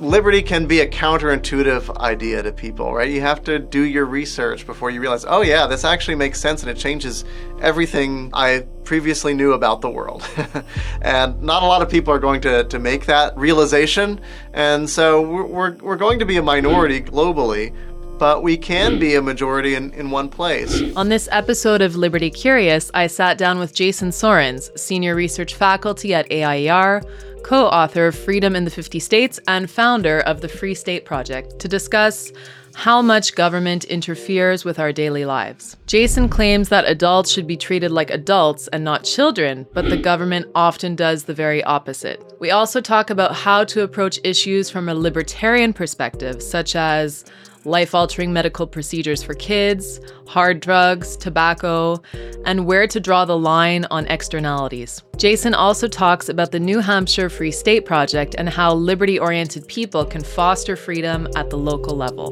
Liberty 0.00 0.42
can 0.42 0.66
be 0.66 0.80
a 0.80 0.88
counterintuitive 0.88 1.96
idea 1.98 2.42
to 2.42 2.52
people, 2.52 2.92
right? 2.92 3.10
You 3.10 3.22
have 3.22 3.42
to 3.44 3.58
do 3.58 3.80
your 3.80 4.04
research 4.04 4.66
before 4.66 4.90
you 4.90 5.00
realize, 5.00 5.24
oh, 5.26 5.40
yeah, 5.40 5.66
this 5.66 5.84
actually 5.84 6.16
makes 6.16 6.38
sense 6.38 6.62
and 6.62 6.70
it 6.70 6.76
changes 6.76 7.24
everything 7.62 8.30
I 8.34 8.66
previously 8.84 9.32
knew 9.32 9.52
about 9.52 9.80
the 9.80 9.88
world. 9.88 10.28
and 11.00 11.40
not 11.42 11.62
a 11.62 11.66
lot 11.66 11.80
of 11.80 11.88
people 11.88 12.12
are 12.12 12.18
going 12.18 12.42
to, 12.42 12.64
to 12.64 12.78
make 12.78 13.06
that 13.06 13.36
realization. 13.38 14.20
And 14.52 14.88
so 14.88 15.22
we're, 15.22 15.76
we're, 15.76 15.96
going 15.96 16.18
to 16.18 16.26
be 16.26 16.36
a 16.36 16.42
minority 16.42 17.00
globally, 17.00 17.74
but 18.18 18.42
we 18.42 18.58
can 18.58 18.98
be 18.98 19.14
a 19.14 19.22
majority 19.22 19.74
in, 19.74 19.92
in 19.94 20.10
one 20.10 20.28
place. 20.28 20.94
On 20.94 21.08
this 21.08 21.26
episode 21.32 21.80
of 21.80 21.96
Liberty 21.96 22.30
Curious, 22.30 22.90
I 22.92 23.06
sat 23.06 23.38
down 23.38 23.58
with 23.58 23.74
Jason 23.74 24.10
Sorens, 24.10 24.76
senior 24.78 25.14
research 25.14 25.54
faculty 25.54 26.12
at 26.12 26.30
AIER, 26.30 27.02
co 27.46 27.68
author 27.68 28.08
of 28.08 28.18
Freedom 28.18 28.56
in 28.56 28.64
the 28.64 28.72
50 28.72 28.98
States, 28.98 29.38
and 29.46 29.70
founder 29.70 30.18
of 30.18 30.40
the 30.40 30.48
Free 30.48 30.74
State 30.74 31.04
Project, 31.04 31.60
to 31.60 31.68
discuss 31.68 32.32
how 32.74 33.00
much 33.00 33.36
government 33.36 33.84
interferes 33.84 34.64
with 34.64 34.80
our 34.80 34.92
daily 34.92 35.24
lives. 35.24 35.76
Jason 35.86 36.28
claims 36.28 36.70
that 36.70 36.84
adults 36.88 37.30
should 37.30 37.46
be 37.46 37.56
treated 37.56 37.92
like 37.92 38.10
adults 38.10 38.66
and 38.72 38.82
not 38.82 39.04
children, 39.04 39.64
but 39.72 39.88
the 39.88 39.96
government 39.96 40.46
often 40.56 40.96
does 40.96 41.22
the 41.22 41.34
very 41.34 41.62
opposite. 41.62 42.20
We 42.40 42.50
also 42.50 42.80
talk 42.80 43.10
about 43.10 43.32
how 43.32 43.62
to 43.64 43.82
approach 43.82 44.18
issues 44.24 44.68
from 44.68 44.88
a 44.88 44.94
libertarian 44.94 45.72
perspective, 45.72 46.42
such 46.42 46.74
as 46.74 47.24
life 47.66 47.94
altering 47.94 48.32
medical 48.32 48.66
procedures 48.66 49.22
for 49.22 49.34
kids, 49.34 50.00
hard 50.26 50.60
drugs, 50.60 51.16
tobacco, 51.16 52.00
and 52.44 52.64
where 52.64 52.86
to 52.86 53.00
draw 53.00 53.24
the 53.24 53.36
line 53.36 53.84
on 53.90 54.06
externalities. 54.06 55.02
Jason 55.16 55.52
also 55.52 55.88
talks 55.88 56.28
about 56.28 56.52
the 56.52 56.60
New 56.60 56.78
Hampshire 56.78 57.28
Free 57.28 57.50
State 57.50 57.84
Project 57.84 58.34
and 58.38 58.48
how 58.48 58.72
liberty 58.72 59.18
oriented 59.18 59.66
people 59.68 60.04
can 60.04 60.22
foster 60.22 60.76
freedom 60.76 61.26
at 61.36 61.50
the 61.50 61.58
local 61.58 61.96
level. 61.96 62.30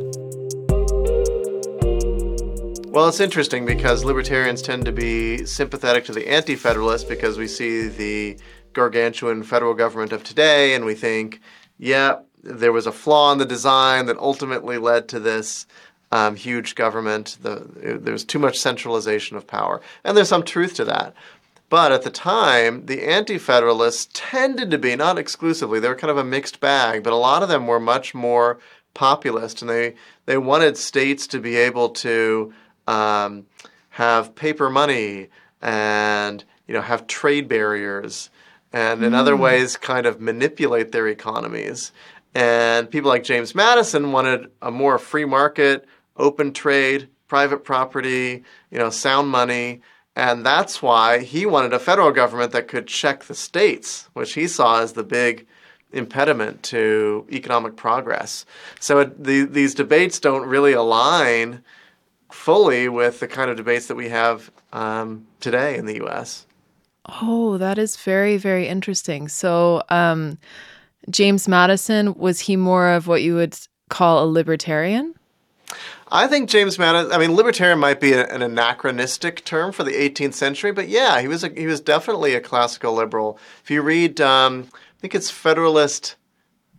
Well, 2.94 3.08
it's 3.08 3.18
interesting 3.18 3.66
because 3.66 4.04
libertarians 4.04 4.62
tend 4.62 4.84
to 4.84 4.92
be 4.92 5.44
sympathetic 5.46 6.04
to 6.04 6.12
the 6.12 6.28
anti 6.28 6.54
federalists 6.54 7.02
because 7.02 7.36
we 7.36 7.48
see 7.48 7.88
the 7.88 8.38
gargantuan 8.72 9.42
federal 9.42 9.74
government 9.74 10.12
of 10.12 10.22
today 10.22 10.74
and 10.74 10.84
we 10.84 10.94
think, 10.94 11.40
yeah, 11.76 12.18
there 12.44 12.72
was 12.72 12.86
a 12.86 12.92
flaw 12.92 13.32
in 13.32 13.38
the 13.38 13.46
design 13.46 14.06
that 14.06 14.18
ultimately 14.18 14.78
led 14.78 15.08
to 15.08 15.20
this 15.20 15.66
um, 16.12 16.36
huge 16.36 16.74
government. 16.74 17.38
The, 17.42 17.66
it, 17.80 18.04
there 18.04 18.12
was 18.12 18.24
too 18.24 18.38
much 18.38 18.58
centralization 18.58 19.36
of 19.36 19.46
power. 19.46 19.80
And 20.04 20.16
there's 20.16 20.28
some 20.28 20.44
truth 20.44 20.74
to 20.74 20.84
that. 20.84 21.14
But 21.70 21.90
at 21.90 22.02
the 22.02 22.10
time, 22.10 22.86
the 22.86 23.02
Anti 23.04 23.38
Federalists 23.38 24.08
tended 24.12 24.70
to 24.70 24.78
be, 24.78 24.94
not 24.94 25.18
exclusively, 25.18 25.80
they 25.80 25.88
were 25.88 25.96
kind 25.96 26.10
of 26.10 26.18
a 26.18 26.24
mixed 26.24 26.60
bag, 26.60 27.02
but 27.02 27.12
a 27.12 27.16
lot 27.16 27.42
of 27.42 27.48
them 27.48 27.66
were 27.66 27.80
much 27.80 28.14
more 28.14 28.58
populist 28.92 29.60
and 29.60 29.68
they, 29.68 29.94
they 30.26 30.38
wanted 30.38 30.76
states 30.76 31.26
to 31.26 31.40
be 31.40 31.56
able 31.56 31.88
to 31.88 32.54
um, 32.86 33.46
have 33.90 34.34
paper 34.34 34.70
money 34.70 35.28
and 35.60 36.44
you 36.66 36.74
know 36.74 36.80
have 36.80 37.06
trade 37.06 37.48
barriers 37.48 38.30
and 38.72 39.02
in 39.02 39.12
mm. 39.12 39.16
other 39.16 39.36
ways 39.36 39.76
kind 39.76 40.06
of 40.06 40.20
manipulate 40.20 40.92
their 40.92 41.08
economies 41.08 41.92
and 42.34 42.90
people 42.90 43.08
like 43.08 43.24
James 43.24 43.54
Madison 43.54 44.12
wanted 44.12 44.50
a 44.60 44.70
more 44.70 44.98
free 44.98 45.24
market, 45.24 45.86
open 46.16 46.52
trade, 46.52 47.08
private 47.28 47.64
property, 47.64 48.44
you 48.70 48.78
know, 48.78 48.90
sound 48.90 49.28
money. 49.28 49.80
And 50.16 50.44
that's 50.44 50.82
why 50.82 51.20
he 51.20 51.46
wanted 51.46 51.72
a 51.72 51.78
federal 51.78 52.12
government 52.12 52.52
that 52.52 52.68
could 52.68 52.86
check 52.86 53.24
the 53.24 53.34
states, 53.34 54.08
which 54.12 54.34
he 54.34 54.46
saw 54.46 54.80
as 54.80 54.92
the 54.92 55.04
big 55.04 55.46
impediment 55.92 56.62
to 56.64 57.26
economic 57.30 57.76
progress. 57.76 58.44
So 58.80 59.00
it, 59.00 59.22
the, 59.22 59.44
these 59.44 59.74
debates 59.74 60.18
don't 60.18 60.46
really 60.46 60.72
align 60.72 61.62
fully 62.30 62.88
with 62.88 63.20
the 63.20 63.28
kind 63.28 63.50
of 63.50 63.56
debates 63.56 63.86
that 63.86 63.94
we 63.94 64.08
have 64.08 64.50
um, 64.72 65.26
today 65.40 65.76
in 65.76 65.86
the 65.86 65.96
U.S. 65.96 66.46
Oh, 67.22 67.58
that 67.58 67.78
is 67.78 67.96
very, 67.96 68.36
very 68.36 68.66
interesting. 68.66 69.28
So, 69.28 69.82
um, 69.88 70.38
James 71.10 71.48
Madison, 71.48 72.14
was 72.14 72.40
he 72.40 72.56
more 72.56 72.90
of 72.90 73.06
what 73.06 73.22
you 73.22 73.34
would 73.34 73.56
call 73.88 74.24
a 74.24 74.26
libertarian? 74.26 75.14
I 76.10 76.26
think 76.26 76.48
James 76.48 76.78
Madison. 76.78 77.12
I 77.12 77.18
mean, 77.18 77.34
libertarian 77.34 77.78
might 77.78 78.00
be 78.00 78.12
an 78.12 78.42
anachronistic 78.42 79.44
term 79.44 79.72
for 79.72 79.84
the 79.84 79.92
18th 79.92 80.34
century, 80.34 80.70
but 80.70 80.88
yeah, 80.88 81.20
he 81.20 81.28
was 81.28 81.42
a, 81.42 81.48
he 81.48 81.66
was 81.66 81.80
definitely 81.80 82.34
a 82.34 82.40
classical 82.40 82.92
liberal. 82.94 83.38
If 83.62 83.70
you 83.70 83.82
read, 83.82 84.20
um, 84.20 84.68
I 84.72 85.00
think 85.00 85.14
it's 85.14 85.30
Federalist 85.30 86.16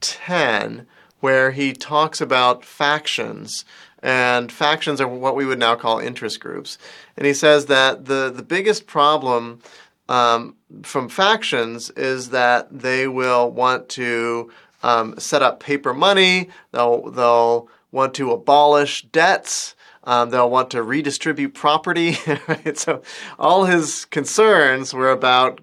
10, 0.01 0.87
where 1.19 1.51
he 1.51 1.73
talks 1.73 2.21
about 2.21 2.63
factions, 2.63 3.65
and 4.01 4.51
factions 4.51 5.01
are 5.01 5.07
what 5.07 5.35
we 5.35 5.45
would 5.45 5.59
now 5.59 5.75
call 5.75 5.99
interest 5.99 6.39
groups, 6.39 6.77
and 7.17 7.25
he 7.25 7.33
says 7.33 7.65
that 7.65 8.05
the 8.05 8.31
the 8.33 8.43
biggest 8.43 8.87
problem 8.87 9.59
um, 10.07 10.55
from 10.83 11.09
factions 11.09 11.89
is 11.91 12.29
that 12.29 12.67
they 12.79 13.07
will 13.07 13.49
want 13.49 13.89
to 13.89 14.51
um, 14.83 15.19
set 15.19 15.41
up 15.41 15.59
paper 15.59 15.93
money. 15.93 16.49
They'll 16.71 17.09
they'll 17.11 17.69
want 17.91 18.13
to 18.15 18.31
abolish 18.31 19.03
debts. 19.03 19.75
Um, 20.03 20.29
they'll 20.29 20.49
want 20.49 20.71
to 20.71 20.83
redistribute 20.83 21.55
property. 21.55 22.17
right? 22.47 22.77
So 22.77 23.01
all 23.39 23.65
his 23.65 24.05
concerns 24.05 24.93
were 24.93 25.09
about 25.09 25.61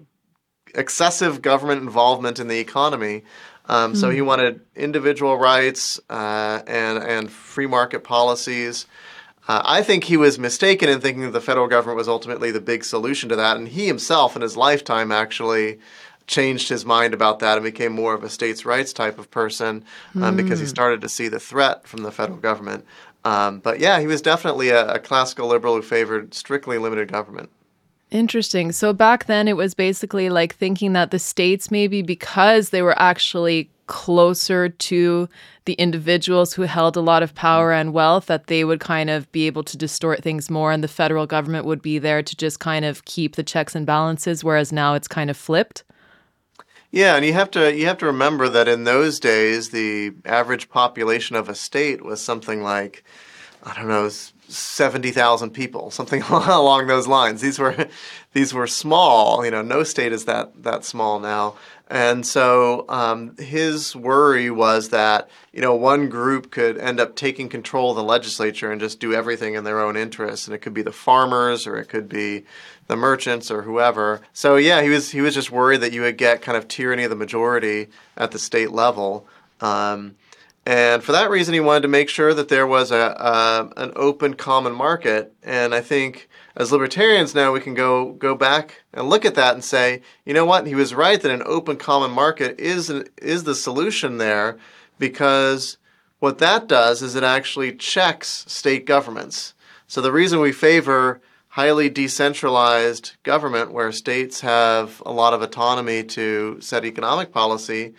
excessive 0.75 1.41
government 1.41 1.81
involvement 1.81 2.39
in 2.39 2.47
the 2.47 2.59
economy. 2.59 3.23
Um, 3.67 3.93
mm. 3.93 3.97
So 3.97 4.09
he 4.09 4.19
hmm. 4.19 4.25
wanted 4.25 4.61
individual 4.75 5.37
rights 5.37 5.99
uh, 6.09 6.61
and 6.67 6.97
and 6.97 7.31
free 7.31 7.67
market 7.67 8.03
policies. 8.03 8.87
Uh, 9.47 9.61
I 9.65 9.81
think 9.81 10.05
he 10.05 10.15
was 10.15 10.39
mistaken 10.39 10.87
in 10.89 11.01
thinking 11.01 11.23
that 11.23 11.31
the 11.31 11.41
federal 11.41 11.67
government 11.67 11.97
was 11.97 12.07
ultimately 12.07 12.51
the 12.51 12.61
big 12.61 12.85
solution 12.85 13.29
to 13.29 13.35
that, 13.35 13.57
and 13.57 13.67
he 13.67 13.87
himself, 13.87 14.35
in 14.35 14.41
his 14.41 14.55
lifetime, 14.55 15.11
actually 15.11 15.79
changed 16.27 16.69
his 16.69 16.85
mind 16.85 17.13
about 17.13 17.39
that 17.39 17.57
and 17.57 17.63
became 17.63 17.91
more 17.91 18.13
of 18.13 18.23
a 18.23 18.29
states' 18.29 18.65
rights 18.65 18.93
type 18.93 19.19
of 19.19 19.29
person 19.29 19.83
um, 20.15 20.21
mm. 20.21 20.37
because 20.37 20.59
he 20.59 20.65
started 20.65 21.01
to 21.01 21.09
see 21.09 21.27
the 21.27 21.39
threat 21.39 21.85
from 21.85 22.03
the 22.03 22.11
federal 22.11 22.37
government. 22.37 22.85
Um, 23.25 23.59
but 23.59 23.79
yeah, 23.79 23.99
he 23.99 24.07
was 24.07 24.21
definitely 24.21 24.69
a, 24.69 24.87
a 24.93 24.99
classical 24.99 25.47
liberal 25.47 25.75
who 25.75 25.81
favored 25.81 26.33
strictly 26.33 26.77
limited 26.77 27.11
government. 27.11 27.49
Interesting. 28.11 28.71
So 28.71 28.93
back 28.93 29.25
then, 29.25 29.47
it 29.47 29.57
was 29.57 29.73
basically 29.73 30.29
like 30.29 30.55
thinking 30.55 30.93
that 30.93 31.11
the 31.11 31.19
states, 31.19 31.71
maybe 31.71 32.01
because 32.01 32.69
they 32.69 32.81
were 32.81 32.97
actually 33.01 33.69
closer 33.87 34.69
to 34.69 35.27
the 35.65 35.73
individuals 35.73 36.53
who 36.53 36.63
held 36.63 36.97
a 36.97 37.01
lot 37.01 37.23
of 37.23 37.35
power 37.35 37.71
and 37.71 37.93
wealth 37.93 38.25
that 38.25 38.47
they 38.47 38.63
would 38.63 38.79
kind 38.79 39.09
of 39.09 39.31
be 39.31 39.47
able 39.47 39.63
to 39.63 39.77
distort 39.77 40.21
things 40.21 40.49
more 40.49 40.71
and 40.71 40.83
the 40.83 40.87
federal 40.87 41.25
government 41.25 41.65
would 41.65 41.81
be 41.81 41.99
there 41.99 42.21
to 42.21 42.35
just 42.35 42.59
kind 42.59 42.85
of 42.85 43.05
keep 43.05 43.35
the 43.35 43.43
checks 43.43 43.75
and 43.75 43.85
balances 43.85 44.43
whereas 44.43 44.71
now 44.71 44.93
it's 44.93 45.07
kind 45.07 45.29
of 45.29 45.37
flipped 45.37 45.83
yeah 46.91 47.15
and 47.15 47.25
you 47.25 47.33
have 47.33 47.51
to 47.51 47.75
you 47.75 47.85
have 47.85 47.97
to 47.97 48.05
remember 48.05 48.49
that 48.49 48.67
in 48.67 48.83
those 48.83 49.19
days 49.19 49.69
the 49.69 50.11
average 50.25 50.69
population 50.69 51.35
of 51.35 51.49
a 51.49 51.55
state 51.55 52.03
was 52.03 52.21
something 52.21 52.61
like 52.63 53.03
i 53.63 53.73
don't 53.75 53.87
know 53.87 54.09
70,000 54.53 55.51
people, 55.51 55.91
something 55.91 56.21
along 56.29 56.87
those 56.87 57.07
lines. 57.07 57.41
These 57.41 57.59
were 57.59 57.87
these 58.33 58.53
were 58.53 58.67
small, 58.67 59.43
you 59.45 59.51
know, 59.51 59.61
no 59.61 59.83
state 59.83 60.11
is 60.11 60.25
that 60.25 60.63
that 60.63 60.85
small 60.85 61.19
now. 61.19 61.55
And 61.89 62.25
so 62.25 62.85
um, 62.89 63.35
his 63.37 63.95
worry 63.95 64.49
was 64.49 64.89
that 64.89 65.29
you 65.51 65.61
know 65.61 65.75
one 65.75 66.09
group 66.09 66.49
could 66.49 66.77
end 66.77 66.99
up 66.99 67.15
taking 67.15 67.49
control 67.49 67.91
of 67.91 67.97
the 67.97 68.03
legislature 68.03 68.71
and 68.71 68.81
just 68.81 68.99
do 68.99 69.13
everything 69.13 69.55
in 69.55 69.63
their 69.63 69.79
own 69.79 69.97
interest, 69.97 70.47
and 70.47 70.55
it 70.55 70.59
could 70.59 70.73
be 70.73 70.81
the 70.81 70.91
farmers 70.91 71.67
or 71.67 71.77
it 71.77 71.89
could 71.89 72.07
be 72.09 72.45
the 72.87 72.95
merchants 72.95 73.51
or 73.51 73.63
whoever. 73.63 74.21
So 74.33 74.55
yeah, 74.55 74.81
he 74.81 74.89
was 74.89 75.11
he 75.11 75.21
was 75.21 75.33
just 75.33 75.51
worried 75.51 75.81
that 75.81 75.91
you 75.91 76.01
would 76.01 76.17
get 76.17 76.41
kind 76.41 76.57
of 76.57 76.67
tyranny 76.67 77.03
of 77.03 77.09
the 77.09 77.15
majority 77.15 77.89
at 78.17 78.31
the 78.31 78.39
state 78.39 78.71
level. 78.71 79.27
Um, 79.61 80.15
and 80.65 81.03
for 81.03 81.11
that 81.11 81.29
reason, 81.29 81.53
he 81.53 81.59
wanted 81.59 81.81
to 81.81 81.87
make 81.89 82.07
sure 82.07 82.33
that 82.33 82.47
there 82.47 82.65
was 82.65 82.91
a, 82.91 82.95
a, 82.95 83.69
an 83.75 83.91
open 83.95 84.35
common 84.35 84.73
market. 84.73 85.33
And 85.43 85.75
I 85.75 85.81
think 85.81 86.29
as 86.55 86.71
libertarians 86.71 87.33
now 87.33 87.51
we 87.51 87.59
can 87.59 87.73
go 87.73 88.13
go 88.13 88.35
back 88.35 88.83
and 88.93 89.09
look 89.09 89.25
at 89.25 89.35
that 89.35 89.53
and 89.53 89.63
say, 89.63 90.01
you 90.25 90.33
know 90.33 90.45
what, 90.45 90.67
he 90.67 90.75
was 90.75 90.93
right 90.93 91.21
that 91.21 91.31
an 91.31 91.43
open 91.45 91.77
common 91.77 92.11
market 92.11 92.59
is 92.59 92.89
is 93.17 93.43
the 93.43 93.55
solution 93.55 94.17
there, 94.17 94.57
because 94.99 95.77
what 96.19 96.37
that 96.37 96.67
does 96.67 97.01
is 97.01 97.15
it 97.15 97.23
actually 97.23 97.73
checks 97.73 98.45
state 98.47 98.85
governments. 98.85 99.53
So 99.87 100.01
the 100.01 100.11
reason 100.11 100.39
we 100.39 100.51
favor 100.51 101.21
highly 101.49 101.89
decentralized 101.89 103.13
government 103.21 103.71
where 103.71 103.91
states 103.91 104.41
have 104.41 105.03
a 105.05 105.11
lot 105.11 105.33
of 105.33 105.41
autonomy 105.41 106.03
to 106.03 106.59
set 106.61 106.83
economic 106.83 107.31
policy 107.31 107.93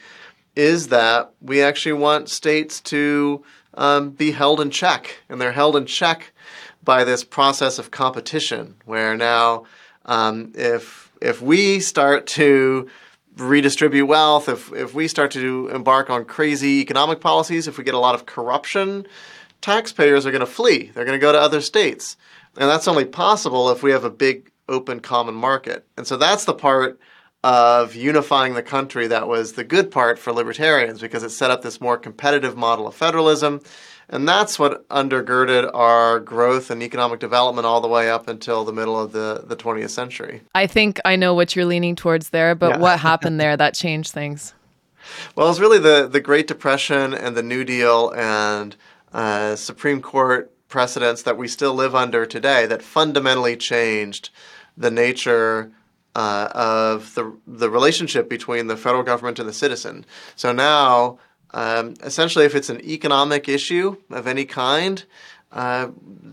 is 0.57 0.89
that 0.89 1.33
we 1.41 1.63
actually 1.63 1.93
want 1.93 2.29
states 2.29 2.81
to 2.81 3.45
um, 3.75 4.11
be 4.11 4.33
held 4.33 4.61
in 4.61 4.71
check, 4.71 5.19
and 5.29 5.41
they're 5.41 5.53
held 5.53 5.77
in 5.77 5.87
check 5.87 6.33
by 6.85 7.05
this 7.05 7.25
process 7.25 7.79
of 7.79 7.91
competition, 7.91 8.77
where 8.85 9.17
now 9.17 9.65
um, 10.05 10.53
if 10.55 11.13
if 11.21 11.41
we 11.41 11.81
start 11.81 12.27
to 12.27 12.89
redistribute 13.37 14.07
wealth, 14.07 14.49
if, 14.49 14.73
if 14.73 14.95
we 14.95 15.09
start 15.09 15.31
to 15.33 15.69
embark 15.69 16.11
on 16.11 16.25
crazy 16.25 16.81
economic 16.81 17.21
policies, 17.21 17.67
if 17.67 17.79
we 17.79 17.85
get 17.85 17.95
a 17.95 17.99
lot 17.99 18.15
of 18.15 18.27
corruption, 18.27 19.07
taxpayers 19.61 20.27
are 20.27 20.31
going 20.31 20.41
to 20.41 20.47
flee. 20.47 20.91
They're 20.95 21.05
going 21.05 21.19
to 21.19 21.23
go 21.23 21.33
to 21.33 21.41
other 21.41 21.61
states. 21.61 22.17
And 22.57 22.71
that's 22.71 22.87
only 22.87 23.05
possible 23.05 23.71
if 23.71 23.83
we 23.83 23.91
have 23.91 24.05
a 24.05 24.11
big 24.11 24.51
open 24.69 25.01
common 25.01 25.35
market. 25.35 25.87
And 25.97 26.07
so 26.07 26.17
that's 26.17 26.45
the 26.45 26.55
part 26.55 27.01
of 27.45 27.95
unifying 27.95 28.55
the 28.55 28.63
country 28.63 29.07
that 29.07 29.29
was 29.29 29.53
the 29.53 29.65
good 29.65 29.91
part 29.91 30.19
for 30.19 30.33
libertarians 30.33 30.99
because 30.99 31.23
it 31.23 31.29
set 31.29 31.51
up 31.51 31.61
this 31.61 31.79
more 31.79 31.99
competitive 31.99 32.57
model 32.57 32.87
of 32.87 32.95
federalism. 32.95 33.61
And 34.09 34.27
that's 34.27 34.59
what 34.59 34.89
undergirded 34.89 35.71
our 35.75 36.21
growth 36.21 36.71
and 36.71 36.83
economic 36.83 37.21
development 37.21 37.67
all 37.67 37.83
the 37.83 37.89
way 37.89 38.11
up 38.11 38.29
until 38.29 38.65
the 38.65 38.73
middle 38.73 38.99
of 38.99 39.13
the, 39.13 39.45
the 39.47 39.57
20th 39.57 39.91
century. 39.91 40.41
I 40.55 40.67
think 40.67 40.99
I 41.05 41.17
know 41.17 41.35
what 41.35 41.55
you're 41.55 41.67
leaning 41.67 41.97
towards 41.97 42.31
there, 42.31 42.55
but 42.55 42.71
yeah. 42.71 42.79
what 42.79 42.99
happened 43.11 43.39
there 43.39 43.59
that 43.59 43.75
changed 43.75 44.13
things? 44.13 44.55
Well, 45.37 45.51
it's 45.51 45.61
really 45.61 45.79
the, 45.79 46.09
the 46.11 46.21
Great 46.21 46.47
Depression 46.47 47.13
and 47.13 47.37
the 47.37 47.43
New 47.43 47.63
Deal 47.63 48.11
and 48.17 48.75
uh, 49.13 49.55
Supreme 49.57 50.01
Court 50.01 50.51
precedents 50.69 51.21
that 51.25 51.37
we 51.37 51.47
still 51.49 51.75
live 51.75 51.95
under 51.95 52.25
today 52.25 52.65
that 52.65 52.83
fundamentally 52.83 53.55
changed 53.55 54.31
the 54.79 54.91
nature 54.91 55.71
uh, 56.15 56.49
of 56.55 57.15
the 57.15 57.37
the 57.47 57.71
relationship 57.71 58.29
between 58.29 58.67
the 58.67 58.77
federal 58.77 59.03
government 59.03 59.39
and 59.39 59.49
the 59.49 59.53
citizen. 59.53 60.05
So 60.37 60.53
now, 60.53 61.19
um, 61.51 61.95
essentially, 62.03 62.45
if 62.45 62.55
it's 62.55 62.71
an 62.71 62.81
economic 62.85 63.49
issue 63.49 63.97
of 64.11 64.27
any 64.27 64.45
kind, 64.45 65.05
uh, 65.53 65.89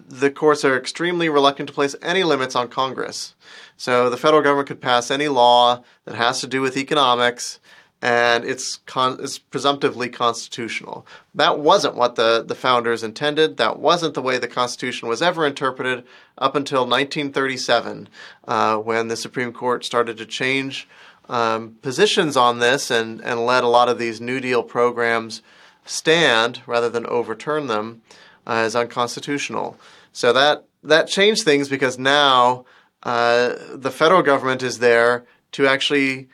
the 0.07 0.31
courts 0.31 0.65
are 0.65 0.77
extremely 0.77 1.29
reluctant 1.29 1.69
to 1.69 1.73
place 1.73 1.95
any 2.01 2.23
limits 2.23 2.55
on 2.55 2.67
Congress. 2.67 3.35
So 3.77 4.09
the 4.09 4.17
federal 4.17 4.43
government 4.43 4.67
could 4.67 4.81
pass 4.81 5.09
any 5.09 5.27
law 5.27 5.83
that 6.05 6.15
has 6.15 6.41
to 6.41 6.47
do 6.47 6.61
with 6.61 6.77
economics 6.77 7.59
and 8.01 8.43
it's 8.43 8.77
con- 8.87 9.19
it's 9.21 9.37
presumptively 9.37 10.09
constitutional. 10.09 11.05
That 11.35 11.59
wasn't 11.59 11.95
what 11.95 12.15
the, 12.15 12.43
the 12.43 12.55
founders 12.55 13.03
intended. 13.03 13.57
That 13.57 13.79
wasn't 13.79 14.15
the 14.15 14.21
way 14.21 14.37
the 14.37 14.47
Constitution 14.47 15.07
was 15.07 15.21
ever 15.21 15.45
interpreted 15.45 16.03
up 16.37 16.55
until 16.55 16.81
1937, 16.81 18.09
uh, 18.47 18.77
when 18.77 19.07
the 19.07 19.15
Supreme 19.15 19.53
Court 19.53 19.85
started 19.85 20.17
to 20.17 20.25
change 20.25 20.87
um, 21.29 21.75
positions 21.81 22.35
on 22.35 22.59
this 22.59 22.89
and, 22.89 23.21
and 23.21 23.45
let 23.45 23.63
a 23.63 23.67
lot 23.67 23.87
of 23.87 23.99
these 23.99 24.19
New 24.19 24.39
Deal 24.39 24.63
programs 24.63 25.41
stand 25.85 26.61
rather 26.65 26.89
than 26.89 27.05
overturn 27.05 27.67
them 27.67 28.01
uh, 28.47 28.53
as 28.53 28.75
unconstitutional. 28.75 29.77
So 30.11 30.33
that 30.33 30.65
that 30.83 31.07
changed 31.07 31.43
things 31.43 31.69
because 31.69 31.99
now 31.99 32.65
uh, 33.03 33.53
the 33.73 33.91
federal 33.91 34.23
government 34.23 34.63
is 34.63 34.79
there 34.79 35.25
to 35.51 35.67
actually 35.67 36.27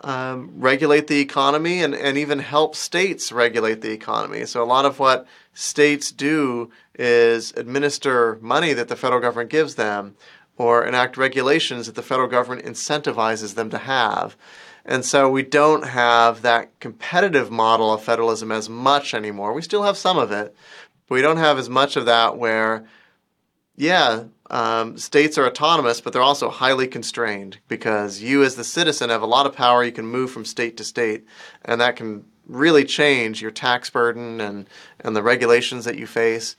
um, 0.00 0.52
regulate 0.56 1.06
the 1.06 1.20
economy 1.20 1.82
and, 1.82 1.94
and 1.94 2.18
even 2.18 2.38
help 2.38 2.74
states 2.76 3.32
regulate 3.32 3.80
the 3.80 3.92
economy. 3.92 4.44
So, 4.46 4.62
a 4.62 4.64
lot 4.64 4.84
of 4.84 4.98
what 4.98 5.26
states 5.54 6.12
do 6.12 6.70
is 6.98 7.52
administer 7.56 8.38
money 8.40 8.72
that 8.74 8.88
the 8.88 8.96
federal 8.96 9.20
government 9.20 9.50
gives 9.50 9.76
them 9.76 10.16
or 10.58 10.84
enact 10.84 11.16
regulations 11.16 11.86
that 11.86 11.94
the 11.94 12.02
federal 12.02 12.28
government 12.28 12.66
incentivizes 12.66 13.54
them 13.54 13.70
to 13.70 13.78
have. 13.78 14.36
And 14.84 15.04
so 15.04 15.28
we 15.28 15.42
don't 15.42 15.84
have 15.84 16.42
that 16.42 16.78
competitive 16.78 17.50
model 17.50 17.92
of 17.92 18.02
federalism 18.02 18.52
as 18.52 18.68
much 18.68 19.14
anymore. 19.14 19.52
We 19.52 19.62
still 19.62 19.82
have 19.82 19.96
some 19.96 20.16
of 20.16 20.30
it, 20.30 20.54
but 21.08 21.14
we 21.16 21.22
don't 21.22 21.38
have 21.38 21.58
as 21.58 21.68
much 21.68 21.96
of 21.96 22.06
that 22.06 22.38
where, 22.38 22.86
yeah, 23.74 24.24
um, 24.50 24.96
states 24.96 25.38
are 25.38 25.46
autonomous, 25.46 26.00
but 26.00 26.12
they're 26.12 26.22
also 26.22 26.48
highly 26.48 26.86
constrained 26.86 27.58
because 27.68 28.20
you, 28.20 28.42
as 28.42 28.54
the 28.54 28.64
citizen, 28.64 29.10
have 29.10 29.22
a 29.22 29.26
lot 29.26 29.46
of 29.46 29.54
power. 29.54 29.82
You 29.82 29.92
can 29.92 30.06
move 30.06 30.30
from 30.30 30.44
state 30.44 30.76
to 30.76 30.84
state, 30.84 31.24
and 31.64 31.80
that 31.80 31.96
can 31.96 32.24
really 32.46 32.84
change 32.84 33.42
your 33.42 33.50
tax 33.50 33.90
burden 33.90 34.40
and, 34.40 34.68
and 35.00 35.16
the 35.16 35.22
regulations 35.22 35.84
that 35.84 35.98
you 35.98 36.06
face. 36.06 36.54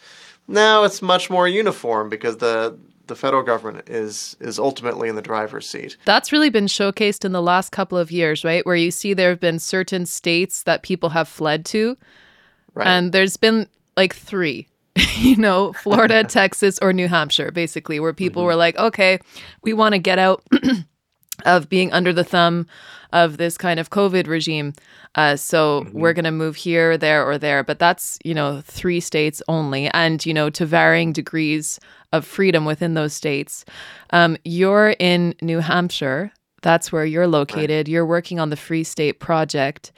Now 0.48 0.84
it's 0.84 1.02
much 1.02 1.30
more 1.30 1.48
uniform 1.48 2.10
because 2.10 2.38
the 2.38 2.78
the 3.08 3.16
federal 3.16 3.44
government 3.44 3.90
is 3.90 4.36
is 4.40 4.60
ultimately 4.60 5.08
in 5.08 5.16
the 5.16 5.22
driver's 5.22 5.68
seat. 5.68 5.96
That's 6.06 6.32
really 6.32 6.50
been 6.50 6.66
showcased 6.66 7.24
in 7.24 7.32
the 7.32 7.42
last 7.42 7.72
couple 7.72 7.98
of 7.98 8.12
years, 8.12 8.44
right? 8.44 8.66
Where 8.66 8.76
you 8.76 8.92
see 8.92 9.14
there 9.14 9.30
have 9.30 9.40
been 9.40 9.60
certain 9.60 10.06
states 10.06 10.64
that 10.64 10.84
people 10.84 11.10
have 11.10 11.28
fled 11.28 11.66
to. 11.68 11.98
Right. 12.74 12.88
And 12.88 13.12
there's 13.12 13.38
been 13.38 13.68
like 13.96 14.14
3 14.14 14.68
you 15.18 15.36
know, 15.36 15.74
Florida, 15.74 16.24
Texas, 16.28 16.80
or 16.82 16.94
New 16.94 17.08
Hampshire, 17.08 17.52
basically, 17.52 18.00
where 18.00 18.14
people 18.14 18.42
mm-hmm. 18.42 18.48
were 18.48 18.56
like, 18.56 18.78
okay, 18.78 19.20
we 19.64 19.74
want 19.74 19.94
to 19.94 20.00
get 20.00 20.20
out 20.20 20.44
of 21.46 21.70
being 21.70 21.92
under 21.94 22.14
the 22.14 22.24
thumb 22.24 22.68
of 23.14 23.38
this 23.38 23.58
kind 23.58 23.80
of 23.80 23.90
COVID 23.90 24.28
regime. 24.28 24.74
Uh, 25.16 25.36
so 25.36 25.82
mm-hmm. 25.82 26.00
we're 26.00 26.14
going 26.14 26.26
to 26.26 26.32
move 26.32 26.56
here, 26.56 26.98
there, 26.98 27.26
or 27.26 27.38
there. 27.38 27.64
But 27.64 27.80
that's, 27.80 28.20
you 28.24 28.34
know, 28.34 28.62
three 28.66 29.00
states 29.00 29.42
only, 29.48 29.88
and, 29.90 30.26
you 30.26 30.34
know, 30.34 30.50
to 30.52 30.66
varying 30.66 31.14
degrees 31.14 31.80
of 32.14 32.26
freedom 32.26 32.66
within 32.66 32.94
those 32.94 33.14
states. 33.14 33.66
Um, 34.12 34.38
you're 34.44 34.96
in 35.00 35.36
New 35.42 35.60
Hampshire. 35.60 36.32
That's 36.62 36.92
where 36.92 37.06
you're 37.06 37.28
located. 37.28 37.88
Right. 37.88 37.88
You're 37.88 38.06
working 38.06 38.40
on 38.40 38.50
the 38.50 38.56
Free 38.56 38.84
State 38.84 39.20
Project. 39.20 39.92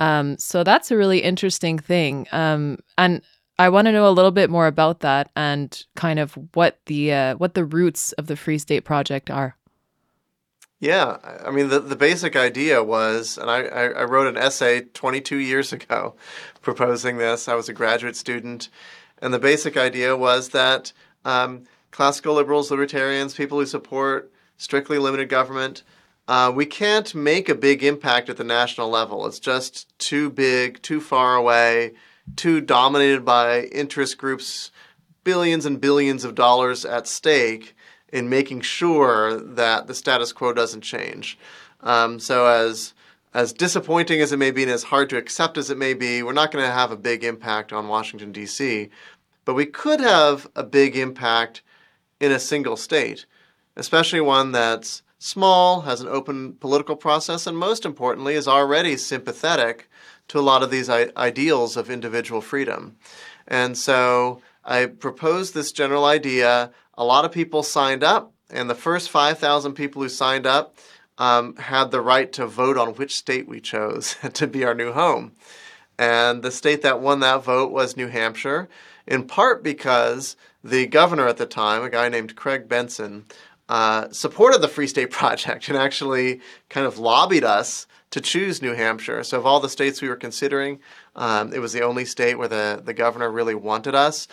Um, 0.00 0.36
so 0.38 0.64
that's 0.64 0.90
a 0.90 0.96
really 0.96 1.20
interesting 1.20 1.78
thing. 1.78 2.26
Um, 2.32 2.78
and 2.98 3.22
I 3.58 3.68
want 3.68 3.86
to 3.86 3.92
know 3.92 4.08
a 4.08 4.10
little 4.10 4.32
bit 4.32 4.50
more 4.50 4.66
about 4.66 5.00
that 5.00 5.30
and 5.36 5.84
kind 5.94 6.18
of 6.18 6.36
what 6.54 6.80
the 6.86 7.12
uh, 7.12 7.36
what 7.36 7.54
the 7.54 7.64
roots 7.64 8.12
of 8.12 8.26
the 8.26 8.36
Free 8.36 8.58
State 8.58 8.84
Project 8.84 9.30
are. 9.30 9.56
Yeah, 10.80 11.18
I 11.44 11.50
mean 11.50 11.68
the 11.68 11.80
the 11.80 11.96
basic 11.96 12.34
idea 12.34 12.82
was, 12.82 13.38
and 13.38 13.48
I, 13.48 13.62
I 13.62 14.04
wrote 14.04 14.26
an 14.26 14.36
essay 14.36 14.82
22 14.82 15.36
years 15.36 15.72
ago 15.72 16.14
proposing 16.62 17.18
this. 17.18 17.48
I 17.48 17.54
was 17.54 17.68
a 17.68 17.72
graduate 17.72 18.16
student, 18.16 18.68
and 19.18 19.32
the 19.32 19.38
basic 19.38 19.76
idea 19.76 20.16
was 20.16 20.48
that 20.50 20.92
um, 21.24 21.64
classical 21.92 22.34
liberals, 22.34 22.70
libertarians, 22.70 23.34
people 23.34 23.60
who 23.60 23.66
support 23.66 24.32
strictly 24.56 24.98
limited 24.98 25.28
government, 25.28 25.84
uh, 26.26 26.52
we 26.54 26.66
can't 26.66 27.14
make 27.14 27.48
a 27.48 27.54
big 27.54 27.84
impact 27.84 28.28
at 28.28 28.36
the 28.36 28.44
national 28.44 28.88
level. 28.88 29.26
It's 29.26 29.38
just 29.38 29.96
too 29.98 30.28
big, 30.28 30.82
too 30.82 31.00
far 31.00 31.36
away 31.36 31.92
too 32.36 32.60
dominated 32.60 33.24
by 33.24 33.62
interest 33.64 34.18
groups, 34.18 34.70
billions 35.24 35.66
and 35.66 35.80
billions 35.80 36.24
of 36.24 36.34
dollars 36.34 36.84
at 36.84 37.06
stake 37.06 37.74
in 38.12 38.28
making 38.28 38.60
sure 38.60 39.40
that 39.40 39.86
the 39.86 39.94
status 39.94 40.32
quo 40.32 40.52
doesn't 40.52 40.82
change. 40.82 41.38
Um, 41.80 42.18
so 42.18 42.46
as 42.46 42.94
as 43.34 43.52
disappointing 43.52 44.20
as 44.20 44.30
it 44.30 44.36
may 44.36 44.52
be 44.52 44.62
and 44.62 44.70
as 44.70 44.84
hard 44.84 45.10
to 45.10 45.16
accept 45.16 45.58
as 45.58 45.68
it 45.68 45.76
may 45.76 45.92
be, 45.92 46.22
we're 46.22 46.32
not 46.32 46.52
going 46.52 46.64
to 46.64 46.70
have 46.70 46.92
a 46.92 46.96
big 46.96 47.24
impact 47.24 47.72
on 47.72 47.88
Washington 47.88 48.30
D.C., 48.30 48.90
but 49.44 49.54
we 49.54 49.66
could 49.66 49.98
have 49.98 50.46
a 50.54 50.62
big 50.62 50.96
impact 50.96 51.60
in 52.20 52.30
a 52.30 52.38
single 52.38 52.76
state, 52.76 53.26
especially 53.76 54.20
one 54.20 54.52
that's 54.52 55.02
small, 55.18 55.80
has 55.80 56.00
an 56.00 56.06
open 56.06 56.52
political 56.54 56.94
process, 56.94 57.46
and 57.46 57.58
most 57.58 57.84
importantly, 57.84 58.34
is 58.34 58.46
already 58.46 58.96
sympathetic 58.96 59.90
to 60.28 60.38
a 60.38 60.40
lot 60.40 60.62
of 60.62 60.70
these 60.70 60.88
ideals 60.88 61.76
of 61.76 61.90
individual 61.90 62.40
freedom. 62.40 62.96
And 63.46 63.76
so 63.76 64.40
I 64.64 64.86
proposed 64.86 65.54
this 65.54 65.72
general 65.72 66.04
idea. 66.04 66.70
A 66.96 67.04
lot 67.04 67.24
of 67.24 67.32
people 67.32 67.62
signed 67.62 68.02
up, 68.02 68.32
and 68.50 68.68
the 68.70 68.74
first 68.74 69.10
5,000 69.10 69.74
people 69.74 70.02
who 70.02 70.08
signed 70.08 70.46
up 70.46 70.76
um, 71.18 71.56
had 71.56 71.90
the 71.90 72.00
right 72.00 72.32
to 72.32 72.46
vote 72.46 72.76
on 72.76 72.94
which 72.94 73.16
state 73.16 73.46
we 73.46 73.60
chose 73.60 74.16
to 74.32 74.46
be 74.46 74.64
our 74.64 74.74
new 74.74 74.92
home. 74.92 75.32
And 75.98 76.42
the 76.42 76.50
state 76.50 76.82
that 76.82 77.00
won 77.00 77.20
that 77.20 77.44
vote 77.44 77.70
was 77.70 77.96
New 77.96 78.08
Hampshire, 78.08 78.68
in 79.06 79.26
part 79.26 79.62
because 79.62 80.36
the 80.62 80.86
governor 80.86 81.28
at 81.28 81.36
the 81.36 81.46
time, 81.46 81.82
a 81.82 81.90
guy 81.90 82.08
named 82.08 82.34
Craig 82.34 82.68
Benson, 82.68 83.26
uh, 83.68 84.08
supported 84.10 84.60
the 84.60 84.68
Free 84.68 84.86
State 84.86 85.10
Project 85.10 85.68
and 85.68 85.76
actually 85.76 86.40
kind 86.68 86.86
of 86.86 86.98
lobbied 86.98 87.44
us 87.44 87.86
to 88.14 88.20
choose 88.20 88.62
New 88.62 88.74
Hampshire. 88.74 89.24
So, 89.24 89.38
of 89.38 89.44
all 89.44 89.58
the 89.58 89.68
states 89.68 90.00
we 90.00 90.08
were 90.08 90.14
considering, 90.14 90.78
um, 91.16 91.52
it 91.52 91.58
was 91.58 91.72
the 91.72 91.82
only 91.82 92.04
state 92.04 92.38
where 92.38 92.46
the, 92.46 92.80
the 92.82 92.94
governor 92.94 93.28
really 93.28 93.56
wanted 93.56 93.96
us. 93.96 94.28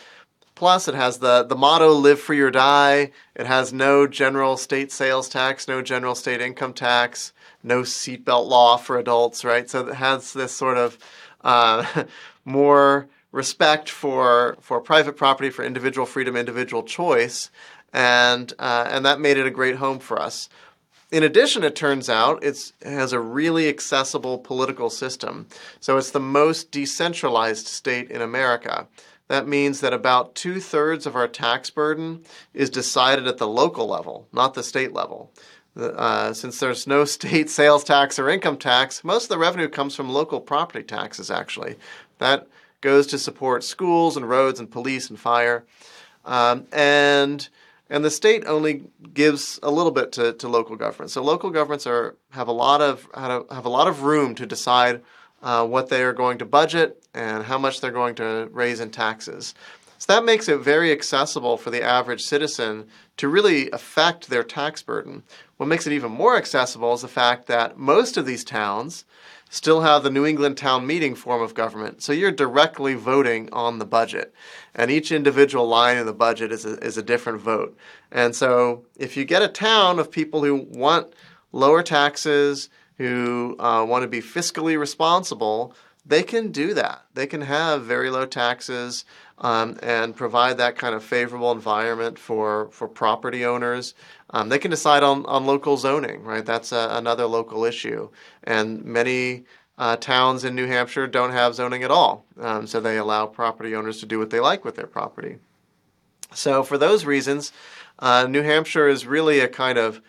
Plus, 0.53 0.88
it 0.88 0.93
has 0.93 1.17
the, 1.17 1.41
the 1.41 1.55
motto 1.55 1.91
live 1.91 2.19
free 2.19 2.41
or 2.41 2.51
die. 2.51 3.09
It 3.33 3.47
has 3.47 3.73
no 3.73 4.05
general 4.05 4.55
state 4.55 4.91
sales 4.91 5.27
tax, 5.27 5.67
no 5.67 5.81
general 5.81 6.13
state 6.13 6.41
income 6.41 6.73
tax, 6.73 7.33
no 7.63 7.81
seatbelt 7.81 8.47
law 8.47 8.77
for 8.77 9.00
adults, 9.00 9.43
right? 9.43 9.67
So, 9.67 9.88
it 9.88 9.95
has 9.95 10.31
this 10.33 10.55
sort 10.55 10.77
of 10.77 11.00
uh, 11.43 12.03
more 12.45 13.07
respect 13.31 13.89
for, 13.89 14.57
for 14.61 14.79
private 14.79 15.17
property, 15.17 15.50
for 15.50 15.65
individual 15.65 16.05
freedom, 16.05 16.35
individual 16.35 16.83
choice. 16.83 17.50
And, 17.93 18.53
uh, 18.59 18.85
and 18.91 19.03
that 19.07 19.19
made 19.19 19.38
it 19.38 19.47
a 19.47 19.51
great 19.51 19.77
home 19.77 19.97
for 19.97 20.21
us. 20.21 20.50
In 21.12 21.24
addition, 21.24 21.63
it 21.65 21.75
turns 21.75 22.10
out 22.10 22.44
it 22.44 22.72
has 22.84 23.12
a 23.12 23.20
really 23.20 23.68
accessible 23.68 24.38
political 24.38 24.89
system. 24.89 25.48
So 25.82 25.98
it's 25.98 26.12
the 26.12 26.22
most 26.22 26.72
decentralized 26.72 27.68
state 27.68 28.10
in 28.10 28.22
America. 28.22 28.88
That 29.27 29.48
means 29.48 29.82
that 29.82 29.94
about 29.94 30.36
two 30.36 30.60
thirds 30.60 31.06
of 31.06 31.15
our 31.15 31.27
tax 31.27 31.70
burden 31.70 32.24
is 32.53 32.70
decided 32.70 33.27
at 33.27 33.38
the 33.38 33.48
local 33.48 33.88
level, 33.88 34.27
not 34.32 34.53
the 34.53 34.63
state 34.63 34.94
level. 34.94 35.32
Uh, 35.75 36.34
since 36.34 36.60
there's 36.60 36.88
no 36.88 37.06
state 37.06 37.50
sales 37.50 37.84
tax 37.84 38.18
or 38.18 38.30
income 38.30 38.58
tax, 38.58 39.03
most 39.03 39.24
of 39.24 39.30
the 39.30 39.38
revenue 39.38 39.70
comes 39.70 39.96
from 39.96 40.10
local 40.10 40.39
property 40.39 40.84
taxes, 40.84 41.30
actually. 41.30 41.75
That 42.20 42.48
goes 42.80 43.08
to 43.08 43.20
support 43.20 43.63
schools 43.63 44.18
and 44.18 44.27
roads 44.27 44.60
and 44.60 44.72
police 44.72 45.10
and 45.10 45.20
fire. 45.20 45.65
Um, 46.25 46.68
and 46.72 47.48
and 47.91 48.05
the 48.05 48.10
state 48.10 48.45
only 48.48 48.86
gives 49.13 49.60
a 49.62 49.69
little 49.69 49.91
bit 49.91 50.13
to, 50.13 50.31
to 50.33 50.48
local 50.48 50.77
governments. 50.77 51.13
So 51.13 51.21
local 51.21 51.50
governments 51.50 51.86
are 51.86 52.15
have 52.31 52.48
a 52.48 52.53
lot 52.53 52.81
of 52.81 53.07
have 53.13 53.65
a 53.65 53.69
lot 53.69 53.88
of 53.88 54.03
room 54.03 54.33
to 54.36 54.45
decide 54.45 55.01
uh, 55.43 55.67
what 55.67 55.89
they 55.89 56.01
are 56.01 56.13
going 56.13 56.38
to 56.38 56.45
budget 56.45 57.03
and 57.13 57.43
how 57.43 57.57
much 57.57 57.81
they're 57.81 57.91
going 57.91 58.15
to 58.15 58.50
raise 58.53 58.79
in 58.79 58.91
taxes. 58.91 59.53
So 59.98 60.13
that 60.13 60.25
makes 60.25 60.48
it 60.48 60.57
very 60.60 60.91
accessible 60.91 61.57
for 61.57 61.69
the 61.69 61.83
average 61.83 62.24
citizen 62.24 62.88
to 63.17 63.27
really 63.27 63.69
affect 63.71 64.29
their 64.29 64.43
tax 64.43 64.81
burden. 64.81 65.24
What 65.57 65.67
makes 65.67 65.86
it 65.86 65.93
even 65.93 66.12
more 66.12 66.38
accessible 66.38 66.93
is 66.93 67.01
the 67.01 67.07
fact 67.07 67.48
that 67.48 67.77
most 67.77 68.15
of 68.17 68.25
these 68.25 68.45
towns 68.45 69.03
still 69.51 69.81
have 69.81 70.01
the 70.01 70.10
New 70.10 70.25
England 70.25 70.58
town 70.58 70.88
meeting 70.88 71.13
form 71.13 71.41
of 71.41 71.53
government. 71.53 72.01
So 72.01 72.13
you're 72.13 72.31
directly 72.31 72.93
voting 72.93 73.50
on 73.51 73.79
the 73.79 73.86
budget. 73.86 74.34
And 74.74 74.89
each 74.89 75.12
individual 75.12 75.67
line 75.67 75.98
in 75.98 76.05
the 76.05 76.13
budget 76.13 76.53
is 76.53 76.65
a, 76.65 76.77
is 76.77 76.98
a 76.98 77.03
different 77.03 77.41
vote. 77.41 77.77
And 78.12 78.34
so 78.34 78.86
if 78.96 79.17
you 79.17 79.25
get 79.25 79.41
a 79.41 79.50
town 79.50 80.00
of 80.00 80.10
people 80.10 80.41
who 80.41 80.55
want 80.55 81.13
lower 81.51 81.84
taxes, 81.84 82.70
who 82.98 83.58
uh, 83.60 83.86
want 83.86 84.03
to 84.03 84.08
be 84.08 84.22
fiscally 84.22 84.79
responsible, 84.79 85.75
they 86.05 86.24
can 86.24 86.51
do 86.51 86.74
that. 86.74 87.05
They 87.13 87.27
can 87.27 87.41
have 87.41 87.84
very 87.84 88.10
low 88.10 88.25
taxes 88.25 89.05
um, 89.38 89.77
and 89.84 90.15
provide 90.15 90.58
that 90.58 90.75
kind 90.75 90.96
of 90.96 91.03
favorable 91.03 91.51
environment 91.51 92.17
for, 92.17 92.70
for 92.72 92.88
property 92.88 93.46
owners. 93.46 93.93
Um, 94.31 94.50
they 94.50 94.60
can 94.60 94.72
decide 94.72 95.03
on, 95.03 95.25
on 95.25 95.46
local 95.46 95.77
zoning, 95.77 96.24
right? 96.24 96.46
That's 96.46 96.72
a, 96.72 96.89
another 96.91 97.25
local 97.25 97.65
issue. 97.65 98.10
And 98.43 98.84
many 98.84 99.43
uh, 99.77 99.98
towns 99.98 100.43
in 100.43 100.55
New 100.55 100.67
Hampshire 100.67 101.08
don't 101.08 101.31
have 101.31 101.55
zoning 101.55 101.84
at 101.84 101.91
all. 101.91 102.25
Um, 102.39 102.65
so 102.67 102.79
they 102.79 102.98
allow 102.98 103.27
property 103.27 103.75
owners 103.75 104.00
to 104.00 104.05
do 104.05 104.20
what 104.20 104.31
they 104.31 104.39
like 104.39 104.65
with 104.65 104.75
their 104.75 104.88
property. 104.88 105.38
So, 106.34 106.63
for 106.63 106.77
those 106.77 107.03
reasons, 107.03 107.51
uh, 108.00 108.25
New 108.29 108.41
Hampshire 108.41 108.88
is 108.88 109.05
really 109.05 109.41
a 109.41 109.50
kind 109.50 109.77
of 109.77 110.01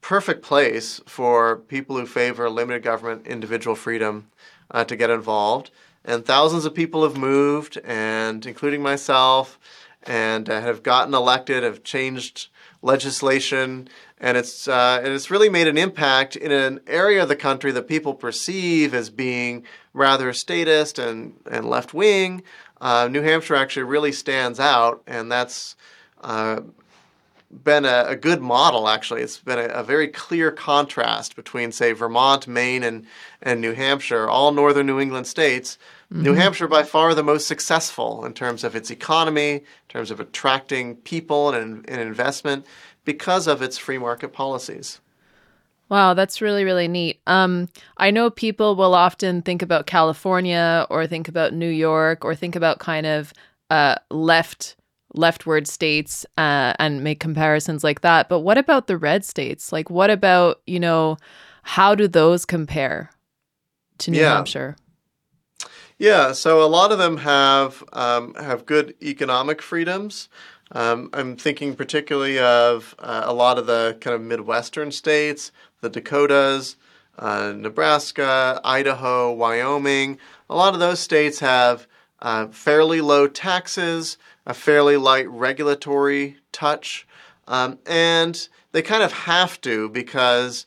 perfect 0.00 0.42
place 0.42 0.98
for 1.04 1.56
people 1.56 1.98
who 1.98 2.06
favor 2.06 2.48
limited 2.48 2.82
government, 2.82 3.26
individual 3.26 3.76
freedom 3.76 4.30
uh, 4.70 4.84
to 4.84 4.96
get 4.96 5.10
involved. 5.10 5.70
And 6.04 6.24
thousands 6.24 6.64
of 6.64 6.74
people 6.74 7.02
have 7.02 7.16
moved, 7.16 7.78
and 7.84 8.44
including 8.46 8.82
myself, 8.82 9.58
and 10.04 10.48
uh, 10.48 10.60
have 10.60 10.82
gotten 10.82 11.12
elected, 11.12 11.62
have 11.62 11.82
changed 11.82 12.48
legislation, 12.82 13.88
and 14.20 14.36
it's 14.36 14.68
uh, 14.68 15.00
and 15.02 15.12
it's 15.12 15.30
really 15.30 15.48
made 15.48 15.68
an 15.68 15.76
impact 15.76 16.36
in 16.36 16.52
an 16.52 16.80
area 16.86 17.22
of 17.22 17.28
the 17.28 17.36
country 17.36 17.72
that 17.72 17.88
people 17.88 18.14
perceive 18.14 18.94
as 18.94 19.10
being 19.10 19.64
rather 19.92 20.32
statist 20.32 20.98
and 20.98 21.34
and 21.50 21.68
left 21.68 21.92
wing. 21.92 22.42
Uh, 22.80 23.08
New 23.10 23.22
Hampshire 23.22 23.56
actually 23.56 23.82
really 23.82 24.12
stands 24.12 24.60
out, 24.60 25.02
and 25.06 25.30
that's 25.30 25.76
uh, 26.22 26.60
been 27.50 27.84
a, 27.84 28.04
a, 28.08 28.16
good 28.16 28.42
model, 28.42 28.88
actually. 28.88 29.22
It's 29.22 29.38
been 29.38 29.58
a, 29.58 29.66
a, 29.66 29.82
very 29.82 30.08
clear 30.08 30.50
contrast 30.50 31.34
between, 31.34 31.72
say, 31.72 31.92
Vermont, 31.92 32.46
Maine, 32.46 32.82
and, 32.82 33.06
and 33.40 33.60
New 33.60 33.72
Hampshire, 33.72 34.28
all 34.28 34.52
northern 34.52 34.86
New 34.86 35.00
England 35.00 35.26
states. 35.26 35.78
Mm-hmm. 36.12 36.22
New 36.22 36.34
Hampshire, 36.34 36.68
by 36.68 36.82
far, 36.82 37.14
the 37.14 37.22
most 37.22 37.46
successful 37.46 38.24
in 38.24 38.34
terms 38.34 38.64
of 38.64 38.76
its 38.76 38.90
economy, 38.90 39.52
in 39.52 39.62
terms 39.88 40.10
of 40.10 40.20
attracting 40.20 40.96
people 40.96 41.50
and, 41.50 41.88
and 41.88 42.00
investment 42.00 42.66
because 43.04 43.46
of 43.46 43.62
its 43.62 43.78
free 43.78 43.98
market 43.98 44.32
policies. 44.32 45.00
Wow, 45.88 46.12
that's 46.12 46.42
really, 46.42 46.64
really 46.64 46.88
neat. 46.88 47.20
Um, 47.26 47.68
I 47.96 48.10
know 48.10 48.28
people 48.28 48.76
will 48.76 48.94
often 48.94 49.40
think 49.40 49.62
about 49.62 49.86
California 49.86 50.86
or 50.90 51.06
think 51.06 51.28
about 51.28 51.54
New 51.54 51.70
York 51.70 52.26
or 52.26 52.34
think 52.34 52.56
about 52.56 52.78
kind 52.78 53.06
of 53.06 53.32
uh, 53.70 53.94
left 54.10 54.76
leftward 55.14 55.66
states 55.66 56.26
uh, 56.36 56.74
and 56.78 57.02
make 57.02 57.20
comparisons 57.20 57.82
like 57.82 58.02
that. 58.02 58.28
But 58.28 58.40
what 58.40 58.58
about 58.58 58.86
the 58.86 58.96
red 58.96 59.24
states? 59.24 59.72
Like, 59.72 59.90
what 59.90 60.10
about, 60.10 60.60
you 60.66 60.80
know, 60.80 61.16
how 61.62 61.94
do 61.94 62.08
those 62.08 62.44
compare 62.44 63.10
to 63.98 64.10
New 64.10 64.20
yeah. 64.20 64.34
Hampshire? 64.34 64.76
Yeah, 65.98 66.32
so 66.32 66.62
a 66.62 66.68
lot 66.68 66.92
of 66.92 66.98
them 66.98 67.16
have 67.18 67.82
um, 67.92 68.34
have 68.34 68.66
good 68.66 68.94
economic 69.02 69.60
freedoms. 69.60 70.28
Um, 70.70 71.10
I'm 71.12 71.36
thinking 71.36 71.74
particularly 71.74 72.38
of 72.38 72.94
uh, 73.00 73.22
a 73.24 73.32
lot 73.32 73.58
of 73.58 73.66
the 73.66 73.96
kind 74.00 74.14
of 74.14 74.20
Midwestern 74.20 74.92
states, 74.92 75.50
the 75.80 75.88
Dakotas, 75.88 76.76
uh, 77.18 77.52
Nebraska, 77.56 78.60
Idaho, 78.62 79.32
Wyoming. 79.32 80.18
A 80.48 80.54
lot 80.54 80.74
of 80.74 80.80
those 80.80 81.00
states 81.00 81.40
have 81.40 81.88
uh, 82.20 82.46
fairly 82.48 83.00
low 83.00 83.26
taxes, 83.26 84.18
a 84.48 84.54
fairly 84.54 84.96
light 84.96 85.28
regulatory 85.28 86.38
touch, 86.50 87.06
um, 87.46 87.78
and 87.86 88.48
they 88.72 88.82
kind 88.82 89.02
of 89.04 89.12
have 89.12 89.60
to 89.60 89.88
because 89.90 90.66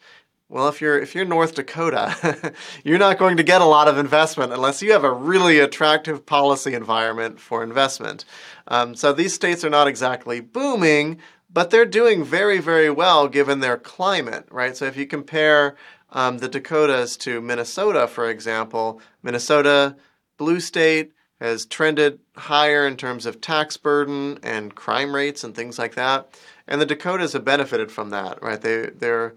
well, 0.49 0.67
if 0.67 0.81
you're 0.81 0.99
if 0.99 1.15
you're 1.15 1.25
North 1.25 1.55
Dakota, 1.55 2.53
you're 2.83 2.99
not 2.99 3.17
going 3.17 3.37
to 3.37 3.43
get 3.43 3.61
a 3.61 3.65
lot 3.65 3.87
of 3.87 3.97
investment 3.97 4.53
unless 4.53 4.81
you 4.81 4.91
have 4.91 5.03
a 5.03 5.11
really 5.11 5.59
attractive 5.59 6.25
policy 6.25 6.73
environment 6.73 7.39
for 7.39 7.63
investment. 7.63 8.25
Um, 8.67 8.93
so 8.93 9.13
these 9.13 9.33
states 9.33 9.63
are 9.63 9.69
not 9.69 9.87
exactly 9.87 10.41
booming, 10.41 11.19
but 11.49 11.69
they're 11.69 11.85
doing 11.85 12.23
very 12.23 12.59
very 12.59 12.89
well 12.89 13.27
given 13.27 13.61
their 13.61 13.77
climate, 13.77 14.45
right? 14.51 14.77
So 14.77 14.85
if 14.85 14.97
you 14.97 15.07
compare 15.07 15.75
um, 16.11 16.39
the 16.39 16.49
Dakotas 16.49 17.15
to 17.17 17.41
Minnesota, 17.41 18.05
for 18.05 18.29
example, 18.29 19.01
Minnesota, 19.23 19.95
blue 20.37 20.59
state, 20.59 21.13
has 21.41 21.65
trended 21.65 22.19
higher 22.37 22.85
in 22.85 22.95
terms 22.95 23.25
of 23.25 23.41
tax 23.41 23.75
burden 23.75 24.37
and 24.43 24.75
crime 24.75 25.13
rates 25.13 25.43
and 25.43 25.55
things 25.55 25.79
like 25.79 25.95
that. 25.95 26.39
And 26.67 26.79
the 26.79 26.85
Dakotas 26.85 27.33
have 27.33 27.43
benefited 27.43 27.91
from 27.91 28.11
that, 28.11 28.41
right? 28.43 28.61
They 28.61 28.91
they're 28.91 29.33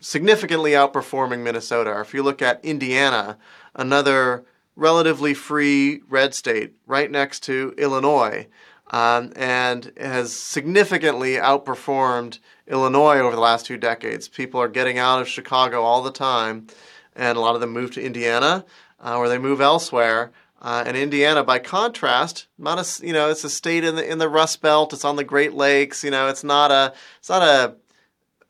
significantly 0.00 0.72
outperforming 0.72 1.40
Minnesota. 1.40 2.00
If 2.00 2.14
you 2.14 2.22
look 2.22 2.40
at 2.40 2.64
Indiana, 2.64 3.36
another 3.74 4.44
relatively 4.74 5.34
free 5.34 6.00
red 6.08 6.34
state 6.34 6.72
right 6.86 7.10
next 7.10 7.40
to 7.40 7.74
Illinois, 7.76 8.46
um, 8.90 9.32
and 9.36 9.92
has 9.98 10.32
significantly 10.32 11.34
outperformed 11.34 12.38
Illinois 12.66 13.18
over 13.18 13.34
the 13.34 13.42
last 13.42 13.66
two 13.66 13.76
decades. 13.76 14.28
People 14.28 14.60
are 14.62 14.68
getting 14.68 14.98
out 14.98 15.20
of 15.20 15.28
Chicago 15.28 15.82
all 15.82 16.02
the 16.02 16.10
time, 16.10 16.68
and 17.14 17.36
a 17.36 17.40
lot 17.40 17.54
of 17.54 17.60
them 17.60 17.70
move 17.70 17.90
to 17.92 18.02
Indiana, 18.02 18.64
uh, 19.04 19.18
or 19.18 19.28
they 19.28 19.36
move 19.36 19.60
elsewhere. 19.60 20.32
Uh, 20.60 20.82
and 20.86 20.96
Indiana, 20.96 21.44
by 21.44 21.58
contrast, 21.60 22.48
not 22.58 22.78
a 22.78 23.06
you 23.06 23.12
know 23.12 23.30
it's 23.30 23.44
a 23.44 23.50
state 23.50 23.84
in 23.84 23.94
the 23.94 24.10
in 24.10 24.18
the 24.18 24.28
Rust 24.28 24.60
Belt. 24.60 24.92
It's 24.92 25.04
on 25.04 25.16
the 25.16 25.24
Great 25.24 25.54
Lakes. 25.54 26.02
You 26.02 26.10
know, 26.10 26.28
it's 26.28 26.42
not 26.42 26.72
a 26.72 26.92
it's 27.20 27.28
not 27.28 27.42
a 27.42 27.76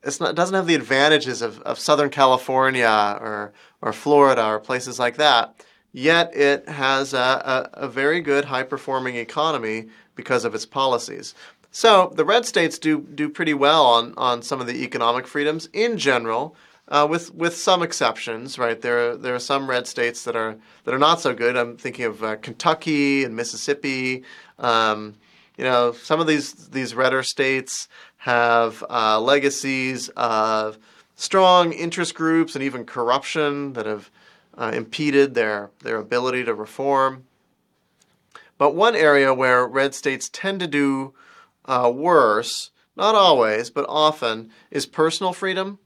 it's 0.03 0.19
not 0.19 0.31
it 0.31 0.37
doesn't 0.37 0.55
have 0.55 0.67
the 0.67 0.75
advantages 0.75 1.43
of, 1.43 1.61
of 1.62 1.79
Southern 1.79 2.09
California 2.09 3.19
or 3.21 3.53
or 3.83 3.93
Florida 3.93 4.47
or 4.47 4.59
places 4.59 4.99
like 4.99 5.17
that. 5.17 5.55
Yet 5.93 6.35
it 6.35 6.69
has 6.69 7.12
a, 7.12 7.71
a, 7.75 7.85
a 7.85 7.88
very 7.88 8.21
good 8.21 8.47
high 8.47 8.62
performing 8.62 9.17
economy 9.17 9.88
because 10.15 10.45
of 10.45 10.55
its 10.55 10.67
policies. 10.67 11.35
So 11.71 12.12
the 12.15 12.25
red 12.25 12.47
states 12.47 12.79
do 12.79 13.00
do 13.00 13.29
pretty 13.29 13.55
well 13.55 13.85
on 13.85 14.15
on 14.17 14.43
some 14.43 14.61
of 14.62 14.67
the 14.67 14.83
economic 14.83 15.27
freedoms 15.27 15.69
in 15.75 15.99
general 15.99 16.57
uh, 16.88 17.07
with 17.09 17.35
with 17.35 17.57
some 17.57 17.83
exceptions, 17.83 18.59
right? 18.59 18.80
There 18.80 19.16
there 19.16 19.35
are 19.35 19.40
some 19.40 19.68
red 19.68 19.87
states 19.87 20.25
that 20.25 20.37
are 20.37 20.57
that 20.85 20.95
are 20.95 20.99
not 20.99 21.21
so 21.21 21.35
good. 21.35 21.57
I'm 21.57 21.76
thinking 21.76 22.07
of 22.07 22.25
uh, 22.25 22.37
Kentucky 22.37 23.25
and 23.25 23.37
Mississippi. 23.37 24.25
Um, 24.59 25.14
you 25.57 25.64
know, 25.64 25.92
some 25.92 26.21
of 26.21 26.26
these 26.26 26.68
these 26.68 26.95
redder 26.95 27.23
states 27.23 27.88
have 28.18 28.83
uh, 28.88 29.21
legacies 29.21 30.09
of 30.11 30.78
strong 31.14 31.73
interest 31.73 32.14
groups 32.14 32.54
and 32.54 32.64
even 32.64 32.85
corruption 32.85 33.75
that 33.75 33.87
have 33.87 34.11
uh, 34.57 34.73
impeded 34.75 35.35
their 35.35 35.71
their 35.80 35.99
ability 35.99 36.45
to 36.45 36.54
reform. 36.54 37.25
But 38.57 38.75
one 38.75 38.97
area 38.97 39.35
where 39.35 39.66
red 39.66 39.95
states 39.95 40.28
tend 40.28 40.59
to 40.61 40.66
do 40.66 41.14
uh, 41.66 41.92
worse, 41.95 42.71
not 42.97 43.14
always, 43.14 43.71
but 43.71 43.85
often, 43.88 44.50
is 44.71 44.87
personal 44.87 45.33
freedom 45.33 45.78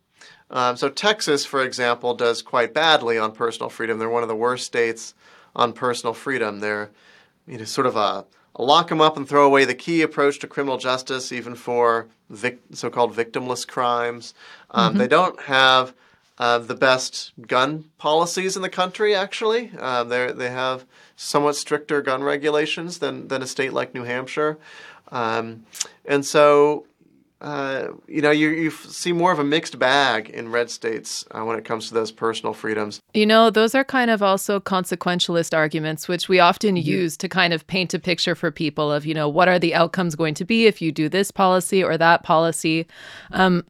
um, 0.53 0.77
so 0.77 0.89
Texas, 0.89 1.45
for 1.45 1.63
example, 1.63 2.15
does 2.15 2.43
quite 2.43 2.75
badly 2.75 3.19
on 3.19 3.33
personal 3.33 3.71
freedom. 3.71 3.99
They're 3.99 4.11
one 4.11 4.23
of 4.23 4.29
the 4.29 4.37
worst 4.37 4.67
states 4.67 5.15
on 5.57 5.73
personal 5.73 6.15
freedom. 6.15 6.61
They're 6.61 6.91
you 7.47 7.59
know, 7.59 7.65
sort 7.65 7.87
of 7.87 7.97
a, 7.97 8.25
a 8.55 8.63
lock 8.63 8.89
them 8.89 9.01
up 9.01 9.17
and 9.17 9.29
throw 9.29 9.47
away 9.47 9.65
the 9.65 9.75
key 9.75 10.03
approach 10.03 10.39
to 10.41 10.47
criminal 10.47 10.79
justice, 10.79 11.33
even 11.33 11.55
for 11.55 12.07
vic- 12.29 12.61
so-called 12.73 13.15
victimless 13.15 13.67
crimes. 13.67 14.35
Um, 14.71 14.91
mm-hmm. 14.91 14.99
They 14.99 15.09
don't 15.09 15.41
have 15.43 15.95
uh, 16.39 16.59
the 16.59 16.75
best 16.75 17.33
gun 17.47 17.85
policies 17.99 18.57
in 18.57 18.63
the 18.63 18.69
country. 18.69 19.15
Actually, 19.15 19.71
uh, 19.79 20.05
they 20.05 20.33
they 20.33 20.51
have 20.51 20.85
somewhat 21.17 21.57
stricter 21.57 22.03
gun 22.03 22.23
regulations 22.23 22.99
than 22.99 23.29
than 23.29 23.43
a 23.43 23.47
state 23.47 23.73
like 23.73 23.95
New 23.95 24.05
Hampshire, 24.05 24.59
um, 25.11 25.65
and 26.05 26.25
so 26.25 26.87
uh, 27.43 27.89
you 28.07 28.23
know, 28.23 28.31
you, 28.31 28.51
you 28.51 28.71
see 28.71 29.13
more 29.13 29.33
of 29.33 29.41
a 29.41 29.45
mixed 29.45 29.77
bag 29.77 30.31
in 30.31 30.51
red 30.51 30.71
states 30.71 31.25
uh, 31.33 31.45
when 31.45 31.59
it 31.59 31.65
comes 31.65 31.89
to 31.89 31.95
those 31.95 32.13
personal 32.13 32.55
freedoms. 32.55 33.01
You 33.15 33.27
know, 33.27 33.51
those 33.51 33.75
are 33.75 33.83
kind 33.83 34.13
of 34.13 34.23
also 34.23 34.61
consequentialist 34.61 35.55
arguments, 35.55 36.07
which 36.07 36.29
we 36.29 36.39
often 36.39 36.77
mm-hmm. 36.77 36.89
use 36.89 37.17
to 37.17 37.29
kind 37.29 37.53
of 37.53 37.67
paint 37.67 37.95
a 37.95 37.99
picture 37.99 38.37
for 38.37 38.53
people 38.53 38.93
of, 38.93 39.05
you 39.05 39.13
know, 39.13 39.29
what 39.29 39.49
are 39.49 39.59
the 39.59 39.75
outcomes 39.75 40.15
going 40.15 40.35
to 40.35 40.45
be 40.45 40.67
if 40.67 40.81
you 40.81 40.93
do 40.93 41.09
this 41.09 41.33
policy 41.33 41.83
or 41.83 41.99
that 41.99 42.23
policy. 42.23 42.87
Um, 43.33 43.67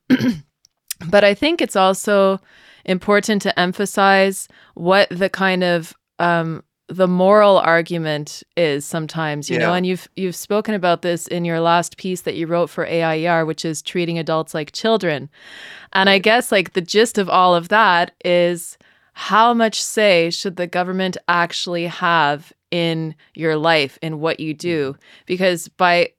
but 1.09 1.25
I 1.25 1.33
think 1.33 1.62
it's 1.62 1.76
also 1.76 2.41
important 2.85 3.41
to 3.43 3.59
emphasize 3.59 4.49
what 4.75 5.09
the 5.09 5.31
kind 5.31 5.64
of 5.64 5.95
um, 6.19 6.62
the 6.92 7.08
moral 7.08 7.58
argument 7.58 8.42
is 8.56 8.84
sometimes 8.84 9.49
you 9.49 9.56
yeah. 9.58 9.66
know 9.66 9.75
and 9.75 9.87
you've 9.87 10.08
you've 10.14 10.37
spoken 10.37 10.75
about 10.75 11.02
this 11.02 11.26
in 11.26 11.44
your 11.44 11.61
last 11.61 11.96
piece 11.96 12.22
that 12.22 12.37
you 12.37 12.46
wrote 12.46 12.68
for 12.68 12.87
AIER 12.87 13.46
which 13.46 13.64
is 13.64 13.80
treating 13.82 14.18
adults 14.18 14.52
like 14.54 14.72
children. 14.72 15.30
And 15.94 16.11
i 16.11 16.18
guess 16.18 16.52
like 16.52 16.75
the 16.75 16.80
gist 16.80 17.18
of 17.18 17.28
all 17.28 17.54
of 17.54 17.68
that 17.68 18.12
is 18.25 18.76
how 19.14 19.52
much 19.54 19.82
say 19.82 20.30
should 20.30 20.56
the 20.56 20.66
government 20.66 21.16
actually 21.28 21.87
have 21.87 22.52
in 22.70 23.14
your 23.34 23.56
life 23.56 23.99
in 24.00 24.20
what 24.20 24.40
you 24.40 24.54
do? 24.54 24.92
Mm-hmm. 24.92 25.00
Because 25.26 25.68
by 25.68 26.12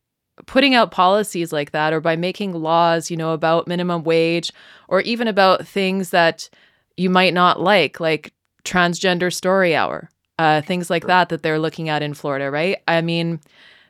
putting 0.48 0.74
out 0.74 0.92
policies 0.92 1.54
like 1.54 1.72
that 1.72 1.94
or 1.94 2.02
by 2.02 2.16
making 2.16 2.54
laws 2.54 3.12
you 3.12 3.16
know 3.16 3.34
about 3.34 3.68
minimum 3.68 4.04
wage 4.04 4.52
or 4.88 5.02
even 5.02 5.28
about 5.28 5.68
things 5.68 6.10
that 6.10 6.50
you 6.98 7.10
might 7.10 7.34
not 7.34 7.62
like 7.62 8.00
like 8.00 8.34
transgender 8.64 9.32
story 9.32 9.76
hour 9.76 10.10
uh, 10.44 10.62
things 10.62 10.90
like 10.90 11.08
that 11.08 11.30
that 11.30 11.42
they're 11.42 11.58
looking 11.58 11.88
at 11.88 12.04
in 12.04 12.14
Florida, 12.14 12.52
right? 12.52 12.78
I 12.86 13.02
mean, 13.02 13.40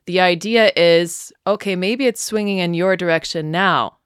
the 0.06 0.20
idea 0.20 0.72
is 0.76 1.34
okay, 1.48 1.76
maybe 1.76 2.06
it's 2.06 2.22
swinging 2.22 2.60
in 2.60 2.76
your 2.76 2.96
direction 2.96 3.50
now. 3.50 3.98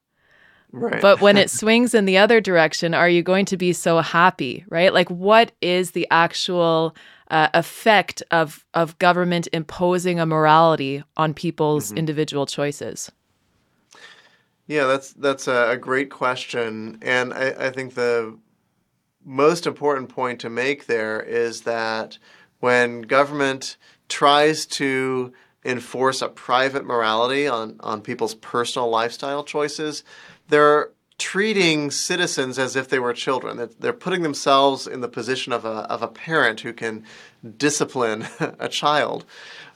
Right. 0.71 1.01
But 1.01 1.19
when 1.19 1.35
it 1.35 1.49
swings 1.61 1.93
in 1.93 2.05
the 2.05 2.17
other 2.17 2.39
direction, 2.39 2.93
are 2.93 3.09
you 3.09 3.21
going 3.21 3.45
to 3.47 3.57
be 3.57 3.73
so 3.73 3.99
happy, 3.99 4.63
right? 4.69 4.93
Like, 4.93 5.09
what 5.09 5.51
is 5.61 5.91
the 5.91 6.07
actual 6.09 6.95
uh, 7.29 7.49
effect 7.53 8.23
of 8.31 8.65
of 8.73 8.97
government 8.99 9.49
imposing 9.51 10.17
a 10.17 10.25
morality 10.25 11.03
on 11.17 11.33
people's 11.33 11.89
mm-hmm. 11.89 11.97
individual 11.97 12.45
choices? 12.45 13.11
Yeah, 14.67 14.85
that's 14.85 15.11
that's 15.13 15.49
a, 15.49 15.77
great 15.79 16.09
question, 16.11 16.97
and 17.01 17.33
I, 17.33 17.67
I 17.67 17.69
think 17.71 17.95
the 17.95 18.37
most 19.25 19.67
important 19.67 20.07
point 20.07 20.39
to 20.39 20.49
make 20.49 20.85
there 20.85 21.21
is 21.21 21.61
that 21.61 22.17
when 22.59 23.01
government 23.03 23.77
tries 24.09 24.65
to 24.65 25.33
enforce 25.65 26.21
a 26.21 26.29
private 26.29 26.85
morality 26.85 27.47
on, 27.47 27.75
on 27.81 28.01
people's 28.01 28.35
personal 28.35 28.89
lifestyle 28.89 29.43
choices, 29.43 30.03
they're 30.49 30.91
treating 31.17 31.89
citizens 31.89 32.59
as 32.59 32.75
if 32.75 32.87
they 32.89 32.99
were 32.99 33.13
children. 33.13 33.69
They're 33.79 33.93
putting 33.93 34.21
themselves 34.21 34.87
in 34.87 35.01
the 35.01 35.09
position 35.09 35.51
of 35.51 35.65
a, 35.65 35.89
of 35.91 36.01
a 36.01 36.07
parent 36.07 36.61
who 36.61 36.73
can 36.73 37.03
discipline 37.57 38.27
a 38.39 38.69
child. 38.69 39.25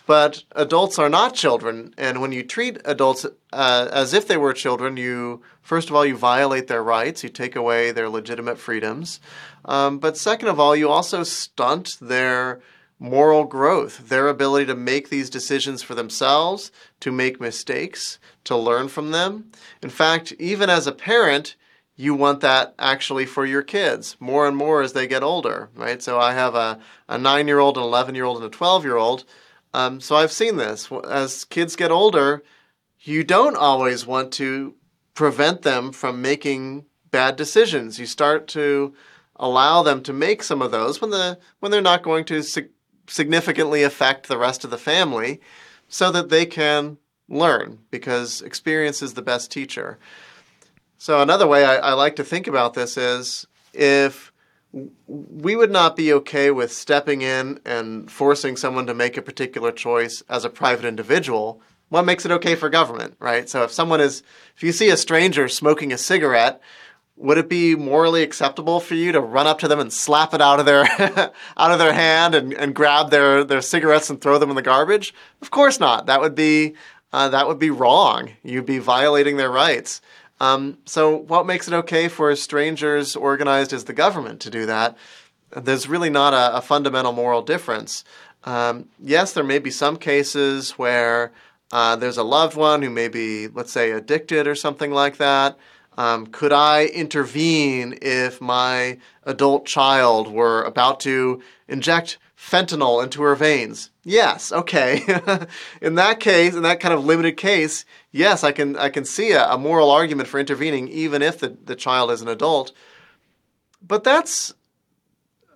But 0.05 0.43
adults 0.53 0.99
are 0.99 1.09
not 1.09 1.35
children, 1.35 1.93
and 1.97 2.21
when 2.21 2.31
you 2.31 2.43
treat 2.43 2.81
adults 2.85 3.25
uh, 3.53 3.87
as 3.93 4.13
if 4.13 4.27
they 4.27 4.35
were 4.35 4.51
children, 4.51 4.97
you 4.97 5.41
first 5.61 5.89
of 5.89 5.95
all 5.95 6.05
you 6.05 6.17
violate 6.17 6.67
their 6.67 6.83
rights, 6.83 7.23
you 7.23 7.29
take 7.29 7.55
away 7.55 7.91
their 7.91 8.09
legitimate 8.09 8.57
freedoms. 8.57 9.19
Um, 9.63 9.99
but 9.99 10.17
second 10.17 10.47
of 10.49 10.59
all, 10.59 10.75
you 10.75 10.89
also 10.89 11.23
stunt 11.23 11.97
their 12.01 12.61
moral 13.01 13.45
growth, 13.45 14.09
their 14.09 14.27
ability 14.27 14.67
to 14.67 14.75
make 14.75 15.09
these 15.09 15.27
decisions 15.31 15.81
for 15.81 15.95
themselves, 15.95 16.71
to 16.99 17.11
make 17.11 17.41
mistakes, 17.41 18.19
to 18.43 18.55
learn 18.55 18.87
from 18.87 19.09
them. 19.09 19.51
In 19.81 19.89
fact, 19.89 20.33
even 20.33 20.69
as 20.69 20.85
a 20.85 20.91
parent, 20.91 21.55
you 21.95 22.13
want 22.13 22.41
that 22.41 22.75
actually 22.77 23.25
for 23.25 23.43
your 23.43 23.63
kids 23.63 24.15
more 24.19 24.47
and 24.47 24.55
more 24.55 24.83
as 24.83 24.93
they 24.93 25.07
get 25.07 25.23
older, 25.23 25.71
right? 25.73 25.99
So 26.01 26.19
I 26.19 26.33
have 26.33 26.53
a, 26.53 26.79
a 27.09 27.17
nine 27.17 27.47
year 27.47 27.57
old, 27.57 27.75
an 27.75 27.83
11 27.83 28.13
year 28.13 28.23
old, 28.23 28.37
and 28.37 28.45
a 28.45 28.55
12 28.55 28.85
year 28.85 28.97
old. 28.97 29.25
Um, 29.73 29.99
so 29.99 30.15
I've 30.15 30.31
seen 30.31 30.57
this. 30.57 30.87
As 31.09 31.43
kids 31.43 31.75
get 31.75 31.89
older, 31.89 32.43
you 32.99 33.23
don't 33.23 33.57
always 33.57 34.05
want 34.05 34.31
to 34.33 34.75
prevent 35.15 35.63
them 35.63 35.91
from 35.91 36.21
making 36.21 36.85
bad 37.09 37.35
decisions. 37.35 37.99
You 37.99 38.05
start 38.05 38.47
to 38.49 38.93
allow 39.37 39.81
them 39.81 40.03
to 40.03 40.13
make 40.13 40.43
some 40.43 40.61
of 40.61 40.69
those 40.69 41.01
when 41.01 41.09
the 41.09 41.39
when 41.61 41.71
they're 41.71 41.81
not 41.81 42.03
going 42.03 42.25
to 42.25 42.43
significantly 43.11 43.83
affect 43.83 44.27
the 44.27 44.37
rest 44.37 44.63
of 44.63 44.71
the 44.71 44.77
family, 44.77 45.41
so 45.87 46.09
that 46.11 46.29
they 46.29 46.45
can 46.45 46.97
learn 47.27 47.79
because 47.91 48.41
experience 48.41 49.01
is 49.01 49.13
the 49.13 49.21
best 49.21 49.51
teacher. 49.51 49.99
So 50.97 51.21
another 51.21 51.47
way 51.47 51.65
I, 51.65 51.77
I 51.77 51.93
like 51.93 52.15
to 52.15 52.23
think 52.23 52.47
about 52.47 52.73
this 52.73 52.97
is 52.97 53.45
if 53.73 54.31
we 55.07 55.55
would 55.55 55.71
not 55.71 55.97
be 55.97 56.13
okay 56.13 56.49
with 56.51 56.71
stepping 56.71 57.21
in 57.21 57.59
and 57.65 58.09
forcing 58.09 58.55
someone 58.55 58.85
to 58.87 58.93
make 58.93 59.17
a 59.17 59.21
particular 59.21 59.71
choice 59.71 60.23
as 60.29 60.45
a 60.45 60.49
private 60.49 60.85
individual. 60.85 61.61
What 61.89 62.05
makes 62.05 62.25
it 62.25 62.31
okay 62.31 62.55
for 62.55 62.69
government, 62.69 63.15
right? 63.19 63.49
So 63.49 63.63
if 63.63 63.71
someone 63.71 63.99
is, 63.99 64.23
if 64.55 64.63
you 64.63 64.71
see 64.71 64.89
a 64.89 64.95
stranger 64.95 65.49
smoking 65.49 65.91
a 65.91 65.97
cigarette, 65.97 66.61
would 67.15 67.37
it 67.37 67.49
be 67.49 67.75
morally 67.75 68.23
acceptable 68.23 68.79
for 68.79 68.95
you 68.95 69.11
to 69.11 69.21
run 69.21 69.47
up 69.47 69.59
to 69.59 69.67
them 69.67 69.79
and 69.79 69.93
slap 69.93 70.33
it 70.33 70.41
out 70.41 70.59
of 70.59 70.65
their 70.65 70.83
out 71.57 71.71
of 71.71 71.79
their 71.79 71.93
hand 71.93 72.33
and, 72.33 72.53
and 72.53 72.73
grab 72.73 73.11
their, 73.11 73.43
their 73.43 73.61
cigarettes 73.61 74.09
and 74.09 74.19
throw 74.19 74.37
them 74.37 74.49
in 74.49 74.55
the 74.55 74.61
garbage? 74.61 75.13
Of 75.41 75.51
course 75.51 75.79
not. 75.79 76.07
That 76.07 76.21
would 76.21 76.35
be 76.35 76.75
uh, 77.13 77.29
that 77.29 77.47
would 77.47 77.59
be 77.59 77.69
wrong. 77.69 78.31
You'd 78.43 78.65
be 78.65 78.79
violating 78.79 79.37
their 79.37 79.51
rights. 79.51 80.01
Um, 80.39 80.79
so, 80.85 81.15
what 81.15 81.45
makes 81.45 81.67
it 81.67 81.73
okay 81.75 82.07
for 82.07 82.35
strangers 82.35 83.15
organized 83.15 83.73
as 83.73 83.83
the 83.83 83.93
government 83.93 84.41
to 84.41 84.49
do 84.49 84.65
that? 84.65 84.97
There's 85.55 85.87
really 85.87 86.09
not 86.09 86.33
a, 86.33 86.57
a 86.57 86.61
fundamental 86.61 87.11
moral 87.11 87.43
difference. 87.43 88.03
Um, 88.43 88.89
yes, 88.99 89.33
there 89.33 89.43
may 89.43 89.59
be 89.59 89.69
some 89.69 89.97
cases 89.97 90.71
where 90.71 91.31
uh, 91.71 91.95
there's 91.95 92.17
a 92.17 92.23
loved 92.23 92.57
one 92.57 92.81
who 92.81 92.89
may 92.89 93.07
be, 93.07 93.49
let's 93.49 93.71
say, 93.71 93.91
addicted 93.91 94.47
or 94.47 94.55
something 94.55 94.91
like 94.91 95.17
that. 95.17 95.57
Um, 95.97 96.27
could 96.27 96.53
I 96.53 96.85
intervene 96.85 97.97
if 98.01 98.39
my 98.39 98.97
adult 99.23 99.65
child 99.65 100.31
were 100.31 100.63
about 100.63 100.99
to 101.01 101.41
inject 101.67 102.17
fentanyl 102.37 103.03
into 103.03 103.21
her 103.21 103.35
veins? 103.35 103.91
Yes, 104.03 104.51
okay. 104.51 105.03
in 105.81 105.95
that 105.95 106.19
case, 106.19 106.55
in 106.55 106.63
that 106.63 106.79
kind 106.79 106.93
of 106.93 107.05
limited 107.05 107.37
case, 107.37 107.85
yes, 108.11 108.43
I 108.43 108.51
can 108.51 108.77
I 108.77 108.89
can 108.89 109.05
see 109.05 109.31
a, 109.31 109.51
a 109.51 109.57
moral 109.57 109.91
argument 109.91 110.29
for 110.29 110.39
intervening, 110.39 110.87
even 110.87 111.21
if 111.21 111.39
the, 111.39 111.57
the 111.65 111.75
child 111.75 112.09
is 112.09 112.21
an 112.21 112.27
adult. 112.29 112.71
But 113.85 114.03
that's 114.03 114.53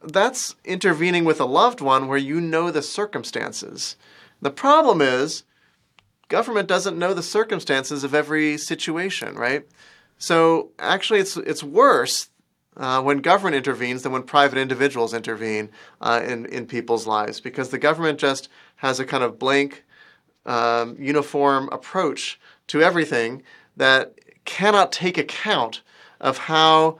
that's 0.03 0.55
intervening 0.63 1.25
with 1.25 1.39
a 1.39 1.45
loved 1.45 1.81
one 1.81 2.07
where 2.07 2.17
you 2.17 2.39
know 2.39 2.71
the 2.71 2.81
circumstances. 2.81 3.95
The 4.41 4.51
problem 4.51 5.01
is 5.01 5.43
government 6.27 6.67
doesn't 6.67 6.99
know 6.99 7.13
the 7.13 7.23
circumstances 7.23 8.03
of 8.03 8.13
every 8.13 8.57
situation, 8.57 9.35
right? 9.35 9.65
So 10.17 10.71
actually, 10.79 11.19
it's 11.19 11.37
it's 11.37 11.63
worse 11.63 12.29
uh, 12.77 13.01
when 13.01 13.19
government 13.19 13.55
intervenes 13.55 14.03
than 14.03 14.11
when 14.11 14.23
private 14.23 14.57
individuals 14.57 15.13
intervene 15.13 15.69
uh, 16.01 16.21
in 16.25 16.45
in 16.47 16.65
people's 16.65 17.07
lives 17.07 17.39
because 17.39 17.69
the 17.69 17.77
government 17.77 18.19
just 18.19 18.49
has 18.77 18.99
a 18.99 19.05
kind 19.05 19.23
of 19.23 19.39
blank, 19.39 19.83
um, 20.45 20.95
uniform 20.99 21.69
approach 21.71 22.39
to 22.67 22.81
everything 22.81 23.43
that 23.77 24.13
cannot 24.45 24.91
take 24.91 25.17
account 25.17 25.81
of 26.19 26.37
how 26.37 26.99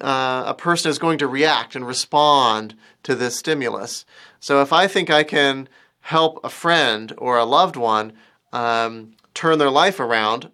uh, 0.00 0.44
a 0.46 0.54
person 0.54 0.90
is 0.90 0.98
going 0.98 1.18
to 1.18 1.26
react 1.26 1.74
and 1.74 1.86
respond 1.86 2.74
to 3.02 3.14
this 3.14 3.36
stimulus. 3.36 4.04
So 4.40 4.60
if 4.60 4.72
I 4.72 4.86
think 4.86 5.10
I 5.10 5.24
can 5.24 5.68
help 6.00 6.38
a 6.44 6.50
friend 6.50 7.12
or 7.18 7.38
a 7.38 7.44
loved 7.44 7.76
one 7.76 8.12
um, 8.52 9.12
turn 9.32 9.58
their 9.58 9.70
life 9.70 9.98
around, 9.98 10.50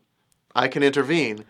I 0.54 0.68
can 0.68 0.82
intervene. 0.82 1.44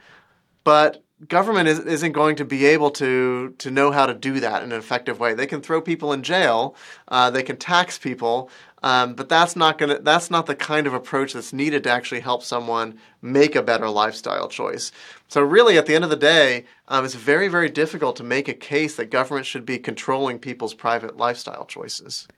But 0.70 1.02
government 1.26 1.66
is, 1.66 2.04
not 2.04 2.12
going 2.12 2.36
to 2.36 2.44
be 2.44 2.64
able 2.64 2.92
to 2.92 3.56
to 3.58 3.72
know 3.72 3.90
how 3.90 4.06
to 4.06 4.14
do 4.14 4.38
that 4.38 4.62
in 4.62 4.70
an 4.70 4.78
effective 4.78 5.18
way. 5.18 5.34
They 5.34 5.48
can 5.48 5.62
throw 5.62 5.80
people 5.80 6.12
in 6.12 6.22
jail, 6.22 6.76
uh, 7.08 7.28
they 7.28 7.42
can 7.42 7.56
tax 7.56 7.98
people, 7.98 8.48
um, 8.84 9.14
but 9.14 9.28
that's 9.28 9.56
not 9.56 9.78
gonna 9.78 9.98
that's 9.98 10.30
not 10.30 10.46
the 10.46 10.54
kind 10.54 10.86
of 10.86 10.94
approach 10.94 11.32
that's 11.32 11.52
needed 11.52 11.82
to 11.82 11.90
actually 11.90 12.20
help 12.20 12.44
someone 12.44 13.00
make 13.20 13.56
a 13.56 13.64
better 13.64 13.90
lifestyle 13.90 14.46
choice. 14.46 14.92
So 15.26 15.40
really, 15.40 15.76
at 15.76 15.86
the 15.86 15.96
end 15.96 16.04
of 16.04 16.10
the 16.10 16.14
day, 16.36 16.66
um, 16.86 17.04
it's 17.04 17.16
very 17.16 17.48
very 17.48 17.68
difficult 17.68 18.14
to 18.18 18.22
make 18.22 18.46
a 18.46 18.54
case 18.54 18.94
that 18.94 19.10
government 19.10 19.46
should 19.46 19.66
be 19.66 19.78
controlling 19.80 20.38
people's 20.38 20.74
private 20.74 21.16
lifestyle 21.16 21.66
choices. 21.66 22.28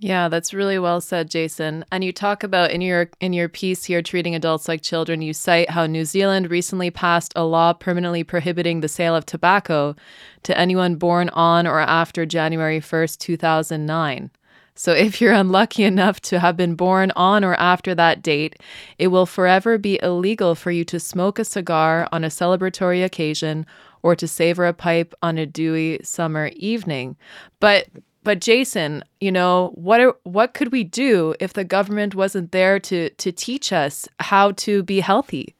Yeah, 0.00 0.28
that's 0.28 0.54
really 0.54 0.78
well 0.78 1.00
said, 1.00 1.28
Jason. 1.28 1.84
And 1.90 2.04
you 2.04 2.12
talk 2.12 2.44
about 2.44 2.70
in 2.70 2.80
your 2.80 3.10
in 3.20 3.32
your 3.32 3.48
piece 3.48 3.84
here 3.84 4.00
treating 4.00 4.34
adults 4.34 4.68
like 4.68 4.80
children, 4.80 5.22
you 5.22 5.32
cite 5.32 5.70
how 5.70 5.86
New 5.86 6.04
Zealand 6.04 6.50
recently 6.50 6.88
passed 6.90 7.32
a 7.34 7.44
law 7.44 7.72
permanently 7.72 8.22
prohibiting 8.22 8.80
the 8.80 8.86
sale 8.88 9.16
of 9.16 9.26
tobacco 9.26 9.96
to 10.44 10.56
anyone 10.56 10.94
born 10.94 11.30
on 11.30 11.66
or 11.66 11.80
after 11.80 12.24
January 12.24 12.80
1st, 12.80 13.18
2009. 13.18 14.30
So 14.76 14.92
if 14.92 15.20
you're 15.20 15.32
unlucky 15.32 15.82
enough 15.82 16.20
to 16.22 16.38
have 16.38 16.56
been 16.56 16.76
born 16.76 17.10
on 17.16 17.42
or 17.42 17.54
after 17.54 17.92
that 17.96 18.22
date, 18.22 18.54
it 18.98 19.08
will 19.08 19.26
forever 19.26 19.78
be 19.78 19.98
illegal 20.00 20.54
for 20.54 20.70
you 20.70 20.84
to 20.84 21.00
smoke 21.00 21.40
a 21.40 21.44
cigar 21.44 22.08
on 22.12 22.22
a 22.22 22.28
celebratory 22.28 23.04
occasion 23.04 23.66
or 24.02 24.14
to 24.14 24.28
savor 24.28 24.64
a 24.66 24.72
pipe 24.72 25.12
on 25.22 25.38
a 25.38 25.46
dewy 25.46 25.98
summer 26.04 26.52
evening. 26.54 27.16
But 27.58 27.88
but 28.24 28.40
Jason, 28.40 29.04
you 29.20 29.32
know, 29.32 29.72
what 29.74 30.00
are, 30.00 30.14
what 30.24 30.54
could 30.54 30.72
we 30.72 30.84
do 30.84 31.34
if 31.40 31.52
the 31.52 31.64
government 31.64 32.14
wasn't 32.14 32.52
there 32.52 32.78
to 32.80 33.10
to 33.10 33.32
teach 33.32 33.72
us 33.72 34.08
how 34.20 34.52
to 34.52 34.82
be 34.82 35.00
healthy? 35.00 35.54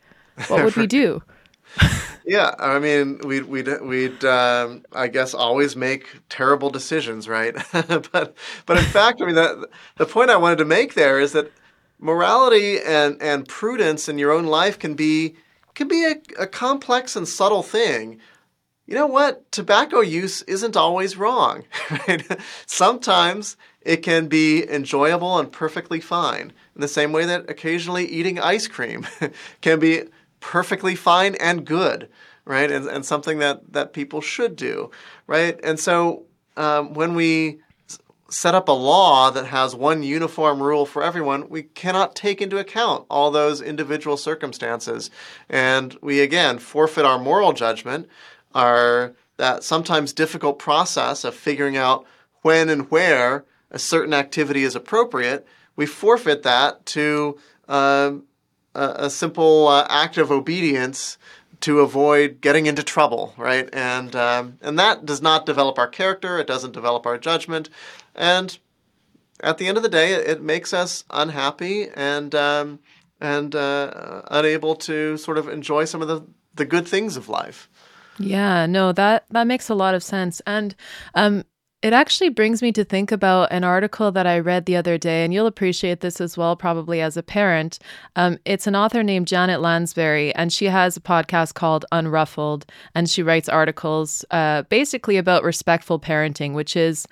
What 0.49 0.65
would 0.65 0.77
we 0.77 0.87
do? 1.01 1.23
yeah, 2.25 2.55
I 2.59 2.79
mean, 2.79 3.19
we'd 3.25 3.45
we'd 3.45 3.69
we'd 3.81 4.25
um, 4.25 4.85
I 4.93 5.09
guess 5.09 5.35
always 5.35 5.77
make 5.77 6.07
terrible 6.29 6.71
decisions, 6.71 7.29
right? 7.29 7.55
but 7.73 8.37
but 8.67 8.77
in 8.77 8.85
fact, 8.85 9.23
I 9.23 9.27
mean, 9.27 9.35
the 9.35 9.69
the 9.97 10.07
point 10.07 10.31
I 10.31 10.37
wanted 10.37 10.59
to 10.59 10.65
make 10.65 10.95
there 10.95 11.21
is 11.21 11.33
that 11.33 11.51
morality 11.99 12.81
and 12.81 13.21
and 13.23 13.49
prudence 13.49 14.09
in 14.09 14.19
your 14.19 14.33
own 14.33 14.47
life 14.47 14.79
can 14.79 14.95
be 14.95 15.37
can 15.75 15.89
be 15.89 16.05
a, 16.05 16.43
a 16.43 16.47
complex 16.47 17.17
and 17.17 17.27
subtle 17.27 17.63
thing. 17.63 18.19
You 18.89 18.95
know 18.95 19.07
what? 19.07 19.53
Tobacco 19.53 20.01
use 20.01 20.41
isn't 20.45 20.75
always 20.75 21.19
wrong, 21.19 21.65
right? 21.91 22.25
Sometimes 22.65 23.59
it 23.83 23.99
can 23.99 24.29
be 24.29 24.67
enjoyable 24.67 25.39
and 25.39 25.53
perfectly 25.53 26.01
fine. 26.01 26.55
In 26.75 26.81
the 26.81 26.89
same 26.89 27.13
way 27.13 27.27
that 27.27 27.51
occasionally 27.51 28.07
eating 28.07 28.41
ice 28.41 28.67
cream 28.67 29.07
can 29.61 29.79
be 29.79 30.05
perfectly 30.41 30.95
fine 30.95 31.35
and 31.35 31.67
good, 31.67 32.09
right? 32.47 32.71
And, 32.71 32.87
and 32.87 33.05
something 33.05 33.41
that, 33.41 33.75
that 33.75 33.93
people 33.93 34.23
should 34.23 34.57
do, 34.57 34.91
right? 35.27 35.61
And 35.63 35.79
so 35.79 36.25
um, 36.57 36.95
when 36.95 37.15
we 37.15 37.61
set 38.31 38.55
up 38.55 38.69
a 38.69 38.73
law 38.73 39.31
that 39.31 39.47
has 39.47 39.75
one 39.75 40.03
uniform 40.03 40.63
rule 40.63 40.87
for 40.87 41.03
everyone, 41.03 41.49
we 41.51 41.63
cannot 41.63 42.15
take 42.17 42.41
into 42.41 42.57
account 42.57 43.05
all 43.11 43.31
those 43.31 43.61
individual 43.61 44.17
circumstances. 44.17 45.11
And 45.49 45.97
we 46.01 46.21
again 46.21 46.59
forfeit 46.59 47.05
our 47.05 47.19
moral 47.19 47.53
judgment, 47.53 48.09
our 48.55 49.15
that 49.37 49.63
sometimes 49.63 50.13
difficult 50.13 50.59
process 50.59 51.25
of 51.25 51.35
figuring 51.35 51.77
out 51.77 52.05
when 52.43 52.69
and 52.69 52.91
where 52.91 53.45
a 53.71 53.79
certain 53.79 54.13
activity 54.13 54.65
is 54.65 54.75
appropriate. 54.75 55.47
We 55.77 55.87
forfeit 55.87 56.43
that 56.43 56.85
to 56.87 57.39
um, 57.69 58.25
a, 58.75 58.95
a 58.97 59.11
simple 59.11 59.69
uh, 59.69 59.87
act 59.89 60.19
of 60.19 60.33
obedience 60.33 61.19
to 61.61 61.81
avoid 61.81 62.41
getting 62.41 62.67
into 62.67 62.83
trouble, 62.83 63.35
right? 63.37 63.69
And 63.73 64.15
um, 64.15 64.59
and 64.61 64.79
that 64.79 65.07
does 65.07 65.23
not 65.23 65.47
develop 65.47 65.79
our 65.79 65.89
character. 65.89 66.39
It 66.39 66.47
doesn't 66.47 66.73
develop 66.73 67.07
our 67.07 67.19
judgment, 67.19 67.69
and 68.15 68.59
at 69.41 69.59
the 69.59 69.67
end 69.67 69.77
of 69.77 69.83
the 69.83 69.89
day, 69.89 70.13
it, 70.13 70.29
it 70.29 70.43
makes 70.43 70.73
us 70.73 71.05
unhappy 71.11 71.89
and 71.95 72.35
um, 72.35 72.79
and 73.21 73.55
uh, 73.55 74.23
unable 74.29 74.77
to 74.77 75.17
sort 75.17 75.39
of 75.39 75.49
enjoy 75.49 75.85
some 75.85 76.03
of 76.03 76.09
the 76.09 76.23
the 76.55 76.65
good 76.65 76.87
things 76.87 77.17
of 77.17 77.29
life. 77.29 77.69
Yeah, 78.19 78.67
no, 78.67 78.93
that 78.93 79.27
that 79.31 79.47
makes 79.47 79.69
a 79.69 79.75
lot 79.75 79.95
of 79.95 80.03
sense. 80.03 80.41
And 80.47 80.75
um, 81.15 81.45
it 81.83 81.93
actually 81.93 82.31
brings 82.31 82.61
me 82.61 82.73
to 82.73 82.85
think 82.85 83.13
about 83.13 83.53
an 83.53 83.63
article 83.63 84.11
that 84.11 84.27
I 84.27 84.41
read 84.41 84.67
the 84.67 84.75
other 84.75 84.99
day, 84.99 85.25
and 85.25 85.33
you'll 85.33 85.47
appreciate 85.47 86.01
this 86.01 86.21
as 86.21 86.37
well, 86.37 86.57
probably 86.57 87.01
as 87.01 87.17
a 87.17 87.23
parent. 87.23 87.79
Um, 88.17 88.39
it's 88.45 88.67
an 88.67 88.75
author 88.75 89.05
named 89.05 89.29
Janet 89.29 89.61
Lansbury, 89.61 90.35
and 90.35 90.53
she 90.53 90.65
has 90.67 90.97
a 90.97 91.01
podcast 91.01 91.55
called 91.55 91.85
Unruffled, 91.93 92.65
and 92.97 93.09
she 93.09 93.23
writes 93.23 93.49
articles 93.49 94.25
uh, 94.33 94.63
basically 94.63 95.17
about 95.17 95.45
respectful 95.45 96.01
parenting, 96.01 96.55
which 96.55 96.77
is, 96.77 97.07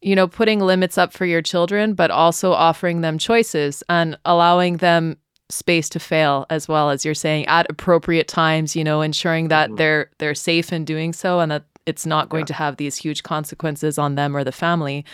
you 0.00 0.14
know, 0.14 0.28
putting 0.28 0.60
limits 0.60 0.96
up 0.96 1.12
for 1.12 1.26
your 1.26 1.42
children, 1.42 1.94
but 1.94 2.12
also 2.12 2.52
offering 2.52 3.00
them 3.00 3.18
choices 3.18 3.82
and 3.88 4.16
allowing 4.24 4.76
them 4.76 5.16
space 5.50 5.88
to 5.88 6.00
fail 6.00 6.46
as 6.50 6.66
well 6.68 6.90
as 6.90 7.04
you're 7.04 7.14
saying 7.14 7.46
at 7.46 7.66
appropriate 7.70 8.26
times 8.26 8.74
you 8.74 8.82
know 8.82 9.02
ensuring 9.02 9.48
that 9.48 9.68
mm-hmm. 9.68 9.76
they're 9.76 10.10
they're 10.18 10.34
safe 10.34 10.72
in 10.72 10.84
doing 10.84 11.12
so 11.12 11.40
and 11.40 11.52
that 11.52 11.64
it's 11.86 12.06
not 12.06 12.28
going 12.28 12.42
yeah. 12.42 12.46
to 12.46 12.54
have 12.54 12.76
these 12.76 12.96
huge 12.96 13.22
consequences 13.22 13.98
on 13.98 14.14
them 14.14 14.36
or 14.36 14.44
the 14.44 14.52
family. 14.52 15.04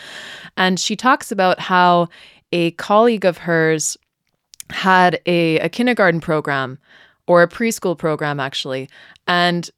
And 0.56 0.78
she 0.78 0.96
talks 0.96 1.32
about 1.32 1.58
how 1.58 2.08
a 2.52 2.72
colleague 2.72 3.24
of 3.24 3.38
hers 3.38 3.96
had 4.70 5.20
a, 5.26 5.58
a 5.58 5.68
kindergarten 5.68 6.20
program 6.20 6.78
or 7.26 7.42
a 7.42 7.48
preschool 7.48 7.96
program, 7.96 8.40
actually. 8.40 8.88
And 9.26 9.68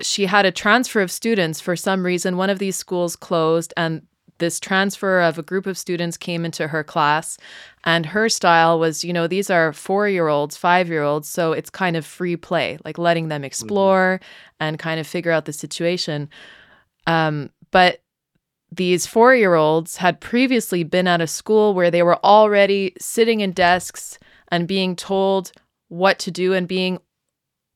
she 0.00 0.26
had 0.26 0.46
a 0.46 0.52
transfer 0.52 1.00
of 1.00 1.10
students 1.10 1.60
for 1.60 1.76
some 1.76 2.04
reason. 2.04 2.36
One 2.36 2.50
of 2.50 2.58
these 2.58 2.76
schools 2.76 3.16
closed, 3.16 3.72
and 3.76 4.02
this 4.40 4.58
transfer 4.58 5.20
of 5.20 5.38
a 5.38 5.42
group 5.42 5.66
of 5.66 5.78
students 5.78 6.16
came 6.16 6.44
into 6.44 6.66
her 6.66 6.82
class 6.82 7.38
and 7.84 8.04
her 8.06 8.28
style 8.28 8.78
was 8.78 9.04
you 9.04 9.12
know 9.12 9.26
these 9.26 9.48
are 9.48 9.70
4-year-olds 9.70 10.58
5-year-olds 10.58 11.28
so 11.28 11.52
it's 11.52 11.70
kind 11.70 11.96
of 11.96 12.04
free 12.04 12.36
play 12.36 12.78
like 12.84 12.98
letting 12.98 13.28
them 13.28 13.40
mm-hmm. 13.40 13.46
explore 13.46 14.20
mm-hmm. 14.20 14.64
and 14.64 14.78
kind 14.78 14.98
of 14.98 15.06
figure 15.06 15.30
out 15.30 15.44
the 15.44 15.52
situation 15.52 16.28
um, 17.06 17.50
but 17.70 18.02
these 18.72 19.06
4-year-olds 19.06 19.96
had 19.96 20.20
previously 20.20 20.82
been 20.84 21.06
at 21.06 21.20
a 21.20 21.26
school 21.26 21.74
where 21.74 21.90
they 21.90 22.02
were 22.02 22.18
already 22.24 22.92
sitting 23.00 23.40
in 23.40 23.52
desks 23.52 24.18
and 24.48 24.68
being 24.68 24.96
told 24.96 25.52
what 25.88 26.18
to 26.20 26.30
do 26.30 26.52
and 26.52 26.68
being 26.68 26.98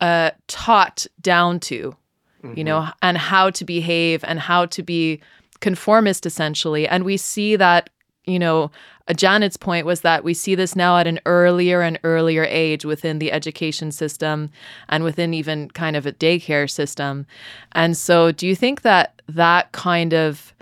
uh, 0.00 0.30
taught 0.48 1.06
down 1.20 1.60
to 1.60 1.96
mm-hmm. 2.44 2.58
you 2.58 2.64
know 2.64 2.88
and 3.02 3.18
how 3.18 3.50
to 3.50 3.64
behave 3.64 4.24
and 4.24 4.38
how 4.40 4.66
to 4.66 4.82
be 4.82 5.20
conformist 5.64 6.26
essentially. 6.26 6.86
And 6.86 7.04
we 7.04 7.16
see 7.16 7.56
that, 7.56 7.88
you 8.26 8.38
know, 8.38 8.70
Janet's 9.16 9.56
point 9.56 9.86
was 9.86 10.02
that 10.02 10.22
we 10.22 10.34
see 10.34 10.54
this 10.54 10.76
now 10.76 10.98
at 10.98 11.06
an 11.06 11.20
earlier 11.24 11.80
and 11.80 11.98
earlier 12.04 12.44
age 12.44 12.84
within 12.84 13.18
the 13.18 13.32
education 13.32 13.90
system 13.90 14.50
and 14.90 15.04
within 15.04 15.32
even 15.32 15.70
kind 15.70 15.96
of 15.96 16.04
a 16.04 16.12
daycare 16.12 16.70
system. 16.70 17.26
And 17.72 17.96
so, 17.96 18.30
do 18.30 18.46
you 18.46 18.54
think 18.54 18.82
that 18.82 19.22
that 19.26 19.72
kind 19.72 20.12
of 20.12 20.52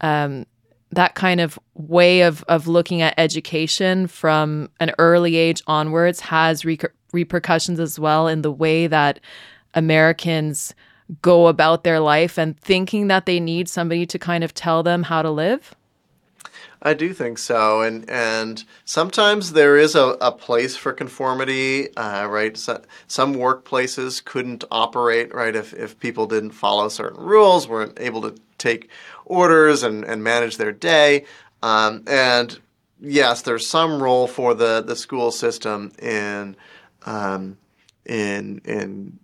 um, 0.00 0.46
that 0.92 1.16
kind 1.16 1.40
of 1.40 1.58
way 1.74 2.20
of 2.20 2.44
of 2.44 2.68
looking 2.68 3.02
at 3.02 3.14
education 3.18 4.06
from 4.06 4.70
an 4.78 4.92
early 5.00 5.34
age 5.34 5.60
onwards 5.66 6.20
has 6.20 6.64
re- 6.64 6.78
repercussions 7.12 7.80
as 7.80 7.98
well 7.98 8.28
in 8.28 8.42
the 8.42 8.52
way 8.52 8.86
that 8.86 9.18
Americans 9.74 10.72
go 11.20 11.48
about 11.48 11.84
their 11.84 12.00
life 12.00 12.38
and 12.38 12.58
thinking 12.60 13.08
that 13.08 13.26
they 13.26 13.40
need 13.40 13.68
somebody 13.68 14.06
to 14.06 14.18
kind 14.18 14.42
of 14.42 14.54
tell 14.54 14.82
them 14.82 15.02
how 15.02 15.22
to 15.22 15.30
live? 15.30 15.74
I 16.84 16.94
do 16.94 17.14
think 17.14 17.38
so, 17.38 17.80
and 17.80 18.08
and 18.10 18.64
sometimes 18.84 19.52
there 19.52 19.76
is 19.76 19.94
a, 19.94 20.16
a 20.20 20.32
place 20.32 20.76
for 20.76 20.92
conformity, 20.92 21.94
uh, 21.96 22.26
right? 22.26 22.56
So, 22.56 22.82
some 23.06 23.36
workplaces 23.36 24.24
couldn't 24.24 24.64
operate 24.70 25.32
right 25.32 25.54
if, 25.54 25.72
if 25.74 25.98
people 26.00 26.26
didn't 26.26 26.50
follow 26.50 26.88
certain 26.88 27.22
rules, 27.22 27.68
weren't 27.68 28.00
able 28.00 28.20
to 28.22 28.34
take 28.58 28.90
orders 29.24 29.84
and, 29.84 30.04
and 30.04 30.24
manage 30.24 30.56
their 30.56 30.72
day, 30.72 31.24
um, 31.62 32.02
and 32.08 32.58
yes, 33.00 33.42
there's 33.42 33.68
some 33.68 34.02
role 34.02 34.26
for 34.26 34.52
the, 34.52 34.82
the 34.84 34.96
school 34.96 35.30
system 35.30 35.92
in 36.00 36.56
um, 37.06 37.58
in 38.04 38.60
in 38.64 39.18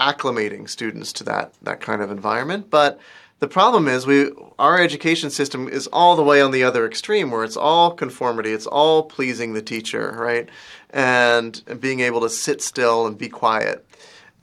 acclimating 0.00 0.68
students 0.68 1.12
to 1.12 1.24
that 1.24 1.54
that 1.62 1.80
kind 1.80 2.02
of 2.02 2.10
environment. 2.10 2.70
But 2.70 2.98
the 3.40 3.48
problem 3.48 3.88
is 3.88 4.06
we 4.06 4.30
our 4.58 4.78
education 4.78 5.30
system 5.30 5.68
is 5.68 5.86
all 5.88 6.16
the 6.16 6.22
way 6.22 6.40
on 6.40 6.50
the 6.50 6.64
other 6.64 6.86
extreme 6.86 7.30
where 7.30 7.44
it's 7.44 7.56
all 7.56 7.92
conformity, 7.92 8.52
it's 8.52 8.66
all 8.66 9.02
pleasing 9.04 9.52
the 9.52 9.62
teacher, 9.62 10.14
right? 10.16 10.48
And, 10.90 11.62
being 11.80 12.00
able 12.00 12.20
to 12.22 12.28
sit 12.28 12.60
still 12.60 13.06
and 13.06 13.16
be 13.16 13.28
quiet. 13.28 13.86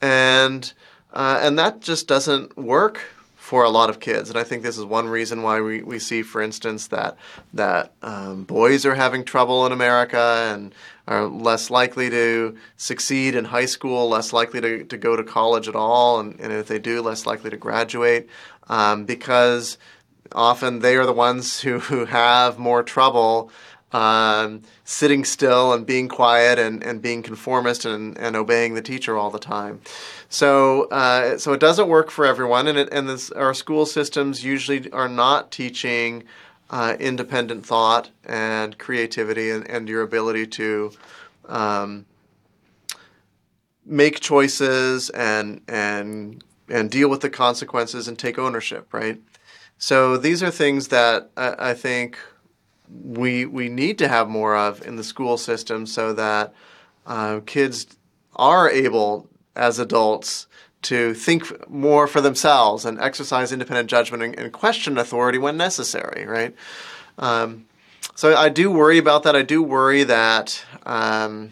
And 0.02 0.72
uh, 1.14 1.40
and 1.42 1.60
that 1.60 1.82
just 1.82 2.08
doesn't 2.08 2.58
work 2.58 3.02
for 3.36 3.64
a 3.64 3.70
lot 3.70 3.90
of 3.90 4.00
kids. 4.00 4.30
And 4.30 4.38
I 4.38 4.44
think 4.44 4.64
this 4.64 4.78
is 4.78 4.84
one 4.84 5.08
reason 5.08 5.42
why 5.42 5.62
we, 5.62 5.82
we 5.82 6.00
see, 6.00 6.22
for 6.22 6.42
instance, 6.42 6.88
that 6.88 7.18
that 7.54 7.94
um, 8.02 8.44
boys 8.44 8.86
are 8.86 8.96
having 8.96 9.24
trouble 9.24 9.66
in 9.66 9.72
America 9.72 10.50
and 10.52 10.74
are 11.08 11.26
less 11.26 11.70
likely 11.70 12.10
to 12.10 12.58
succeed 12.76 13.36
in 13.36 13.46
high 13.46 13.66
school, 13.66 14.10
less 14.10 14.34
likely 14.34 14.62
to, 14.62 14.84
to 14.84 14.98
go 14.98 15.16
to 15.16 15.24
college 15.24 15.68
at 15.68 15.76
all, 15.76 16.20
and, 16.20 16.40
and 16.40 16.52
if 16.52 16.68
they 16.68 16.80
do, 16.80 17.02
less 17.02 17.26
likely 17.26 17.50
to 17.50 17.58
graduate, 17.58 18.28
um, 18.68 19.06
because 19.06 19.78
often 20.34 20.80
they 20.80 20.96
are 20.98 21.06
the 21.06 21.14
ones 21.14 21.62
who, 21.62 21.80
who 21.92 22.06
have 22.06 22.60
more 22.60 22.84
trouble 22.84 23.50
um, 23.94 24.64
sitting 24.84 25.24
still 25.24 25.72
and 25.74 25.86
being 25.86 26.10
quiet 26.10 26.60
and, 26.60 26.84
and 26.84 27.02
being 27.02 27.24
conformist 27.24 27.86
and, 27.86 28.18
and 28.18 28.36
obeying 28.36 28.74
the 28.74 28.82
teacher 28.82 29.18
all 29.18 29.32
the 29.32 29.40
time. 29.40 29.80
So, 30.30 30.90
uh, 30.90 31.38
so 31.38 31.54
it 31.54 31.62
doesn't 31.62 31.88
work 31.88 32.12
for 32.12 32.26
everyone, 32.26 32.68
and, 32.68 32.78
it, 32.78 32.90
and 32.92 33.08
this, 33.08 33.32
our 33.32 33.54
school 33.54 33.86
systems 33.86 34.44
usually 34.44 34.92
are 34.92 35.08
not 35.08 35.52
teaching 35.52 36.26
uh, 36.70 36.96
independent 37.00 37.66
thought 37.66 38.10
and 38.26 38.78
creativity 38.78 39.50
and, 39.50 39.68
and 39.70 39.88
your 39.88 40.02
ability 40.02 40.48
to 40.48 40.92
um, 41.48 42.06
make 43.86 44.20
choices 44.20 45.10
and 45.12 45.62
and 45.68 46.44
and 46.70 46.92
deal 46.92 47.10
with 47.10 47.22
the 47.22 47.30
consequences 47.30 48.08
and 48.08 48.20
take 48.20 48.38
ownership, 48.38 48.94
right? 48.94 49.22
So 49.78 50.18
these 50.18 50.44
are 50.44 50.52
things 50.52 50.90
that 50.90 51.30
I, 51.38 51.70
I 51.70 51.74
think 51.74 52.18
we 52.90 53.46
we 53.46 53.70
need 53.70 53.98
to 54.00 54.08
have 54.08 54.28
more 54.28 54.56
of 54.56 54.86
in 54.86 54.96
the 54.96 55.04
school 55.04 55.38
system 55.38 55.86
so 55.86 56.14
that 56.14 56.54
uh, 57.06 57.40
kids 57.46 57.98
are 58.36 58.70
able 58.70 59.30
as 59.56 59.80
adults 59.80 60.48
to 60.84 61.14
think 61.14 61.70
more 61.70 62.08
for 62.08 62.22
themselves 62.22 62.86
and 62.86 63.00
exercise 63.00 63.52
independent 63.52 63.90
judgment 63.90 64.24
and, 64.24 64.40
and 64.40 64.54
question 64.54 64.98
authority 64.98 65.38
when 65.38 65.58
necessary, 65.58 66.26
right? 66.26 66.56
Um, 67.18 67.66
so 68.16 68.36
I 68.36 68.50
do 68.50 68.72
worry 68.72 68.98
about 68.98 69.24
that. 69.24 69.36
I 69.36 69.42
do 69.42 69.62
worry 69.62 70.04
that 70.04 70.64
um, 70.86 71.52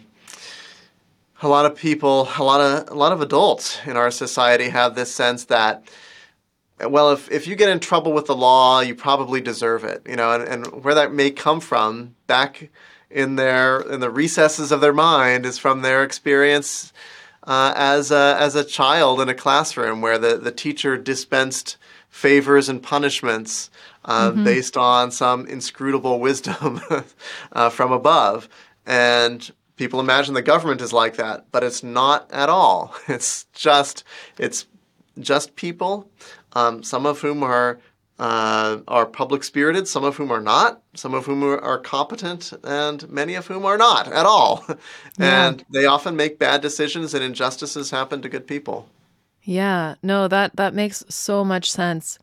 a 1.42 1.48
lot 1.48 1.66
of 1.66 1.76
people, 1.76 2.30
a 2.38 2.44
lot 2.44 2.62
of 2.62 2.90
a 2.90 2.96
lot 2.96 3.12
of 3.12 3.22
adults 3.22 3.80
in 3.86 3.98
our 3.98 4.12
society 4.12 4.70
have 4.70 4.96
this 4.96 5.14
sense 5.14 5.46
that 5.46 5.84
well, 6.80 7.12
if, 7.12 7.32
if 7.32 7.48
you 7.48 7.56
get 7.56 7.70
in 7.70 7.80
trouble 7.80 8.12
with 8.12 8.26
the 8.26 8.36
law, 8.36 8.82
you 8.82 8.96
probably 8.96 9.40
deserve 9.40 9.86
it, 9.86 10.02
you 10.06 10.18
know, 10.18 10.34
and, 10.34 10.44
and 10.44 10.84
where 10.84 10.96
that 10.96 11.14
may 11.14 11.32
come 11.32 11.62
from 11.62 12.16
back 12.28 12.70
in 13.10 13.36
their 13.36 13.80
in 13.82 14.00
the 14.00 14.10
recesses 14.10 14.72
of 14.72 14.82
their 14.82 14.94
mind 14.94 15.46
is 15.46 15.58
from 15.58 15.82
their 15.82 16.04
experience 16.04 16.92
uh, 17.46 17.74
as 17.76 18.12
a, 18.12 18.38
as 18.40 18.56
a 18.56 18.64
child 18.64 19.22
in 19.22 19.30
a 19.30 19.34
classroom 19.34 20.02
where 20.02 20.18
the, 20.18 20.38
the 20.38 20.52
teacher 20.52 20.98
dispensed 20.98 21.78
favors 22.10 22.70
and 22.70 22.82
punishments 22.82 23.70
uh, 24.06 24.32
mm-hmm. 24.32 24.44
based 24.44 24.78
on 24.78 25.12
some 25.12 25.46
inscrutable 25.48 26.20
wisdom 26.20 26.82
uh, 27.52 27.70
from 27.70 27.92
above, 27.92 28.48
and 28.86 29.52
people 29.76 30.00
imagine 30.00 30.34
the 30.34 30.42
government 30.42 30.82
is 30.82 30.94
like 30.94 31.18
that, 31.18 31.46
but 31.52 31.64
it's 31.64 31.84
not 31.84 32.32
at 32.32 32.50
all. 32.50 32.96
It's 33.08 33.46
just 33.54 34.04
it's 34.38 34.66
just 35.20 35.56
people 35.56 36.10
um, 36.56 36.84
some 36.84 37.06
of 37.06 37.20
whom 37.20 37.44
are 37.44 37.80
uh, 38.20 38.78
are 38.88 39.06
public 39.06 39.44
spirited, 39.44 39.88
some 39.88 40.04
of 40.04 40.16
whom 40.16 40.32
are 40.32 40.42
not, 40.42 40.82
some 40.94 41.14
of 41.14 41.26
whom 41.26 41.44
are, 41.44 41.60
are 41.60 41.80
competent, 41.80 42.54
and 42.64 43.10
many 43.10 43.36
of 43.36 43.48
whom 43.48 43.66
are 43.66 43.78
not 43.78 44.08
at 44.12 44.26
all. 44.26 44.66
Yeah. 45.18 45.48
and 45.48 45.66
they 45.70 45.86
often 45.86 46.18
make 46.18 46.40
bad 46.40 46.62
decisions, 46.62 47.14
and 47.14 47.24
injustices 47.24 47.92
happen 47.92 48.22
to 48.22 48.30
good 48.30 48.48
people. 48.48 48.90
Yeah, 49.44 49.96
no, 50.04 50.28
that 50.28 50.56
that 50.56 50.74
makes 50.74 51.06
so 51.08 51.46
much 51.46 51.72
sense. 51.72 52.20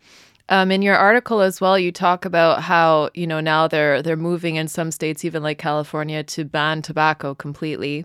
Um, 0.49 0.71
in 0.71 0.83
your 0.83 0.97
article 0.97 1.41
as 1.41 1.61
well, 1.61 1.79
you 1.79 1.93
talk 1.93 2.25
about 2.25 2.63
how 2.63 3.11
you 3.15 3.27
know 3.27 3.41
now 3.41 3.69
they're 3.69 4.03
they're 4.03 4.17
moving 4.17 4.57
in 4.57 4.69
some 4.69 4.91
states, 4.91 5.25
even 5.25 5.43
like 5.43 5.59
California, 5.59 6.23
to 6.25 6.45
ban 6.45 6.83
tobacco 6.83 7.35
completely, 7.35 8.05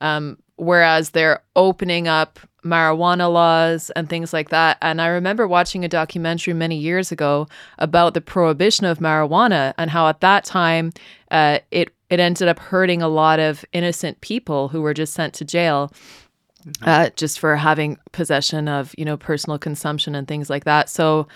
um, 0.00 0.38
whereas 0.56 1.10
they're 1.10 1.42
opening 1.56 2.06
up 2.06 2.38
marijuana 2.64 3.32
laws 3.32 3.90
and 3.90 4.08
things 4.08 4.32
like 4.32 4.50
that. 4.50 4.78
And 4.82 5.00
I 5.00 5.06
remember 5.06 5.46
watching 5.48 5.84
a 5.84 5.88
documentary 5.88 6.54
many 6.54 6.76
years 6.76 7.10
ago 7.10 7.46
about 7.78 8.14
the 8.14 8.20
prohibition 8.20 8.84
of 8.84 8.98
marijuana 8.98 9.74
and 9.78 9.90
how 9.90 10.08
at 10.08 10.20
that 10.20 10.44
time 10.44 10.92
uh, 11.30 11.60
it 11.70 11.90
it 12.10 12.20
ended 12.20 12.48
up 12.48 12.58
hurting 12.58 13.02
a 13.02 13.08
lot 13.08 13.38
of 13.38 13.64
innocent 13.72 14.20
people 14.20 14.68
who 14.68 14.80
were 14.82 14.94
just 14.94 15.14
sent 15.14 15.34
to 15.34 15.44
jail. 15.44 15.92
Mm-hmm. 16.66 16.88
Uh, 16.88 17.10
just 17.10 17.38
for 17.38 17.54
having 17.54 17.98
possession 18.10 18.66
of 18.66 18.92
you 18.98 19.04
know 19.04 19.16
personal 19.16 19.58
consumption 19.58 20.16
and 20.16 20.26
things 20.26 20.50
like 20.50 20.64
that 20.64 20.90
so 20.90 21.28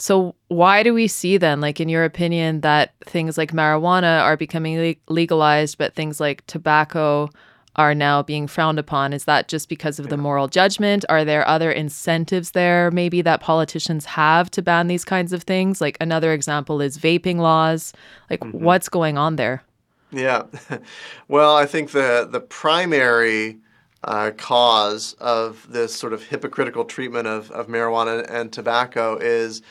so 0.00 0.34
why 0.48 0.82
do 0.82 0.94
we 0.94 1.06
see 1.06 1.36
then 1.36 1.60
like 1.60 1.80
in 1.80 1.88
your 1.88 2.04
opinion 2.04 2.60
that 2.62 2.94
things 3.04 3.36
like 3.36 3.52
marijuana 3.52 4.20
are 4.22 4.36
becoming 4.36 4.78
le- 4.78 5.12
legalized 5.12 5.78
but 5.78 5.94
things 5.94 6.20
like 6.20 6.46
tobacco 6.46 7.28
are 7.76 7.94
now 7.94 8.22
being 8.22 8.46
frowned 8.46 8.78
upon? 8.78 9.12
Is 9.12 9.24
that 9.24 9.48
just 9.48 9.68
because 9.68 9.98
of 9.98 10.08
the 10.08 10.16
moral 10.16 10.48
judgment? 10.48 11.04
Are 11.08 11.24
there 11.24 11.46
other 11.46 11.70
incentives 11.70 12.50
there, 12.50 12.90
maybe 12.90 13.22
that 13.22 13.40
politicians 13.40 14.04
have 14.06 14.50
to 14.52 14.62
ban 14.62 14.88
these 14.88 15.04
kinds 15.04 15.32
of 15.32 15.44
things? 15.44 15.80
Like 15.80 15.96
another 16.00 16.32
example 16.32 16.80
is 16.80 16.98
vaping 16.98 17.36
laws. 17.36 17.92
Like, 18.28 18.40
mm-hmm. 18.40 18.62
what's 18.62 18.88
going 18.88 19.18
on 19.18 19.36
there? 19.36 19.62
Yeah. 20.10 20.42
well, 21.28 21.56
I 21.56 21.66
think 21.66 21.92
the, 21.92 22.28
the 22.30 22.40
primary 22.40 23.58
uh, 24.02 24.32
cause 24.36 25.14
of 25.20 25.66
this 25.70 25.94
sort 25.94 26.12
of 26.12 26.24
hypocritical 26.24 26.84
treatment 26.84 27.28
of, 27.28 27.50
of 27.52 27.68
marijuana 27.68 28.28
and 28.28 28.52
tobacco 28.52 29.16
is 29.20 29.62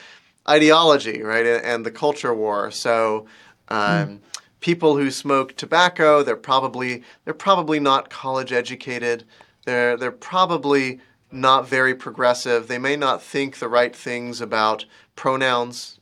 ideology, 0.49 1.21
right? 1.21 1.45
And, 1.45 1.63
and 1.63 1.85
the 1.85 1.91
culture 1.91 2.33
war. 2.33 2.71
So, 2.71 3.27
um, 3.69 4.07
mm 4.07 4.19
people 4.59 4.97
who 4.97 5.11
smoke 5.11 5.55
tobacco, 5.55 6.23
they're 6.23 6.35
probably 6.35 7.03
they're 7.25 7.33
probably 7.33 7.79
not 7.79 8.09
college 8.09 8.51
educated. 8.51 9.23
They're 9.65 9.97
they're 9.97 10.11
probably 10.11 10.99
not 11.31 11.67
very 11.67 11.95
progressive. 11.95 12.67
They 12.67 12.79
may 12.79 12.95
not 12.95 13.21
think 13.21 13.59
the 13.59 13.67
right 13.67 13.95
things 13.95 14.41
about 14.41 14.85
pronouns. 15.15 15.99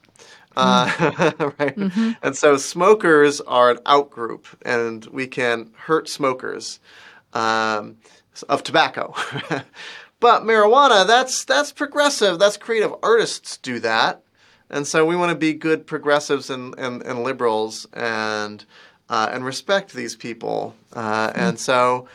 Uh, 0.55 0.87
mm. 0.87 1.53
right? 1.59 1.75
Mm-hmm. 1.75 2.11
And 2.23 2.35
so 2.35 2.57
smokers 2.57 3.41
are 3.41 3.71
an 3.71 3.77
outgroup, 3.85 4.45
and 4.63 5.05
we 5.07 5.27
can 5.27 5.71
hurt 5.75 6.09
smokers 6.09 6.79
um, 7.33 7.97
of 8.49 8.63
tobacco. 8.63 9.13
but 10.19 10.43
marijuana, 10.43 11.05
that's 11.05 11.45
that's 11.45 11.71
progressive. 11.71 12.39
That's 12.39 12.57
creative. 12.57 12.93
Artists 13.03 13.57
do 13.57 13.79
that. 13.81 14.23
And 14.69 14.85
so 14.85 15.05
we 15.05 15.15
want 15.15 15.31
to 15.31 15.37
be 15.37 15.53
good 15.53 15.87
progressives 15.87 16.49
and, 16.49 16.77
and, 16.77 17.01
and 17.03 17.23
liberals 17.23 17.87
and 17.93 18.65
uh, 19.09 19.29
and 19.31 19.45
respect 19.45 19.93
these 19.93 20.15
people. 20.15 20.75
Uh, 20.93 21.29
mm-hmm. 21.29 21.39
And 21.39 21.59
so, 21.59 22.07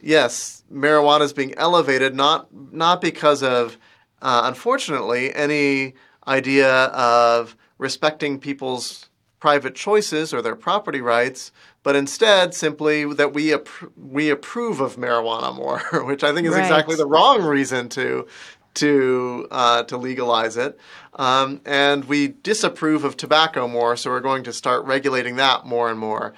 yes, 0.00 0.64
marijuana 0.72 1.22
is 1.22 1.32
being 1.32 1.54
elevated 1.54 2.14
not 2.14 2.48
not 2.72 3.00
because 3.00 3.42
of, 3.42 3.76
uh, 4.22 4.42
unfortunately, 4.44 5.34
any 5.34 5.94
idea 6.26 6.84
of 6.86 7.56
respecting 7.78 8.38
people's 8.38 9.08
private 9.38 9.74
choices 9.74 10.34
or 10.34 10.42
their 10.42 10.54
property 10.54 11.00
rights, 11.00 11.50
but 11.82 11.96
instead 11.96 12.54
simply 12.54 13.10
that 13.14 13.32
we 13.32 13.48
appro- 13.48 13.90
we 13.96 14.28
approve 14.28 14.80
of 14.80 14.96
marijuana 14.96 15.54
more, 15.54 15.80
which 16.04 16.22
I 16.22 16.34
think 16.34 16.46
is 16.46 16.54
right. 16.54 16.62
exactly 16.62 16.96
the 16.96 17.06
wrong 17.06 17.42
reason 17.42 17.88
to 17.90 18.26
to 18.74 19.48
uh, 19.50 19.82
to 19.84 19.96
legalize 19.96 20.56
it, 20.56 20.78
um, 21.14 21.60
and 21.64 22.04
we 22.04 22.28
disapprove 22.28 23.04
of 23.04 23.16
tobacco 23.16 23.66
more, 23.66 23.96
so 23.96 24.10
we're 24.10 24.20
going 24.20 24.44
to 24.44 24.52
start 24.52 24.84
regulating 24.84 25.36
that 25.36 25.66
more 25.66 25.90
and 25.90 25.98
more. 25.98 26.34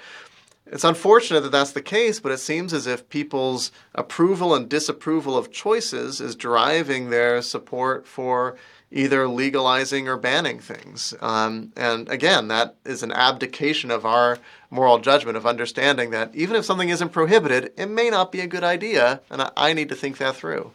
It's 0.67 0.85
unfortunate 0.85 1.43
that 1.43 1.53
that's 1.53 1.73
the 1.73 1.83
case, 1.83 2.19
but 2.19 2.33
it 2.33 2.39
seems 2.39 2.73
as 2.73 2.87
if 2.87 3.09
people's 3.11 3.71
approval 3.95 4.55
and 4.55 4.71
disapproval 4.71 5.37
of 5.37 5.53
choices 5.53 6.19
is 6.19 6.35
driving 6.35 7.11
their 7.11 7.43
support 7.43 8.07
for 8.07 8.57
either 8.91 9.29
legalizing 9.29 10.09
or 10.09 10.17
banning 10.17 10.61
things. 10.61 11.15
Um, 11.21 11.73
and 11.77 12.09
again, 12.09 12.49
that 12.49 12.77
is 12.85 13.03
an 13.03 13.13
abdication 13.13 13.91
of 13.91 14.07
our 14.07 14.39
moral 14.71 14.99
judgment 14.99 15.37
of 15.37 15.47
understanding 15.47 16.11
that 16.11 16.35
even 16.35 16.57
if 16.57 16.65
something 16.65 16.89
isn't 16.89 17.11
prohibited, 17.11 17.73
it 17.77 17.87
may 17.87 18.09
not 18.09 18.33
be 18.33 18.41
a 18.41 18.47
good 18.47 18.65
idea, 18.65 19.21
and 19.31 19.43
I, 19.43 19.51
I 19.57 19.73
need 19.73 19.91
to 19.91 19.95
think 19.95 20.19
that 20.19 20.37
through. 20.37 20.71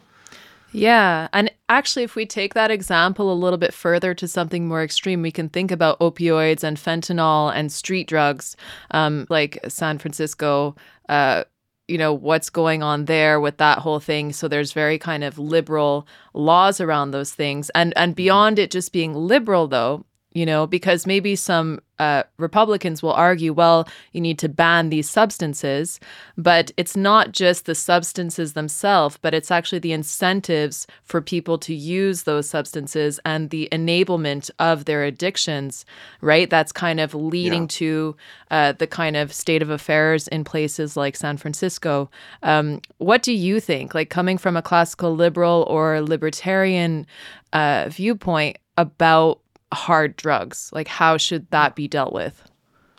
Yeah. 0.70 1.28
And 1.32 1.50
actually, 1.68 2.02
if 2.02 2.14
we 2.14 2.26
take 2.26 2.54
that 2.54 2.70
example 2.70 3.32
a 3.32 3.34
little 3.34 3.56
bit 3.58 3.72
further 3.72 4.14
to 4.14 4.28
something 4.28 4.68
more 4.68 4.82
extreme, 4.82 5.22
we 5.22 5.32
can 5.32 5.48
think 5.48 5.70
about 5.70 5.98
opioids 6.00 6.62
and 6.62 6.76
fentanyl 6.76 7.52
and 7.54 7.72
street 7.72 8.06
drugs, 8.06 8.56
um, 8.90 9.26
like 9.30 9.58
San 9.68 9.98
Francisco. 9.98 10.76
Uh, 11.08 11.44
you 11.88 11.96
know 11.96 12.12
what's 12.12 12.50
going 12.50 12.82
on 12.82 13.06
there 13.06 13.40
with 13.40 13.56
that 13.56 13.78
whole 13.78 13.98
thing 13.98 14.30
so 14.30 14.46
there's 14.46 14.72
very 14.74 14.98
kind 14.98 15.24
of 15.24 15.38
liberal 15.38 16.06
laws 16.34 16.82
around 16.82 17.10
those 17.10 17.32
things 17.32 17.70
and 17.70 17.94
and 17.96 18.14
beyond 18.14 18.58
it 18.58 18.70
just 18.70 18.92
being 18.92 19.14
liberal 19.14 19.66
though 19.66 20.04
you 20.32 20.44
know, 20.44 20.66
because 20.66 21.06
maybe 21.06 21.34
some 21.34 21.80
uh, 21.98 22.22
Republicans 22.36 23.02
will 23.02 23.12
argue, 23.12 23.52
well, 23.52 23.88
you 24.12 24.20
need 24.20 24.38
to 24.38 24.48
ban 24.48 24.90
these 24.90 25.08
substances, 25.08 25.98
but 26.36 26.70
it's 26.76 26.96
not 26.96 27.32
just 27.32 27.64
the 27.64 27.74
substances 27.74 28.52
themselves, 28.52 29.18
but 29.20 29.34
it's 29.34 29.50
actually 29.50 29.78
the 29.78 29.92
incentives 29.92 30.86
for 31.02 31.20
people 31.20 31.58
to 31.58 31.74
use 31.74 32.22
those 32.22 32.48
substances 32.48 33.18
and 33.24 33.50
the 33.50 33.68
enablement 33.72 34.50
of 34.58 34.84
their 34.84 35.02
addictions, 35.02 35.84
right? 36.20 36.50
That's 36.50 36.72
kind 36.72 37.00
of 37.00 37.14
leading 37.14 37.62
yeah. 37.62 37.68
to 37.70 38.16
uh, 38.50 38.72
the 38.72 38.86
kind 38.86 39.16
of 39.16 39.32
state 39.32 39.62
of 39.62 39.70
affairs 39.70 40.28
in 40.28 40.44
places 40.44 40.96
like 40.96 41.16
San 41.16 41.38
Francisco. 41.38 42.10
Um, 42.42 42.80
what 42.98 43.22
do 43.22 43.32
you 43.32 43.60
think, 43.60 43.94
like 43.94 44.10
coming 44.10 44.38
from 44.38 44.56
a 44.56 44.62
classical 44.62 45.16
liberal 45.16 45.64
or 45.68 46.02
libertarian 46.02 47.06
uh, 47.52 47.86
viewpoint 47.88 48.58
about 48.76 49.40
hard 49.72 50.16
drugs? 50.16 50.70
Like, 50.72 50.88
how 50.88 51.16
should 51.16 51.50
that 51.50 51.74
be 51.74 51.88
dealt 51.88 52.12
with? 52.12 52.42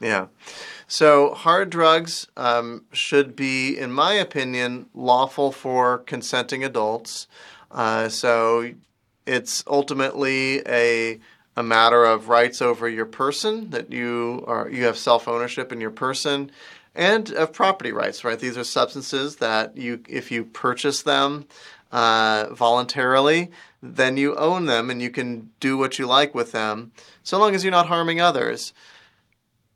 Yeah. 0.01 0.27
So, 0.88 1.34
hard 1.34 1.69
drugs 1.69 2.27
um, 2.38 2.86
should 2.93 3.36
be, 3.36 3.77
in 3.77 3.91
my 3.91 4.13
opinion, 4.13 4.88
lawful 4.93 5.51
for 5.51 5.99
consenting 5.99 6.63
adults. 6.63 7.27
Uh, 7.69 8.10
so, 8.10 8.71
it's 9.25 9.63
ultimately 9.67 10.62
a 10.67 11.19
a 11.55 11.63
matter 11.63 12.05
of 12.05 12.29
rights 12.29 12.62
over 12.62 12.88
your 12.88 13.05
person 13.05 13.69
that 13.71 13.91
you 13.91 14.43
are 14.47 14.69
you 14.69 14.86
have 14.86 14.97
self 14.97 15.27
ownership 15.27 15.71
in 15.73 15.82
your 15.82 15.91
person 15.91 16.49
and 16.95 17.32
of 17.32 17.51
property 17.51 17.91
rights 17.91 18.23
right 18.23 18.39
these 18.39 18.58
are 18.58 18.63
substances 18.63 19.36
that 19.38 19.75
you 19.75 20.01
if 20.08 20.32
you 20.32 20.45
purchase 20.45 21.03
them 21.03 21.45
uh, 21.91 22.47
voluntarily 22.52 23.49
then 23.82 24.17
you 24.17 24.36
own 24.36 24.65
them 24.65 24.89
and 24.89 25.02
you 25.02 25.10
can 25.10 25.52
do 25.60 25.78
what 25.78 25.97
you 25.97 26.06
like 26.06 26.36
with 26.36 26.52
them, 26.52 26.91
so 27.23 27.39
long 27.39 27.56
as 27.56 27.63
you're 27.63 27.71
not 27.71 27.88
harming 27.88 28.19
others. 28.21 28.73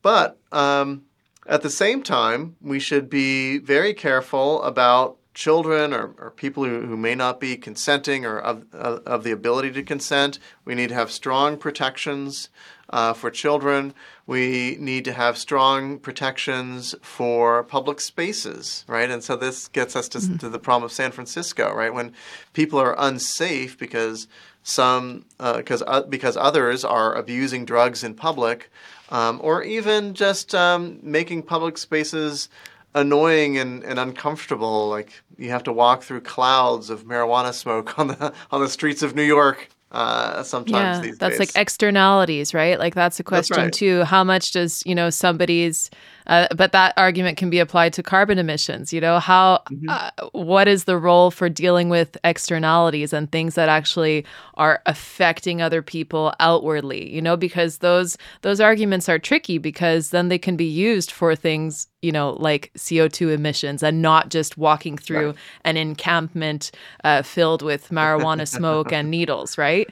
but 0.02 0.38
um, 0.52 1.04
at 1.45 1.62
the 1.62 1.69
same 1.69 2.04
time, 2.04 2.56
we 2.62 2.80
should 2.80 3.10
be 3.10 3.58
very 3.58 3.93
careful 3.93 4.62
about 4.63 5.17
children 5.34 5.93
or, 5.93 6.13
or 6.17 6.32
people 6.32 6.63
who, 6.63 6.82
who 6.82 6.95
may 6.95 7.15
not 7.15 7.39
be 7.39 7.58
consenting 7.58 8.26
or 8.26 8.39
of, 8.39 8.65
of 8.73 9.23
the 9.23 9.32
ability 9.32 9.71
to 9.71 9.84
consent. 9.84 10.39
We 10.63 10.76
need 10.76 10.89
to 10.89 10.95
have 10.95 11.12
strong 11.12 11.58
protections 11.58 12.49
uh, 12.89 13.13
for 13.13 13.32
children. 13.32 13.93
We 14.25 14.77
need 14.79 15.03
to 15.05 15.13
have 15.13 15.38
strong 15.38 15.99
protections 15.99 16.95
for 17.01 17.63
public 17.63 17.99
spaces, 17.99 18.86
right? 18.88 19.12
And 19.12 19.21
so 19.21 19.36
this 19.36 19.67
gets 19.67 19.97
us 19.97 20.07
to, 20.09 20.19
mm-hmm. 20.19 20.38
to 20.38 20.49
the 20.49 20.59
problem 20.59 20.86
of 20.86 20.93
San 20.93 21.12
Francisco, 21.12 21.73
right? 21.73 21.93
When 21.93 22.13
people 22.53 22.79
are 22.79 22.95
unsafe 22.97 23.77
because 23.77 24.27
some 24.63 25.25
because 25.38 25.81
uh, 25.81 25.86
uh, 25.86 26.01
because 26.03 26.38
others 26.38 26.86
are 26.86 27.13
abusing 27.13 27.65
drugs 27.65 28.03
in 28.03 28.15
public, 28.15 28.71
um, 29.09 29.39
or 29.43 29.62
even 29.62 30.13
just 30.13 30.55
um, 30.55 30.99
making 31.03 31.43
public 31.43 31.77
spaces 31.77 32.47
annoying 32.95 33.57
and, 33.57 33.83
and 33.83 33.99
uncomfortable. 33.99 34.88
Like 34.88 35.21
you 35.38 35.49
have 35.49 35.63
to 35.63 35.73
walk 35.73 36.03
through 36.03 36.21
clouds 36.21 36.89
of 36.89 37.03
marijuana 37.03 37.53
smoke 37.53 37.99
on 37.99 38.07
the 38.07 38.33
on 38.51 38.62
the 38.62 38.69
streets 38.69 39.03
of 39.03 39.15
New 39.15 39.23
York 39.23 39.69
uh, 39.93 40.43
sometimes 40.43 41.06
yeah, 41.06 41.13
that's 41.19 41.38
days. 41.38 41.39
like 41.39 41.51
externalities, 41.56 42.53
right? 42.53 42.79
Like 42.79 42.95
that's 42.95 43.19
a 43.19 43.23
question 43.23 43.56
that's 43.56 43.65
right. 43.65 43.73
too. 43.73 44.03
How 44.03 44.23
much 44.23 44.51
does 44.51 44.84
you 44.86 44.95
know 44.95 45.10
somebody's? 45.10 45.89
Uh, 46.27 46.47
but 46.55 46.71
that 46.71 46.93
argument 46.97 47.38
can 47.38 47.49
be 47.49 47.59
applied 47.59 47.93
to 47.93 48.03
carbon 48.03 48.38
emissions. 48.38 48.93
You 48.93 49.01
know 49.01 49.19
how 49.19 49.62
mm-hmm. 49.69 49.89
uh, 49.89 50.09
what 50.31 50.67
is 50.67 50.86
the 50.86 50.97
role 50.97 51.31
for 51.31 51.49
dealing 51.49 51.89
with 51.89 52.17
externalities 52.23 53.13
and 53.13 53.31
things 53.31 53.55
that 53.55 53.69
actually 53.69 54.25
are 54.55 54.81
affecting 54.86 55.62
other 55.62 55.81
people 55.81 56.33
outwardly? 56.39 57.13
You 57.13 57.21
know 57.21 57.36
because 57.36 57.79
those 57.79 58.17
those 58.41 58.62
arguments 58.62 59.09
are 59.09 59.19
tricky 59.19 59.57
because 59.57 60.12
then 60.12 60.29
they 60.29 60.38
can 60.38 60.55
be 60.55 60.65
used 60.65 61.12
for 61.12 61.36
things 61.36 61.88
you 62.01 62.12
know 62.12 62.38
like 62.39 62.71
CO2 62.77 63.33
emissions 63.33 63.83
and 63.83 64.01
not 64.01 64.29
just 64.29 64.57
walking 64.57 64.97
through 64.97 65.27
right. 65.27 65.38
an 65.65 65.77
encampment 65.77 66.71
uh, 67.03 67.21
filled 67.21 67.62
with 67.62 67.89
marijuana 67.89 68.47
smoke 68.47 68.93
and 68.93 69.09
needles, 69.12 69.57
right? 69.57 69.89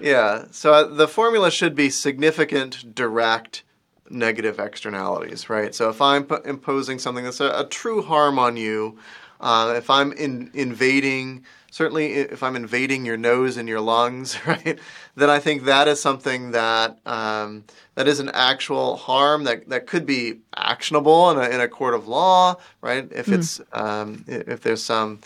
Yeah. 0.00 0.44
So 0.50 0.72
uh, 0.72 0.84
the 0.84 1.08
formula 1.08 1.50
should 1.50 1.74
be 1.74 1.90
significant 1.90 2.94
direct 2.94 3.63
negative 4.10 4.58
externalities, 4.58 5.48
right? 5.48 5.74
So 5.74 5.88
if 5.88 6.00
I'm 6.00 6.24
p- 6.24 6.36
imposing 6.44 6.98
something 6.98 7.24
that's 7.24 7.40
a, 7.40 7.50
a, 7.60 7.64
true 7.64 8.02
harm 8.02 8.38
on 8.38 8.56
you, 8.56 8.98
uh, 9.40 9.74
if 9.76 9.88
I'm 9.90 10.12
in, 10.12 10.50
invading, 10.54 11.44
certainly 11.70 12.12
if 12.12 12.42
I'm 12.42 12.56
invading 12.56 13.04
your 13.04 13.16
nose 13.16 13.56
and 13.56 13.68
your 13.68 13.80
lungs, 13.80 14.38
right, 14.46 14.78
then 15.16 15.30
I 15.30 15.38
think 15.38 15.64
that 15.64 15.88
is 15.88 16.00
something 16.00 16.52
that 16.52 16.98
um, 17.06 17.64
that 17.94 18.08
is 18.08 18.20
an 18.20 18.30
actual 18.34 18.96
harm 18.96 19.44
that, 19.44 19.68
that 19.68 19.86
could 19.86 20.06
be 20.06 20.40
actionable 20.56 21.30
in 21.30 21.38
a, 21.38 21.48
in 21.54 21.60
a 21.60 21.68
court 21.68 21.94
of 21.94 22.08
law, 22.08 22.56
right? 22.80 23.08
If 23.12 23.26
mm. 23.26 23.34
it's 23.34 23.60
um, 23.72 24.24
if 24.26 24.60
there's 24.60 24.82
some 24.82 25.20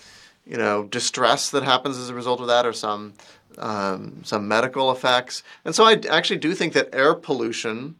you 0.47 0.57
know 0.57 0.85
distress 0.85 1.51
that 1.51 1.63
happens 1.63 1.99
as 1.99 2.11
a 2.11 2.15
result 2.15 2.41
of 2.41 2.47
that, 2.47 2.67
or 2.67 2.73
some 2.73 3.15
um, 3.59 4.23
some 4.25 4.49
medical 4.49 4.91
effects. 4.91 5.43
And 5.65 5.75
so 5.75 5.85
I 5.85 6.01
actually 6.11 6.39
do 6.39 6.55
think 6.55 6.73
that 6.75 6.89
air 6.93 7.15
pollution 7.15 7.97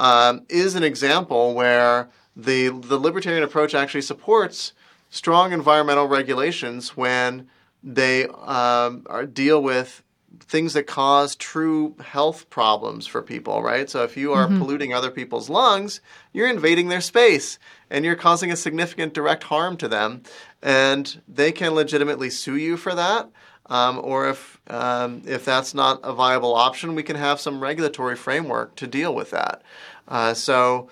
um, 0.00 0.46
is 0.48 0.74
an 0.74 0.82
example 0.82 1.54
where 1.54 2.08
the, 2.34 2.68
the 2.70 2.98
libertarian 2.98 3.44
approach 3.44 3.74
actually 3.74 4.00
supports 4.00 4.72
strong 5.10 5.52
environmental 5.52 6.08
regulations 6.08 6.96
when 6.96 7.48
they 7.82 8.26
um, 8.26 9.06
are, 9.10 9.26
deal 9.26 9.62
with 9.62 10.02
things 10.38 10.72
that 10.72 10.86
cause 10.86 11.36
true 11.36 11.94
health 12.00 12.48
problems 12.48 13.06
for 13.06 13.20
people, 13.20 13.62
right? 13.62 13.90
So 13.90 14.02
if 14.02 14.16
you 14.16 14.32
are 14.32 14.46
mm-hmm. 14.46 14.58
polluting 14.58 14.94
other 14.94 15.10
people's 15.10 15.50
lungs, 15.50 16.00
you're 16.32 16.48
invading 16.48 16.88
their 16.88 17.02
space 17.02 17.58
and 17.90 18.04
you're 18.04 18.16
causing 18.16 18.50
a 18.50 18.56
significant 18.56 19.12
direct 19.12 19.44
harm 19.44 19.76
to 19.76 19.88
them. 19.88 20.22
And 20.62 21.20
they 21.28 21.52
can 21.52 21.74
legitimately 21.74 22.30
sue 22.30 22.56
you 22.56 22.78
for 22.78 22.94
that. 22.94 23.28
Um, 23.66 24.00
or 24.02 24.28
if 24.28 24.60
um, 24.66 25.22
if 25.26 25.44
that's 25.44 25.74
not 25.74 26.00
a 26.02 26.12
viable 26.12 26.54
option, 26.54 26.96
we 26.96 27.04
can 27.04 27.14
have 27.14 27.40
some 27.40 27.62
regulatory 27.62 28.16
framework 28.16 28.74
to 28.76 28.86
deal 28.88 29.14
with 29.14 29.30
that. 29.30 29.62
Uh, 30.10 30.34
so 30.34 30.90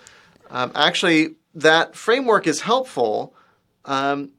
um, 0.51 0.73
actually, 0.75 1.35
that 1.55 1.95
framework 1.95 2.47
is 2.47 2.63
helpful 2.63 3.35
um, 3.85 4.31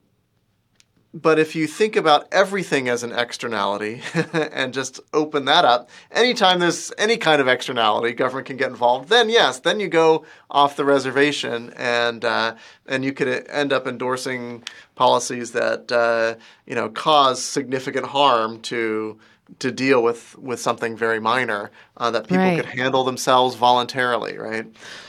but 1.13 1.39
if 1.39 1.55
you 1.55 1.65
think 1.65 1.95
about 1.95 2.27
everything 2.31 2.87
as 2.87 3.01
an 3.01 3.11
externality 3.11 4.01
and 4.33 4.73
just 4.73 4.99
open 5.11 5.45
that 5.45 5.65
up, 5.65 5.89
anytime 6.11 6.59
there's 6.59 6.91
any 6.99 7.17
kind 7.17 7.41
of 7.41 7.47
externality, 7.47 8.13
government 8.13 8.45
can 8.45 8.57
get 8.57 8.69
involved. 8.69 9.09
Then 9.09 9.29
yes, 9.29 9.59
then 9.59 9.79
you 9.79 9.87
go 9.87 10.25
off 10.51 10.75
the 10.75 10.85
reservation, 10.85 11.73
and 11.75 12.23
uh, 12.23 12.55
and 12.85 13.03
you 13.03 13.11
could 13.11 13.47
end 13.49 13.73
up 13.73 13.87
endorsing 13.87 14.63
policies 14.93 15.51
that 15.53 15.91
uh, 15.91 16.35
you 16.67 16.75
know 16.75 16.89
cause 16.89 17.43
significant 17.43 18.05
harm 18.07 18.61
to 18.61 19.17
to 19.59 19.71
deal 19.71 20.03
with 20.03 20.37
with 20.37 20.59
something 20.59 20.95
very 20.95 21.19
minor 21.19 21.71
uh, 21.97 22.11
that 22.11 22.23
people 22.23 22.37
right. 22.37 22.57
could 22.57 22.65
handle 22.65 23.03
themselves 23.03 23.55
voluntarily, 23.55 24.37
right? 24.37 24.65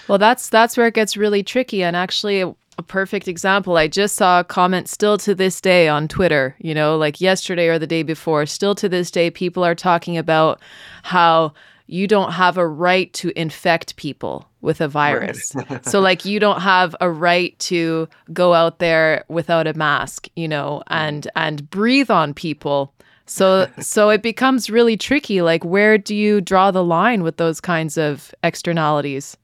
Well, 0.09 0.19
that's 0.19 0.49
that's 0.49 0.77
where 0.77 0.87
it 0.87 0.95
gets 0.95 1.17
really 1.17 1.43
tricky, 1.43 1.83
and 1.83 1.95
actually 1.97 2.41
a 2.81 2.83
perfect 2.83 3.29
example. 3.29 3.77
I 3.77 3.89
just 3.89 4.17
saw 4.17 4.41
a 4.41 4.45
comment 4.45 4.89
still 4.89 5.19
to 5.19 5.35
this 5.35 5.61
day 5.61 5.87
on 5.89 6.09
Twitter, 6.09 6.57
you 6.59 6.75
know, 6.75 6.97
like 6.97 7.21
yesterday 7.21 7.69
or 7.69 7.79
the 7.79 7.87
day 7.87 8.03
before. 8.03 8.47
Still 8.47 8.75
to 8.77 8.89
this 8.89 9.11
day, 9.11 9.31
people 9.31 9.63
are 9.65 9.75
talking 9.75 10.17
about 10.17 10.61
how 11.03 11.53
you 11.87 12.07
don't 12.07 12.33
have 12.33 12.57
a 12.57 12.67
right 12.67 13.13
to 13.13 13.39
infect 13.39 13.97
people 13.97 14.49
with 14.61 14.81
a 14.81 14.89
virus. 14.89 15.55
Right. 15.55 15.85
so 15.93 16.01
like 16.01 16.25
you 16.25 16.39
don't 16.39 16.61
have 16.61 16.95
a 17.01 17.11
right 17.11 17.59
to 17.61 18.09
go 18.33 18.55
out 18.55 18.79
there 18.79 19.25
without 19.29 19.67
a 19.67 19.75
mask, 19.75 20.29
you 20.37 20.49
know, 20.49 20.83
and 20.87 21.29
and 21.37 21.69
breathe 21.69 22.11
on 22.11 22.33
people. 22.33 22.95
So 23.31 23.69
so 23.79 24.11
it 24.11 24.23
becomes 24.23 24.71
really 24.71 24.97
tricky 24.97 25.41
like 25.41 25.65
where 25.65 25.97
do 25.97 26.17
you 26.17 26.41
draw 26.41 26.73
the 26.73 26.83
line 26.83 27.23
with 27.23 27.37
those 27.37 27.61
kinds 27.61 27.97
of 27.97 28.35
externalities 28.43 29.37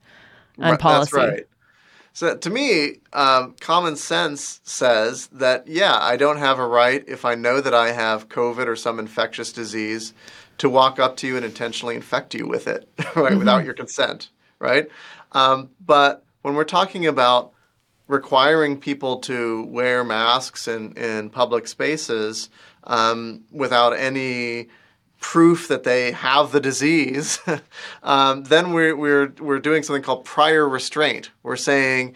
and 0.59 0.73
right, 0.73 0.81
policy? 0.81 1.13
That's 1.15 1.33
right. 1.33 1.47
So 2.13 2.37
to 2.37 2.51
me, 2.51 2.97
um, 3.13 3.55
common 3.61 3.95
sense 3.95 4.61
says 4.65 5.29
that 5.29 5.69
yeah, 5.69 5.97
I 6.01 6.17
don't 6.17 6.39
have 6.39 6.59
a 6.59 6.67
right 6.67 7.05
if 7.07 7.25
I 7.25 7.37
know 7.37 7.61
that 7.61 7.75
I 7.75 7.93
have 7.93 8.29
COVID 8.29 8.67
or 8.67 8.75
some 8.75 8.99
infectious 8.99 9.53
disease 9.53 10.13
to 10.59 10.69
walk 10.69 10.99
up 10.99 11.17
to 11.19 11.29
you 11.29 11.37
and 11.37 11.45
intentionally 11.45 11.95
infect 11.95 12.35
you 12.35 12.49
with 12.49 12.67
it, 12.67 12.89
right, 12.99 13.15
mm-hmm. 13.15 13.39
without 13.39 13.65
your 13.65 13.75
consent, 13.75 14.31
right? 14.59 14.89
Um, 15.31 15.71
but 15.85 16.25
when 16.43 16.55
we're 16.55 16.65
talking 16.65 17.07
about 17.07 17.53
requiring 18.09 18.79
people 18.79 19.19
to 19.19 19.65
wear 19.65 20.05
masks 20.05 20.69
in, 20.69 20.93
in 20.93 21.31
public 21.31 21.67
spaces 21.67 22.49
um, 22.85 23.43
without 23.51 23.91
any 23.91 24.69
proof 25.21 25.69
that 25.69 25.83
they 25.83 26.13
have 26.13 26.53
the 26.53 26.61
disease, 26.61 27.41
um, 28.03 28.45
then 28.45 28.73
we're, 28.73 28.95
we're, 28.95 29.33
we're 29.41 29.59
doing 29.59 29.83
something 29.83 30.03
called 30.03 30.25
prior 30.25 30.69
restraint. 30.69 31.31
We're 31.43 31.57
saying 31.57 32.15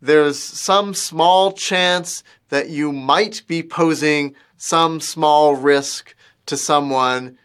there's 0.00 0.38
some 0.38 0.94
small 0.94 1.52
chance 1.52 2.22
that 2.50 2.68
you 2.68 2.92
might 2.92 3.42
be 3.46 3.62
posing 3.62 4.34
some 4.56 5.00
small 5.00 5.56
risk 5.56 6.14
to 6.46 6.56
someone 6.56 7.38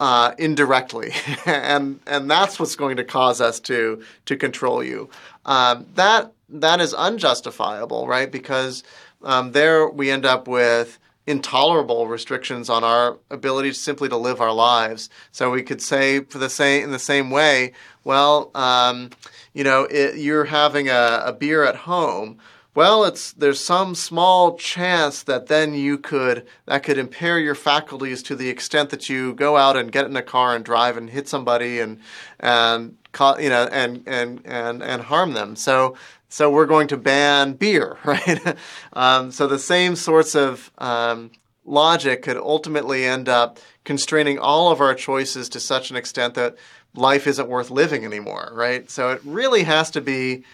uh, 0.00 0.34
indirectly, 0.38 1.12
and 1.46 2.00
and 2.06 2.30
that's 2.30 2.58
what's 2.58 2.76
going 2.76 2.96
to 2.96 3.04
cause 3.04 3.40
us 3.40 3.60
to 3.60 4.02
to 4.26 4.36
control 4.36 4.82
you. 4.82 5.08
Um, 5.46 5.86
that 5.94 6.32
that 6.48 6.80
is 6.80 6.94
unjustifiable, 6.94 8.06
right? 8.06 8.30
Because 8.30 8.82
um, 9.22 9.52
there 9.52 9.88
we 9.88 10.10
end 10.10 10.24
up 10.24 10.46
with 10.46 10.98
intolerable 11.26 12.06
restrictions 12.06 12.68
on 12.68 12.84
our 12.84 13.18
ability 13.30 13.70
to 13.70 13.74
simply 13.74 14.08
to 14.08 14.16
live 14.16 14.40
our 14.40 14.52
lives. 14.52 15.08
So 15.32 15.50
we 15.50 15.62
could 15.62 15.80
say 15.80 16.20
for 16.20 16.38
the 16.38 16.50
same 16.50 16.84
in 16.84 16.90
the 16.90 16.98
same 16.98 17.30
way, 17.30 17.72
well, 18.04 18.50
um, 18.54 19.10
you 19.54 19.64
know, 19.64 19.84
it, 19.84 20.18
you're 20.18 20.44
having 20.44 20.88
a, 20.88 21.22
a 21.24 21.32
beer 21.32 21.64
at 21.64 21.76
home. 21.76 22.38
Well, 22.74 23.04
it's 23.04 23.32
there's 23.32 23.60
some 23.60 23.94
small 23.94 24.56
chance 24.56 25.22
that 25.22 25.46
then 25.46 25.74
you 25.74 25.96
could 25.96 26.44
that 26.66 26.82
could 26.82 26.98
impair 26.98 27.38
your 27.38 27.54
faculties 27.54 28.22
to 28.24 28.34
the 28.34 28.48
extent 28.48 28.90
that 28.90 29.08
you 29.08 29.32
go 29.32 29.56
out 29.56 29.76
and 29.76 29.92
get 29.92 30.06
in 30.06 30.16
a 30.16 30.22
car 30.22 30.56
and 30.56 30.64
drive 30.64 30.96
and 30.96 31.08
hit 31.08 31.28
somebody 31.28 31.78
and 31.78 32.00
and 32.40 32.96
you 33.40 33.48
know 33.48 33.68
and 33.70 34.02
and 34.06 34.40
and 34.44 34.82
and 34.82 35.02
harm 35.02 35.32
them. 35.32 35.56
So 35.56 35.96
so 36.28 36.50
we're 36.50 36.66
going 36.66 36.88
to 36.88 36.96
ban 36.96 37.52
beer, 37.52 37.96
right? 38.04 38.56
um, 38.92 39.30
so 39.30 39.46
the 39.46 39.58
same 39.58 39.94
sorts 39.96 40.34
of 40.34 40.70
um, 40.78 41.30
logic 41.64 42.22
could 42.22 42.36
ultimately 42.36 43.04
end 43.04 43.28
up 43.28 43.58
constraining 43.84 44.38
all 44.38 44.72
of 44.72 44.80
our 44.80 44.94
choices 44.94 45.48
to 45.50 45.60
such 45.60 45.90
an 45.90 45.96
extent 45.96 46.34
that 46.34 46.56
life 46.94 47.26
isn't 47.26 47.48
worth 47.48 47.70
living 47.70 48.04
anymore, 48.04 48.50
right? 48.52 48.90
So 48.90 49.10
it 49.10 49.20
really 49.24 49.64
has 49.64 49.90
to 49.92 50.00
be 50.00 50.44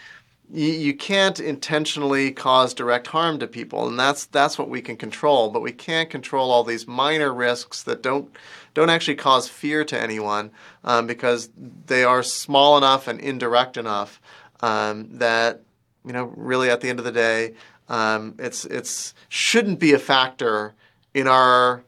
you, 0.53 0.67
you 0.67 0.95
can't 0.95 1.39
intentionally 1.39 2.33
cause 2.33 2.75
direct 2.75 3.07
harm 3.07 3.39
to 3.39 3.47
people, 3.47 3.89
and 3.89 3.99
that's 3.99 4.27
that's 4.27 4.59
what 4.59 4.69
we 4.69 4.83
can 4.83 4.97
control. 4.97 5.51
But 5.51 5.63
we 5.63 5.73
can't 5.73 6.11
control 6.11 6.51
all 6.51 6.65
these 6.65 6.87
minor 6.87 7.33
risks 7.33 7.83
that 7.85 8.03
don't 8.03 8.31
don't 8.75 8.91
actually 8.91 9.17
cause 9.17 9.49
fear 9.49 9.85
to 9.85 10.01
anyone 10.01 10.51
um, 10.85 11.07
because 11.07 11.51
they 11.87 12.05
are 12.05 12.23
small 12.23 12.79
enough 12.79 13.09
and 13.09 13.21
indirect 13.21 13.77
enough 13.77 14.21
um, 14.61 15.09
that 15.19 15.63
you 16.05 16.13
know 16.13 16.33
really 16.37 16.71
at 16.71 16.81
the 16.81 16.89
end 16.89 16.99
of 16.99 17.05
the 17.05 17.13
day, 17.13 17.55
um, 17.89 18.35
it's 18.39 18.65
it's 18.65 19.15
shouldn't 19.29 19.79
be 19.79 19.93
a 19.93 19.99
factor 19.99 20.75
in 21.15 21.27
our 21.27 21.83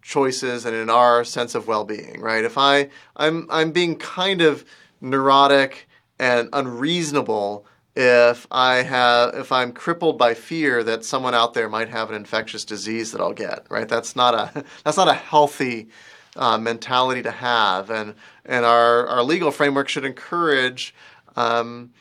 choices 0.00 0.64
and 0.64 0.74
in 0.74 0.90
our 0.90 1.24
sense 1.24 1.54
of 1.54 1.66
well-being. 1.66 2.20
Right? 2.20 2.44
If 2.44 2.56
I 2.56 2.88
I'm 3.16 3.46
I'm 3.50 3.72
being 3.72 3.96
kind 3.96 4.40
of 4.40 4.64
neurotic 5.00 5.88
and 6.18 6.48
unreasonable 6.52 7.66
if 7.94 8.46
I 8.50 8.76
have 8.76 9.34
if 9.34 9.52
I'm 9.52 9.72
crippled 9.72 10.16
by 10.16 10.34
fear 10.34 10.82
that 10.84 11.04
someone 11.04 11.34
out 11.34 11.52
there 11.52 11.68
might 11.68 11.90
have 11.90 12.08
an 12.08 12.16
infectious 12.16 12.64
disease 12.64 13.12
that 13.12 13.20
I'll 13.20 13.34
get, 13.34 13.66
right? 13.68 13.88
That's 13.88 14.16
not 14.16 14.34
a 14.34 14.64
that's 14.84 14.96
not 14.96 15.08
a 15.08 15.14
healthy 15.14 15.88
uh, 16.36 16.58
mentality 16.58 17.22
to 17.22 17.30
have, 17.30 17.90
and 17.90 18.14
and 18.44 18.64
our 18.64 19.06
our 19.06 19.22
legal 19.22 19.50
framework 19.50 19.88
should 19.88 20.04
encourage. 20.04 20.94
Um, 21.36 21.92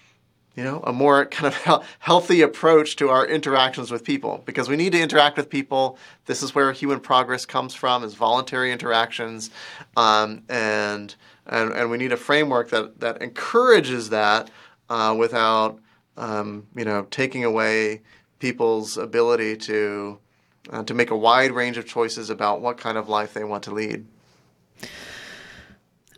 you 0.55 0.65
know, 0.65 0.81
a 0.83 0.91
more 0.91 1.25
kind 1.25 1.53
of 1.53 1.85
healthy 1.99 2.41
approach 2.41 2.97
to 2.97 3.09
our 3.09 3.25
interactions 3.25 3.89
with 3.89 4.03
people 4.03 4.43
because 4.45 4.67
we 4.67 4.75
need 4.75 4.91
to 4.91 4.99
interact 4.99 5.37
with 5.37 5.49
people. 5.49 5.97
This 6.25 6.43
is 6.43 6.53
where 6.53 6.71
human 6.73 6.99
progress 6.99 7.45
comes 7.45 7.73
from, 7.73 8.03
is 8.03 8.15
voluntary 8.15 8.73
interactions, 8.73 9.49
um, 9.95 10.43
and, 10.49 11.15
and 11.45 11.71
and 11.71 11.89
we 11.89 11.97
need 11.97 12.11
a 12.11 12.17
framework 12.17 12.69
that 12.71 12.99
that 12.99 13.21
encourages 13.21 14.09
that 14.09 14.51
uh, 14.89 15.15
without 15.17 15.79
um, 16.17 16.67
you 16.75 16.85
know 16.85 17.07
taking 17.09 17.43
away 17.43 18.01
people's 18.39 18.97
ability 18.97 19.55
to 19.55 20.19
uh, 20.69 20.83
to 20.83 20.93
make 20.93 21.11
a 21.11 21.17
wide 21.17 21.51
range 21.51 21.77
of 21.77 21.85
choices 21.85 22.29
about 22.29 22.61
what 22.61 22.77
kind 22.77 22.97
of 22.97 23.07
life 23.07 23.33
they 23.33 23.43
want 23.43 23.63
to 23.63 23.71
lead. 23.71 24.05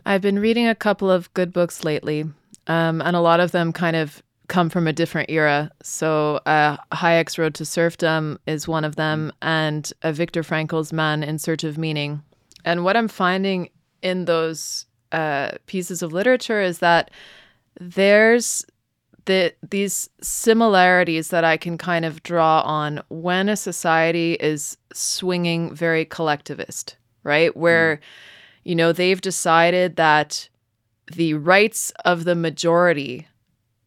I've 0.06 0.20
been 0.20 0.38
reading 0.38 0.66
a 0.68 0.74
couple 0.74 1.10
of 1.10 1.32
good 1.34 1.52
books 1.52 1.84
lately, 1.84 2.24
um, 2.66 3.00
and 3.00 3.16
a 3.16 3.20
lot 3.20 3.40
of 3.40 3.52
them 3.52 3.72
kind 3.72 3.96
of 3.96 4.22
come 4.48 4.68
from 4.68 4.86
a 4.86 4.92
different 4.92 5.30
era. 5.30 5.70
So, 5.82 6.36
uh, 6.46 6.76
Hayek's 6.92 7.38
Road 7.38 7.54
to 7.54 7.64
Serfdom 7.64 8.38
is 8.46 8.68
one 8.68 8.84
of 8.84 8.96
them, 8.96 9.32
and 9.40 9.90
uh, 10.02 10.12
Viktor 10.12 10.42
Frankl's 10.42 10.92
Man 10.92 11.22
in 11.22 11.38
Search 11.38 11.64
of 11.64 11.78
Meaning. 11.78 12.22
And 12.64 12.84
what 12.84 12.96
I'm 12.96 13.08
finding 13.08 13.70
in 14.02 14.26
those 14.26 14.86
uh, 15.12 15.52
pieces 15.66 16.02
of 16.02 16.12
literature 16.12 16.60
is 16.60 16.80
that 16.80 17.10
there's 17.80 18.64
the 19.26 19.54
these 19.68 20.10
similarities 20.20 21.28
that 21.28 21.44
I 21.44 21.56
can 21.56 21.78
kind 21.78 22.04
of 22.04 22.22
draw 22.22 22.60
on 22.60 23.02
when 23.08 23.48
a 23.48 23.56
society 23.56 24.34
is 24.34 24.76
swinging 24.92 25.74
very 25.74 26.04
collectivist, 26.04 26.96
right? 27.22 27.56
Where 27.56 27.96
mm. 27.96 28.00
You 28.64 28.74
know 28.74 28.92
they've 28.92 29.20
decided 29.20 29.96
that 29.96 30.48
the 31.12 31.34
rights 31.34 31.92
of 32.04 32.24
the 32.24 32.34
majority 32.34 33.26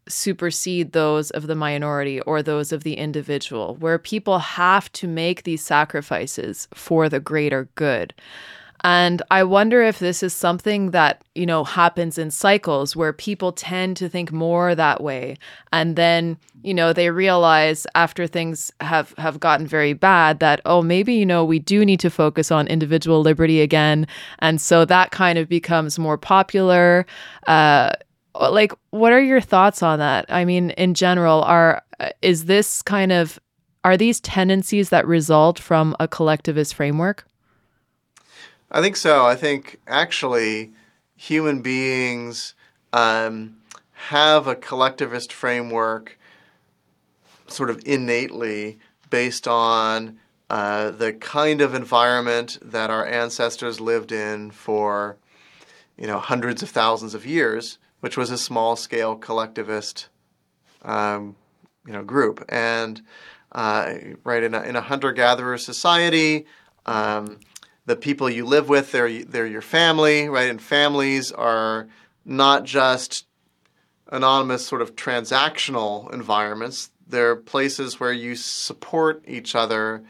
supersede 0.07 0.93
those 0.93 1.31
of 1.31 1.47
the 1.47 1.55
minority 1.55 2.21
or 2.21 2.41
those 2.41 2.71
of 2.71 2.83
the 2.83 2.93
individual, 2.93 3.75
where 3.75 3.99
people 3.99 4.39
have 4.39 4.91
to 4.93 5.07
make 5.07 5.43
these 5.43 5.61
sacrifices 5.61 6.67
for 6.73 7.09
the 7.09 7.19
greater 7.19 7.67
good. 7.75 8.13
And 8.83 9.21
I 9.31 9.43
wonder 9.43 9.81
if 9.81 9.99
this 9.99 10.21
is 10.21 10.33
something 10.33 10.91
that, 10.91 11.23
you 11.33 11.45
know, 11.45 11.63
happens 11.63 12.17
in 12.17 12.31
cycles 12.31 12.95
where 12.95 13.11
people 13.11 13.51
tend 13.51 13.97
to 13.97 14.07
think 14.07 14.31
more 14.31 14.75
that 14.75 15.01
way. 15.01 15.37
And 15.73 15.95
then, 15.95 16.37
you 16.63 16.73
know, 16.73 16.93
they 16.93 17.09
realize 17.09 17.87
after 17.95 18.27
things 18.27 18.71
have, 18.79 19.13
have 19.17 19.39
gotten 19.39 19.65
very 19.65 19.93
bad 19.93 20.39
that, 20.39 20.61
oh, 20.65 20.81
maybe, 20.81 21.13
you 21.13 21.25
know, 21.25 21.43
we 21.43 21.59
do 21.59 21.83
need 21.83 21.99
to 22.01 22.09
focus 22.09 22.51
on 22.51 22.67
individual 22.67 23.21
liberty 23.21 23.61
again. 23.61 24.07
And 24.39 24.61
so 24.61 24.85
that 24.85 25.11
kind 25.11 25.39
of 25.39 25.49
becomes 25.49 25.97
more 25.97 26.17
popular. 26.17 27.05
Uh, 27.47 27.93
like, 28.39 28.71
what 28.91 29.11
are 29.11 29.21
your 29.21 29.41
thoughts 29.41 29.81
on 29.81 29.97
that? 29.99 30.25
I 30.29 30.45
mean, 30.45 30.69
in 30.71 30.93
general, 30.93 31.41
are, 31.43 31.81
is 32.21 32.45
this 32.45 32.83
kind 32.83 33.11
of, 33.11 33.39
are 33.83 33.97
these 33.97 34.19
tendencies 34.19 34.89
that 34.89 35.07
result 35.07 35.57
from 35.57 35.95
a 35.99 36.07
collectivist 36.07 36.75
framework? 36.75 37.25
I 38.69 38.81
think 38.81 38.95
so. 38.95 39.25
I 39.25 39.35
think 39.35 39.79
actually 39.87 40.73
human 41.15 41.61
beings 41.61 42.53
um, 42.93 43.57
have 43.91 44.47
a 44.47 44.55
collectivist 44.55 45.31
framework 45.31 46.17
sort 47.47 47.69
of 47.69 47.81
innately 47.85 48.77
based 49.09 49.47
on 49.47 50.19
uh, 50.49 50.91
the 50.91 51.13
kind 51.13 51.61
of 51.61 51.73
environment 51.73 52.57
that 52.61 52.89
our 52.89 53.05
ancestors 53.05 53.79
lived 53.79 54.11
in 54.11 54.51
for 54.51 55.17
you 55.97 56.07
know 56.07 56.19
hundreds 56.19 56.61
of 56.61 56.69
thousands 56.69 57.13
of 57.13 57.25
years, 57.25 57.77
which 58.01 58.17
was 58.17 58.31
a 58.31 58.37
small 58.37 58.75
scale 58.75 59.15
collectivist 59.15 60.09
um, 60.83 61.35
you 61.85 61.93
know 61.93 62.03
group 62.03 62.43
and 62.49 63.01
uh, 63.53 63.93
right 64.23 64.43
in 64.43 64.53
a, 64.53 64.61
in 64.61 64.75
a 64.75 64.81
hunter 64.81 65.11
gatherer 65.13 65.57
society. 65.57 66.45
Um, 66.85 67.39
the 67.87 67.95
people 67.95 68.29
you 68.29 68.45
live 68.45 68.69
with, 68.69 68.91
they're, 68.91 69.23
they're 69.23 69.47
your 69.47 69.61
family, 69.61 70.29
right? 70.29 70.49
And 70.49 70.61
families 70.61 71.31
are 71.31 71.87
not 72.25 72.65
just 72.65 73.25
anonymous 74.11 74.67
sort 74.67 74.81
of 74.81 74.95
transactional 74.95 76.13
environments. 76.13 76.91
They're 77.07 77.37
places 77.37 77.99
where 77.99 78.11
you 78.11 78.35
support 78.35 79.23
each 79.25 79.55
other 79.55 80.03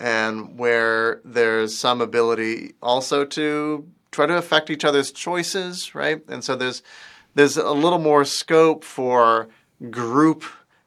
and 0.00 0.58
where 0.58 1.20
there's 1.24 1.76
some 1.76 2.00
ability 2.00 2.74
also 2.82 3.24
to 3.24 3.88
try 4.10 4.26
to 4.26 4.36
affect 4.36 4.68
each 4.68 4.84
other's 4.84 5.12
choices, 5.12 5.94
right? 5.94 6.22
And 6.28 6.42
so 6.42 6.56
there's 6.56 6.82
there's 7.36 7.56
a 7.56 7.70
little 7.70 8.00
more 8.00 8.24
scope 8.24 8.82
for 8.82 9.48
group 9.88 10.42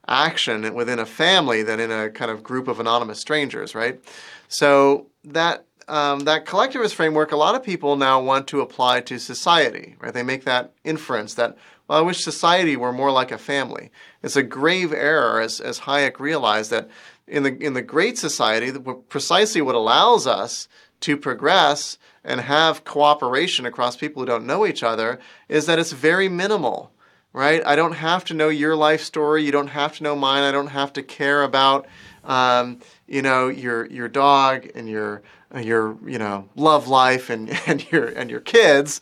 action 0.09 0.73
within 0.73 0.99
a 0.99 1.05
family 1.05 1.63
than 1.63 1.79
in 1.79 1.89
a 1.89 2.09
kind 2.09 2.29
of 2.29 2.43
group 2.43 2.67
of 2.67 2.81
anonymous 2.81 3.19
strangers, 3.19 3.73
right? 3.73 4.03
So 4.49 5.07
that 5.23 5.65
um, 5.87 6.21
that 6.21 6.45
collectivist 6.45 6.95
framework, 6.95 7.31
a 7.31 7.37
lot 7.37 7.55
of 7.55 7.63
people 7.63 7.95
now 7.95 8.21
want 8.21 8.47
to 8.47 8.61
apply 8.61 9.01
to 9.01 9.19
society, 9.19 9.95
right? 9.99 10.13
They 10.13 10.23
make 10.23 10.45
that 10.45 10.73
inference 10.83 11.33
that, 11.35 11.57
well, 11.87 11.99
I 11.99 12.01
wish 12.01 12.23
society 12.23 12.75
were 12.75 12.93
more 12.93 13.11
like 13.11 13.31
a 13.31 13.37
family. 13.37 13.91
It's 14.21 14.35
a 14.35 14.43
grave 14.43 14.93
error, 14.93 15.41
as, 15.41 15.59
as 15.59 15.81
Hayek 15.81 16.19
realized, 16.19 16.71
that 16.71 16.89
in 17.27 17.43
the, 17.43 17.57
in 17.57 17.73
the 17.73 17.81
great 17.81 18.17
society, 18.17 18.71
precisely 19.09 19.61
what 19.61 19.75
allows 19.75 20.27
us 20.27 20.67
to 21.01 21.17
progress 21.17 21.97
and 22.23 22.41
have 22.41 22.85
cooperation 22.85 23.65
across 23.65 23.95
people 23.95 24.21
who 24.21 24.25
don't 24.27 24.45
know 24.45 24.65
each 24.65 24.83
other 24.83 25.19
is 25.49 25.65
that 25.65 25.79
it's 25.79 25.91
very 25.91 26.29
minimal 26.29 26.93
right? 27.33 27.65
I 27.65 27.75
don't 27.75 27.93
have 27.93 28.23
to 28.25 28.33
know 28.33 28.49
your 28.49 28.75
life 28.75 29.01
story. 29.01 29.43
You 29.43 29.51
don't 29.51 29.67
have 29.67 29.97
to 29.97 30.03
know 30.03 30.15
mine. 30.15 30.43
I 30.43 30.51
don't 30.51 30.67
have 30.67 30.93
to 30.93 31.03
care 31.03 31.43
about, 31.43 31.87
um, 32.23 32.79
you 33.07 33.21
know, 33.21 33.47
your 33.47 33.87
your 33.87 34.07
dog 34.07 34.69
and 34.75 34.87
your 34.87 35.23
your 35.61 35.97
you 36.07 36.17
know 36.17 36.47
love 36.55 36.87
life 36.87 37.29
and 37.29 37.49
and 37.67 37.89
your 37.91 38.05
and 38.05 38.29
your 38.29 38.41
kids 38.41 39.01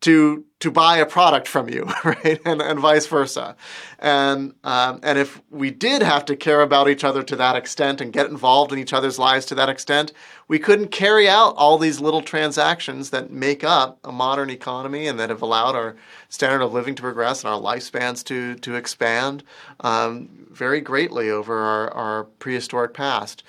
to 0.00 0.44
to 0.60 0.70
buy 0.70 0.98
a 0.98 1.06
product 1.06 1.46
from 1.46 1.68
you, 1.68 1.84
right, 2.04 2.40
and 2.44 2.62
and 2.62 2.78
vice 2.78 3.06
versa, 3.06 3.56
and 3.98 4.54
um, 4.62 5.00
and 5.02 5.18
if 5.18 5.40
we 5.50 5.70
did 5.70 6.02
have 6.02 6.24
to 6.26 6.36
care 6.36 6.62
about 6.62 6.88
each 6.88 7.02
other 7.02 7.22
to 7.24 7.36
that 7.36 7.56
extent 7.56 8.00
and 8.00 8.12
get 8.12 8.26
involved 8.26 8.72
in 8.72 8.78
each 8.78 8.92
other's 8.92 9.18
lives 9.18 9.46
to 9.46 9.54
that 9.56 9.68
extent, 9.68 10.12
we 10.46 10.58
couldn't 10.58 10.88
carry 10.88 11.28
out 11.28 11.54
all 11.56 11.78
these 11.78 12.00
little 12.00 12.22
transactions 12.22 13.10
that 13.10 13.32
make 13.32 13.64
up 13.64 13.98
a 14.04 14.12
modern 14.12 14.50
economy 14.50 15.08
and 15.08 15.18
that 15.18 15.30
have 15.30 15.42
allowed 15.42 15.74
our 15.74 15.96
standard 16.28 16.62
of 16.62 16.72
living 16.72 16.94
to 16.94 17.02
progress 17.02 17.42
and 17.42 17.52
our 17.52 17.60
lifespans 17.60 18.22
to 18.24 18.54
to 18.56 18.76
expand 18.76 19.42
um, 19.80 20.28
very 20.50 20.80
greatly 20.80 21.28
over 21.28 21.58
our, 21.58 21.90
our 21.90 22.24
prehistoric 22.38 22.94
past. 22.94 23.42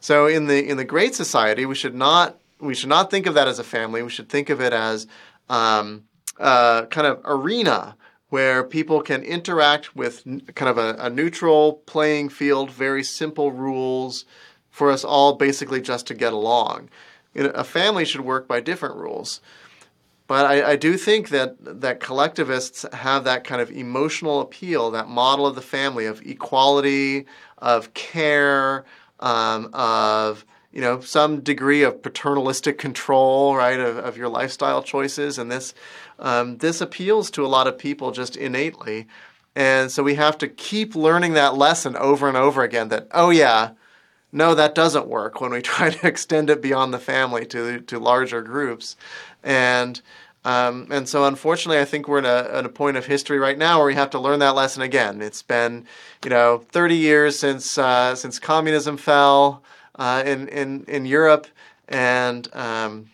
So 0.00 0.26
in 0.26 0.46
the 0.46 0.66
in 0.66 0.76
the 0.78 0.84
Great 0.84 1.14
Society, 1.14 1.66
we 1.66 1.74
should 1.74 1.94
not 1.94 2.38
we 2.58 2.74
should 2.74 2.88
not 2.88 3.10
think 3.10 3.26
of 3.26 3.34
that 3.34 3.48
as 3.48 3.58
a 3.58 3.64
family. 3.64 4.02
We 4.02 4.10
should 4.10 4.28
think 4.28 4.50
of 4.50 4.60
it 4.60 4.72
as 4.72 5.06
um, 5.48 6.04
a 6.38 6.86
kind 6.90 7.06
of 7.06 7.20
arena 7.24 7.96
where 8.30 8.62
people 8.62 9.02
can 9.02 9.22
interact 9.22 9.96
with 9.96 10.24
kind 10.54 10.68
of 10.68 10.78
a, 10.78 10.94
a 10.98 11.10
neutral 11.10 11.74
playing 11.86 12.28
field, 12.28 12.70
very 12.70 13.02
simple 13.02 13.50
rules 13.50 14.24
for 14.70 14.90
us 14.90 15.04
all, 15.04 15.34
basically 15.34 15.80
just 15.80 16.06
to 16.06 16.14
get 16.14 16.32
along. 16.32 16.88
A 17.34 17.64
family 17.64 18.04
should 18.04 18.22
work 18.22 18.46
by 18.46 18.60
different 18.60 18.96
rules. 18.96 19.40
But 20.28 20.46
I, 20.46 20.72
I, 20.72 20.76
do 20.76 20.96
think 20.96 21.30
that 21.30 21.56
that 21.80 21.98
collectivists 21.98 22.86
have 22.92 23.24
that 23.24 23.42
kind 23.42 23.60
of 23.60 23.68
emotional 23.72 24.40
appeal, 24.40 24.92
that 24.92 25.08
model 25.08 25.44
of 25.44 25.56
the 25.56 25.60
family 25.60 26.06
of 26.06 26.24
equality, 26.24 27.26
of 27.58 27.92
care, 27.94 28.84
um, 29.20 29.70
of 29.72 30.44
you 30.72 30.80
know 30.80 31.00
some 31.00 31.40
degree 31.40 31.82
of 31.82 32.02
paternalistic 32.02 32.78
control, 32.78 33.54
right, 33.56 33.78
of, 33.78 33.96
of 33.98 34.16
your 34.16 34.28
lifestyle 34.28 34.82
choices, 34.82 35.38
and 35.38 35.50
this 35.50 35.74
um, 36.18 36.58
this 36.58 36.80
appeals 36.80 37.30
to 37.32 37.44
a 37.44 37.48
lot 37.48 37.66
of 37.66 37.78
people 37.78 38.10
just 38.10 38.36
innately. 38.36 39.06
And 39.56 39.90
so 39.90 40.02
we 40.02 40.14
have 40.14 40.38
to 40.38 40.48
keep 40.48 40.94
learning 40.94 41.32
that 41.34 41.56
lesson 41.56 41.96
over 41.96 42.28
and 42.28 42.36
over 42.36 42.62
again 42.62 42.88
that, 42.88 43.08
oh, 43.12 43.30
yeah, 43.30 43.70
no, 44.32 44.54
that 44.54 44.74
doesn't 44.74 45.08
work 45.08 45.40
when 45.40 45.50
we 45.50 45.62
try 45.62 45.90
to 45.90 46.06
extend 46.06 46.50
it 46.50 46.62
beyond 46.62 46.94
the 46.94 46.98
family 46.98 47.46
to, 47.46 47.80
to 47.80 47.98
larger 47.98 48.42
groups. 48.42 48.96
And 49.42 50.00
um, 50.44 50.86
and 50.90 51.08
so, 51.08 51.24
unfortunately, 51.24 51.80
I 51.80 51.84
think 51.84 52.08
we're 52.08 52.18
in 52.18 52.24
a, 52.24 52.48
at 52.52 52.64
a 52.64 52.70
point 52.70 52.96
of 52.96 53.04
history 53.04 53.38
right 53.38 53.58
now 53.58 53.78
where 53.78 53.86
we 53.86 53.94
have 53.94 54.10
to 54.10 54.18
learn 54.18 54.38
that 54.38 54.54
lesson 54.54 54.82
again. 54.82 55.20
It's 55.20 55.42
been, 55.42 55.86
you 56.24 56.30
know, 56.30 56.64
30 56.70 56.96
years 56.96 57.38
since 57.38 57.76
uh, 57.76 58.14
since 58.14 58.38
communism 58.38 58.96
fell 58.96 59.62
uh, 59.96 60.22
in 60.24 60.48
in 60.48 60.84
in 60.88 61.04
Europe, 61.04 61.46
and 61.88 62.48
um, 62.54 63.10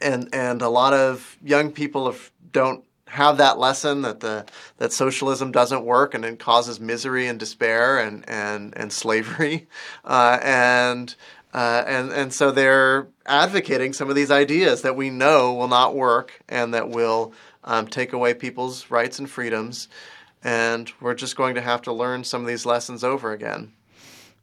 and 0.00 0.28
and 0.32 0.62
a 0.62 0.70
lot 0.70 0.94
of 0.94 1.36
young 1.44 1.72
people 1.72 2.06
have, 2.06 2.30
don't 2.52 2.82
have 3.08 3.36
that 3.36 3.58
lesson 3.58 4.00
that 4.02 4.20
the 4.20 4.46
that 4.78 4.94
socialism 4.94 5.52
doesn't 5.52 5.84
work 5.84 6.14
and 6.14 6.24
it 6.24 6.38
causes 6.38 6.80
misery 6.80 7.26
and 7.26 7.38
despair 7.38 7.98
and 7.98 8.26
and 8.30 8.74
and 8.78 8.94
slavery, 8.94 9.66
uh, 10.06 10.38
and 10.42 11.16
uh, 11.52 11.84
and 11.86 12.12
and 12.12 12.32
so 12.32 12.50
they're 12.50 13.08
advocating 13.26 13.92
some 13.92 14.08
of 14.08 14.16
these 14.16 14.30
ideas 14.30 14.82
that 14.82 14.96
we 14.96 15.10
know 15.10 15.54
will 15.54 15.68
not 15.68 15.94
work 15.94 16.40
and 16.48 16.74
that 16.74 16.88
will 16.88 17.32
um, 17.64 17.86
take 17.86 18.12
away 18.12 18.34
people's 18.34 18.90
rights 18.90 19.18
and 19.18 19.28
freedoms. 19.28 19.88
And 20.42 20.90
we're 21.00 21.14
just 21.14 21.36
going 21.36 21.54
to 21.56 21.60
have 21.60 21.82
to 21.82 21.92
learn 21.92 22.24
some 22.24 22.42
of 22.42 22.46
these 22.46 22.66
lessons 22.66 23.02
over 23.02 23.32
again. 23.32 23.72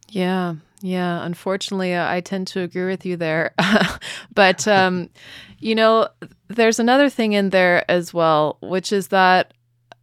Yeah, 0.09 0.55
yeah. 0.81 1.25
Unfortunately, 1.25 1.97
I 1.97 2.21
tend 2.21 2.47
to 2.47 2.61
agree 2.61 2.85
with 2.85 3.05
you 3.05 3.15
there. 3.15 3.53
but, 4.33 4.67
um, 4.67 5.09
you 5.59 5.75
know, 5.75 6.09
there's 6.47 6.79
another 6.79 7.09
thing 7.09 7.33
in 7.33 7.51
there 7.51 7.89
as 7.89 8.13
well, 8.13 8.57
which 8.61 8.91
is 8.91 9.09
that 9.09 9.53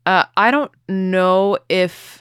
uh, 0.07 0.25
I 0.37 0.51
don't 0.51 0.73
know 0.89 1.59
if 1.69 2.21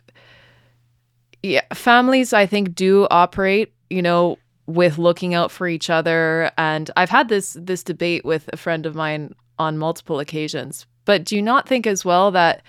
yeah, 1.42 1.62
families, 1.74 2.34
I 2.34 2.46
think, 2.46 2.76
do 2.76 3.08
operate, 3.10 3.74
you 3.90 4.02
know, 4.02 4.38
with 4.70 4.98
looking 4.98 5.34
out 5.34 5.52
for 5.52 5.68
each 5.68 5.90
other 5.90 6.52
and 6.58 6.92
I've 6.96 7.10
had 7.10 7.28
this 7.28 7.58
this 7.60 7.84
debate 7.84 8.24
with 8.24 8.50
a 8.54 8.58
friend 8.58 8.86
of 8.86 8.96
mine 8.96 9.34
on 9.58 9.78
multiple 9.78 10.20
occasions 10.20 10.86
but 11.06 11.24
do 11.24 11.36
you 11.36 11.42
not 11.42 11.68
think 11.68 11.88
as 11.88 12.06
well 12.06 12.32
that 12.32 12.62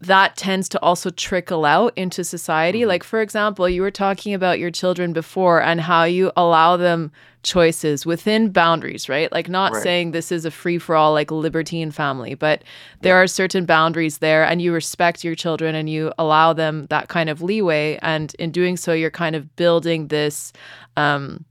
that 0.00 0.36
tends 0.36 0.68
to 0.70 0.80
also 0.80 1.10
trickle 1.10 1.64
out 1.64 1.92
into 1.96 2.22
society. 2.22 2.80
Mm-hmm. 2.80 2.88
Like, 2.88 3.04
for 3.04 3.20
example, 3.20 3.68
you 3.68 3.82
were 3.82 3.90
talking 3.90 4.32
about 4.32 4.58
your 4.58 4.70
children 4.70 5.12
before 5.12 5.60
and 5.60 5.80
how 5.80 6.04
you 6.04 6.30
allow 6.36 6.76
them 6.76 7.10
choices 7.42 8.04
within 8.04 8.50
boundaries, 8.50 9.08
right? 9.08 9.30
Like, 9.32 9.48
not 9.48 9.72
right. 9.72 9.82
saying 9.82 10.10
this 10.10 10.32
is 10.32 10.44
a 10.44 10.50
free 10.50 10.78
for 10.78 10.94
all, 10.94 11.12
like 11.12 11.30
libertine 11.30 11.90
family, 11.90 12.34
but 12.34 12.64
there 13.00 13.14
yeah. 13.14 13.22
are 13.22 13.26
certain 13.26 13.64
boundaries 13.64 14.18
there 14.18 14.44
and 14.44 14.60
you 14.60 14.72
respect 14.72 15.24
your 15.24 15.34
children 15.34 15.74
and 15.74 15.88
you 15.88 16.12
allow 16.18 16.52
them 16.52 16.86
that 16.90 17.08
kind 17.08 17.30
of 17.30 17.42
leeway. 17.42 17.98
And 18.02 18.34
in 18.38 18.50
doing 18.50 18.76
so, 18.76 18.92
you're 18.92 19.10
kind 19.10 19.36
of 19.36 19.54
building 19.56 20.08
this. 20.08 20.52
Um, 20.96 21.44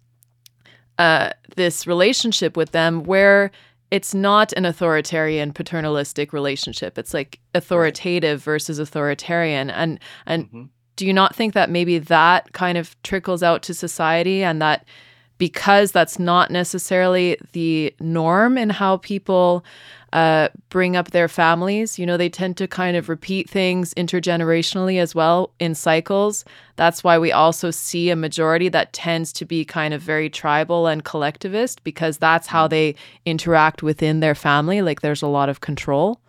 uh, 0.99 1.29
this 1.55 1.85
relationship 1.85 2.57
with 2.57 2.71
them 2.71 3.03
where 3.03 3.51
it's 3.91 4.13
not 4.13 4.53
an 4.53 4.65
authoritarian 4.65 5.51
paternalistic 5.53 6.33
relationship 6.33 6.97
it's 6.97 7.13
like 7.13 7.39
authoritative 7.53 8.39
right. 8.39 8.53
versus 8.53 8.79
authoritarian 8.79 9.69
and 9.69 9.99
and 10.25 10.45
mm-hmm. 10.45 10.63
do 10.95 11.05
you 11.05 11.13
not 11.13 11.35
think 11.35 11.53
that 11.53 11.69
maybe 11.69 11.97
that 11.97 12.51
kind 12.53 12.77
of 12.77 13.01
trickles 13.03 13.43
out 13.43 13.61
to 13.63 13.73
society 13.73 14.43
and 14.43 14.61
that 14.61 14.85
because 15.38 15.91
that's 15.91 16.19
not 16.19 16.51
necessarily 16.51 17.38
the 17.51 17.93
norm 17.99 18.57
in 18.57 18.69
how 18.69 18.97
people 18.97 19.63
uh, 20.13 20.47
bring 20.69 20.95
up 20.95 21.11
their 21.11 21.27
families. 21.27 21.99
You 21.99 22.05
know, 22.05 22.17
they 22.17 22.29
tend 22.29 22.57
to 22.57 22.67
kind 22.67 22.95
of 22.95 23.09
repeat 23.09 23.49
things 23.49 23.93
intergenerationally 23.95 24.99
as 24.99 25.13
well 25.13 25.51
in 25.59 25.75
cycles. 25.75 26.45
That's 26.75 27.03
why 27.03 27.19
we 27.19 27.31
also 27.31 27.71
see 27.71 28.09
a 28.09 28.15
majority 28.15 28.69
that 28.69 28.93
tends 28.93 29.33
to 29.33 29.45
be 29.45 29.65
kind 29.65 29.93
of 29.93 30.01
very 30.01 30.29
tribal 30.29 30.88
and 30.88 31.03
collectivist 31.03 31.83
because 31.83 32.17
that's 32.17 32.47
how 32.47 32.67
they 32.67 32.95
interact 33.25 33.83
within 33.83 34.19
their 34.19 34.35
family. 34.35 34.81
Like 34.81 35.01
there's 35.01 35.21
a 35.21 35.27
lot 35.27 35.49
of 35.49 35.61
control, 35.61 36.21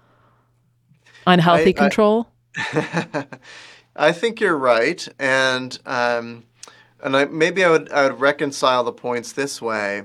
unhealthy 1.26 1.70
I, 1.70 1.72
control. 1.72 2.28
I, 2.56 3.26
I, 3.96 4.12
think 4.12 4.40
you're 4.40 4.58
right. 4.58 5.06
And, 5.18 5.78
um, 5.86 6.44
and 7.02 7.16
I, 7.16 7.24
maybe 7.26 7.64
I 7.64 7.70
would, 7.70 7.90
I 7.90 8.08
would 8.08 8.20
reconcile 8.20 8.84
the 8.84 8.92
points 8.92 9.32
this 9.32 9.60
way. 9.62 10.04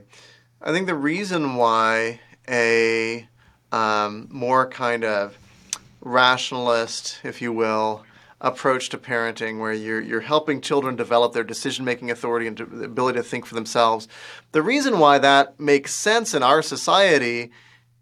I 0.61 0.71
think 0.71 0.87
the 0.87 0.95
reason 0.95 1.55
why 1.55 2.19
a 2.47 3.27
um, 3.71 4.27
more 4.31 4.67
kind 4.67 5.03
of 5.03 5.37
rationalist, 6.01 7.19
if 7.23 7.41
you 7.41 7.51
will, 7.51 8.05
approach 8.39 8.89
to 8.89 8.97
parenting 8.97 9.59
where 9.59 9.73
you're, 9.73 10.01
you're 10.01 10.19
helping 10.21 10.59
children 10.59 10.95
develop 10.95 11.33
their 11.33 11.45
decision 11.45 11.85
making 11.85 12.11
authority 12.11 12.45
and 12.45 12.57
the 12.57 12.83
ability 12.83 13.17
to 13.17 13.23
think 13.23 13.45
for 13.45 13.55
themselves. 13.55 14.07
The 14.51 14.61
reason 14.61 14.99
why 14.99 15.17
that 15.19 15.59
makes 15.59 15.93
sense 15.93 16.33
in 16.33 16.43
our 16.43 16.61
society 16.61 17.51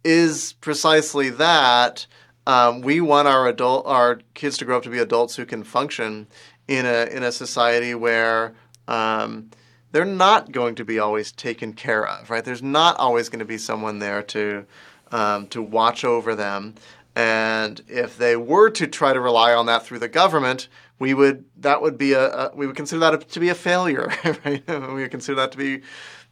is 0.03 0.53
precisely 0.53 1.29
that 1.29 2.07
um, 2.47 2.81
we 2.81 2.99
want 3.01 3.27
our 3.27 3.47
adult 3.47 3.85
our 3.85 4.21
kids 4.33 4.57
to 4.57 4.65
grow 4.65 4.77
up 4.77 4.83
to 4.83 4.89
be 4.89 4.97
adults 4.97 5.35
who 5.35 5.45
can 5.45 5.63
function 5.63 6.27
in 6.67 6.87
a 6.87 7.05
in 7.05 7.21
a 7.21 7.31
society 7.31 7.93
where 7.93 8.55
um, 8.87 9.49
they're 9.91 10.05
not 10.05 10.51
going 10.51 10.75
to 10.75 10.85
be 10.85 10.99
always 10.99 11.31
taken 11.31 11.73
care 11.73 12.07
of, 12.07 12.29
right? 12.29 12.43
There's 12.43 12.63
not 12.63 12.97
always 12.97 13.29
going 13.29 13.39
to 13.39 13.45
be 13.45 13.57
someone 13.57 13.99
there 13.99 14.23
to 14.23 14.65
um, 15.11 15.47
to 15.47 15.61
watch 15.61 16.03
over 16.05 16.35
them. 16.35 16.75
And 17.15 17.81
if 17.87 18.17
they 18.17 18.37
were 18.37 18.69
to 18.69 18.87
try 18.87 19.11
to 19.11 19.19
rely 19.19 19.53
on 19.53 19.65
that 19.65 19.85
through 19.85 19.99
the 19.99 20.07
government, 20.07 20.69
we 20.97 21.13
would 21.13 21.43
that 21.57 21.81
would 21.81 21.97
be 21.97 22.13
a, 22.13 22.29
a 22.29 22.51
we 22.55 22.67
would 22.67 22.75
consider 22.75 22.99
that 22.99 23.29
to 23.29 23.39
be 23.39 23.49
a 23.49 23.55
failure. 23.55 24.11
Right? 24.45 24.63
we 24.67 25.01
would 25.01 25.11
consider 25.11 25.35
that 25.35 25.51
to 25.51 25.57
be 25.57 25.81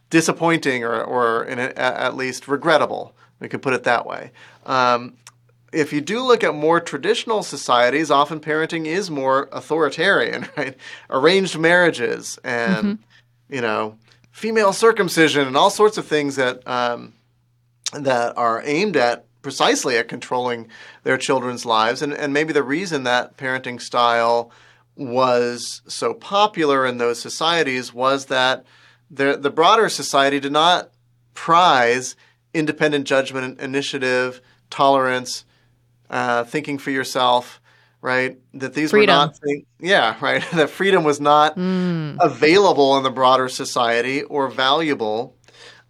disappointing 0.08 0.84
or 0.84 1.02
or 1.02 1.44
a, 1.44 1.78
at 1.78 2.16
least 2.16 2.48
regrettable. 2.48 3.14
We 3.40 3.48
could 3.48 3.62
put 3.62 3.74
it 3.74 3.84
that 3.84 4.06
way. 4.06 4.32
Um, 4.66 5.16
if 5.72 5.92
you 5.92 6.00
do 6.00 6.22
look 6.22 6.42
at 6.42 6.54
more 6.54 6.80
traditional 6.80 7.42
societies, 7.42 8.10
often 8.10 8.40
parenting 8.40 8.86
is 8.86 9.10
more 9.10 9.48
authoritarian, 9.52 10.48
right? 10.56 10.76
Arranged 11.08 11.58
marriages 11.58 12.38
and 12.44 12.86
mm-hmm. 12.98 13.54
you 13.54 13.60
know 13.60 13.96
female 14.30 14.72
circumcision 14.72 15.46
and 15.46 15.56
all 15.56 15.70
sorts 15.70 15.98
of 15.98 16.06
things 16.06 16.36
that 16.36 16.66
um, 16.66 17.14
that 17.92 18.36
are 18.36 18.62
aimed 18.64 18.96
at 18.96 19.26
precisely 19.42 19.96
at 19.96 20.08
controlling 20.08 20.68
their 21.02 21.16
children's 21.16 21.64
lives. 21.64 22.02
And, 22.02 22.12
and 22.12 22.32
maybe 22.32 22.52
the 22.52 22.62
reason 22.62 23.04
that 23.04 23.36
parenting 23.36 23.80
style 23.80 24.50
was 24.96 25.82
so 25.88 26.12
popular 26.12 26.84
in 26.84 26.98
those 26.98 27.20
societies 27.20 27.94
was 27.94 28.26
that 28.26 28.64
the, 29.10 29.36
the 29.36 29.50
broader 29.50 29.88
society 29.88 30.40
did 30.40 30.52
not 30.52 30.90
prize 31.34 32.16
independent 32.52 33.06
judgment, 33.06 33.60
initiative, 33.60 34.40
tolerance, 34.68 35.44
uh, 36.10 36.44
thinking 36.44 36.76
for 36.76 36.90
yourself, 36.90 37.60
right? 38.02 38.38
That 38.54 38.74
these 38.74 38.90
freedom. 38.90 39.14
were 39.14 39.18
not, 39.26 39.36
things, 39.38 39.64
yeah, 39.78 40.16
right. 40.20 40.44
that 40.52 40.70
freedom 40.70 41.04
was 41.04 41.20
not 41.20 41.56
mm. 41.56 42.16
available 42.20 42.96
in 42.96 43.02
the 43.02 43.10
broader 43.10 43.48
society 43.48 44.22
or 44.24 44.48
valuable. 44.48 45.36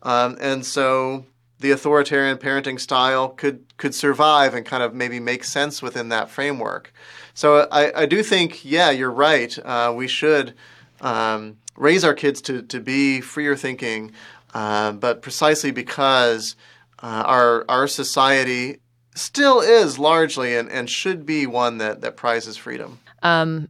Um, 0.03 0.37
and 0.41 0.65
so 0.65 1.25
the 1.59 1.71
authoritarian 1.73 2.39
parenting 2.39 2.81
style 2.81 3.29
could 3.29 3.65
could 3.77 3.95
survive 3.95 4.55
and 4.55 4.65
kind 4.65 4.83
of 4.83 4.95
maybe 4.95 5.21
make 5.21 5.45
sense 5.45 5.83
within 5.83 6.09
that 6.11 6.31
framework. 6.31 6.93
So 7.35 7.67
I, 7.71 8.03
I 8.03 8.07
do 8.07 8.23
think, 8.23 8.65
yeah, 8.65 8.91
you're 8.91 9.11
right. 9.11 9.57
Uh, 9.59 9.93
we 9.97 10.09
should 10.09 10.55
um, 11.01 11.57
raise 11.77 12.05
our 12.05 12.15
kids 12.15 12.43
to, 12.43 12.63
to 12.63 12.81
be 12.81 13.21
freer 13.21 13.57
thinking, 13.57 14.13
uh, 14.53 14.93
but 14.93 15.23
precisely 15.23 15.71
because 15.71 16.57
uh, 17.03 17.23
our 17.27 17.65
our 17.69 17.87
society 17.87 18.81
still 19.15 19.61
is 19.61 19.99
largely 19.99 20.57
and, 20.57 20.71
and 20.71 20.89
should 20.89 21.27
be 21.27 21.47
one 21.47 21.79
that, 21.79 22.01
that 22.01 22.17
prizes 22.17 22.57
freedom. 22.57 22.99
Um, 23.23 23.69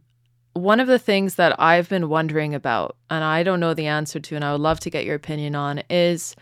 one 0.53 0.79
of 0.79 0.87
the 0.87 0.99
things 0.99 1.35
that 1.35 1.59
I've 1.59 1.89
been 1.89 2.09
wondering 2.09 2.53
about, 2.53 2.95
and 3.09 3.23
I 3.23 3.43
don't 3.43 3.59
know 3.59 3.73
the 3.73 3.87
answer 3.87 4.19
to, 4.19 4.35
and 4.35 4.43
I 4.43 4.51
would 4.51 4.61
love 4.61 4.79
to 4.81 4.89
get 4.89 5.05
your 5.05 5.15
opinion 5.15 5.55
on, 5.55 5.81
is 5.89 6.35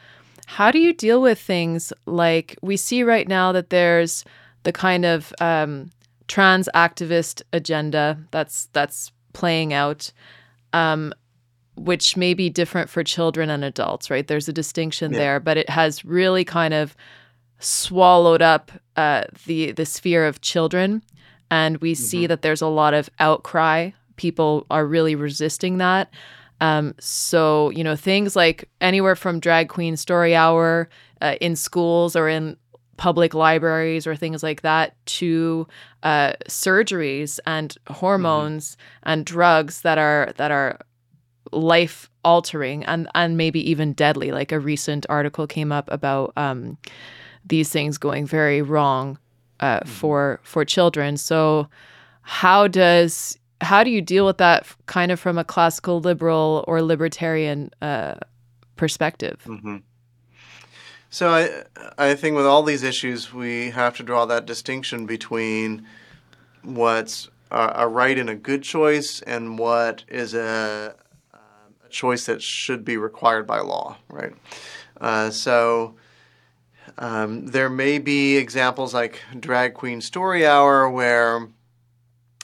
how 0.47 0.71
do 0.71 0.79
you 0.79 0.93
deal 0.93 1.21
with 1.21 1.39
things 1.39 1.93
like 2.05 2.57
we 2.61 2.75
see 2.75 3.03
right 3.03 3.27
now 3.27 3.51
that 3.51 3.69
there's 3.69 4.25
the 4.63 4.71
kind 4.71 5.05
of 5.05 5.31
um, 5.39 5.91
trans 6.27 6.67
activist 6.73 7.43
agenda 7.53 8.17
that's 8.31 8.67
that's 8.73 9.11
playing 9.33 9.73
out, 9.73 10.11
um, 10.73 11.13
which 11.75 12.17
may 12.17 12.33
be 12.33 12.49
different 12.49 12.89
for 12.89 13.03
children 13.03 13.51
and 13.51 13.63
adults, 13.63 14.09
right? 14.09 14.27
There's 14.27 14.49
a 14.49 14.53
distinction 14.53 15.13
yeah. 15.13 15.19
there, 15.19 15.39
but 15.39 15.57
it 15.57 15.69
has 15.69 16.03
really 16.03 16.43
kind 16.43 16.73
of 16.73 16.95
swallowed 17.59 18.41
up 18.41 18.71
uh, 18.95 19.23
the 19.45 19.71
the 19.71 19.85
sphere 19.85 20.25
of 20.25 20.41
children, 20.41 21.03
and 21.51 21.77
we 21.77 21.93
mm-hmm. 21.93 22.03
see 22.03 22.27
that 22.27 22.41
there's 22.41 22.61
a 22.61 22.67
lot 22.67 22.93
of 22.93 23.09
outcry. 23.19 23.91
People 24.15 24.65
are 24.69 24.85
really 24.85 25.15
resisting 25.15 25.77
that. 25.77 26.09
Um, 26.61 26.93
so, 26.99 27.69
you 27.69 27.83
know, 27.83 27.95
things 27.95 28.35
like 28.35 28.69
anywhere 28.81 29.15
from 29.15 29.39
drag 29.39 29.69
queen 29.69 29.95
story 29.95 30.35
hour 30.35 30.89
uh, 31.21 31.35
in 31.39 31.55
schools 31.55 32.15
or 32.15 32.27
in 32.27 32.57
public 32.97 33.33
libraries 33.33 34.05
or 34.05 34.15
things 34.15 34.43
like 34.43 34.61
that 34.61 34.93
to 35.05 35.65
uh, 36.03 36.33
surgeries 36.49 37.39
and 37.45 37.77
hormones 37.87 38.71
mm-hmm. 38.71 39.09
and 39.09 39.25
drugs 39.25 39.81
that 39.81 39.97
are 39.97 40.33
that 40.35 40.51
are 40.51 40.79
life 41.51 42.09
altering 42.25 42.83
and 42.85 43.07
and 43.15 43.37
maybe 43.37 43.67
even 43.69 43.93
deadly. 43.93 44.31
Like 44.31 44.51
a 44.51 44.59
recent 44.59 45.05
article 45.09 45.47
came 45.47 45.71
up 45.71 45.89
about 45.89 46.33
um, 46.35 46.77
these 47.45 47.69
things 47.69 47.97
going 47.97 48.25
very 48.25 48.61
wrong 48.61 49.17
uh, 49.59 49.81
for 49.85 50.39
for 50.43 50.65
children. 50.65 51.17
So 51.17 51.67
how 52.21 52.67
does 52.67 53.37
how 53.61 53.83
do 53.83 53.89
you 53.89 54.01
deal 54.01 54.25
with 54.25 54.37
that 54.37 54.65
kind 54.85 55.11
of 55.11 55.19
from 55.19 55.37
a 55.37 55.43
classical 55.43 55.99
liberal 55.99 56.63
or 56.67 56.81
libertarian 56.81 57.71
uh, 57.81 58.15
perspective? 58.75 59.41
Mm-hmm. 59.45 59.77
So 61.09 61.29
I 61.29 61.63
I 61.97 62.15
think 62.15 62.35
with 62.35 62.45
all 62.45 62.63
these 62.63 62.83
issues 62.83 63.33
we 63.33 63.71
have 63.71 63.97
to 63.97 64.03
draw 64.03 64.25
that 64.25 64.45
distinction 64.45 65.05
between 65.05 65.85
what's 66.63 67.29
a, 67.51 67.71
a 67.75 67.87
right 67.87 68.17
and 68.17 68.29
a 68.29 68.35
good 68.35 68.63
choice 68.63 69.21
and 69.21 69.57
what 69.57 70.03
is 70.07 70.33
a, 70.33 70.95
a 71.33 71.89
choice 71.89 72.25
that 72.25 72.41
should 72.41 72.85
be 72.85 72.97
required 72.97 73.47
by 73.47 73.59
law, 73.59 73.97
right? 74.07 74.33
Uh, 75.01 75.29
so 75.29 75.95
um, 76.99 77.47
there 77.47 77.69
may 77.69 77.97
be 77.97 78.35
examples 78.37 78.93
like 78.93 79.21
Drag 79.39 79.73
Queen 79.73 80.01
Story 80.01 80.45
Hour 80.45 80.89
where 80.89 81.47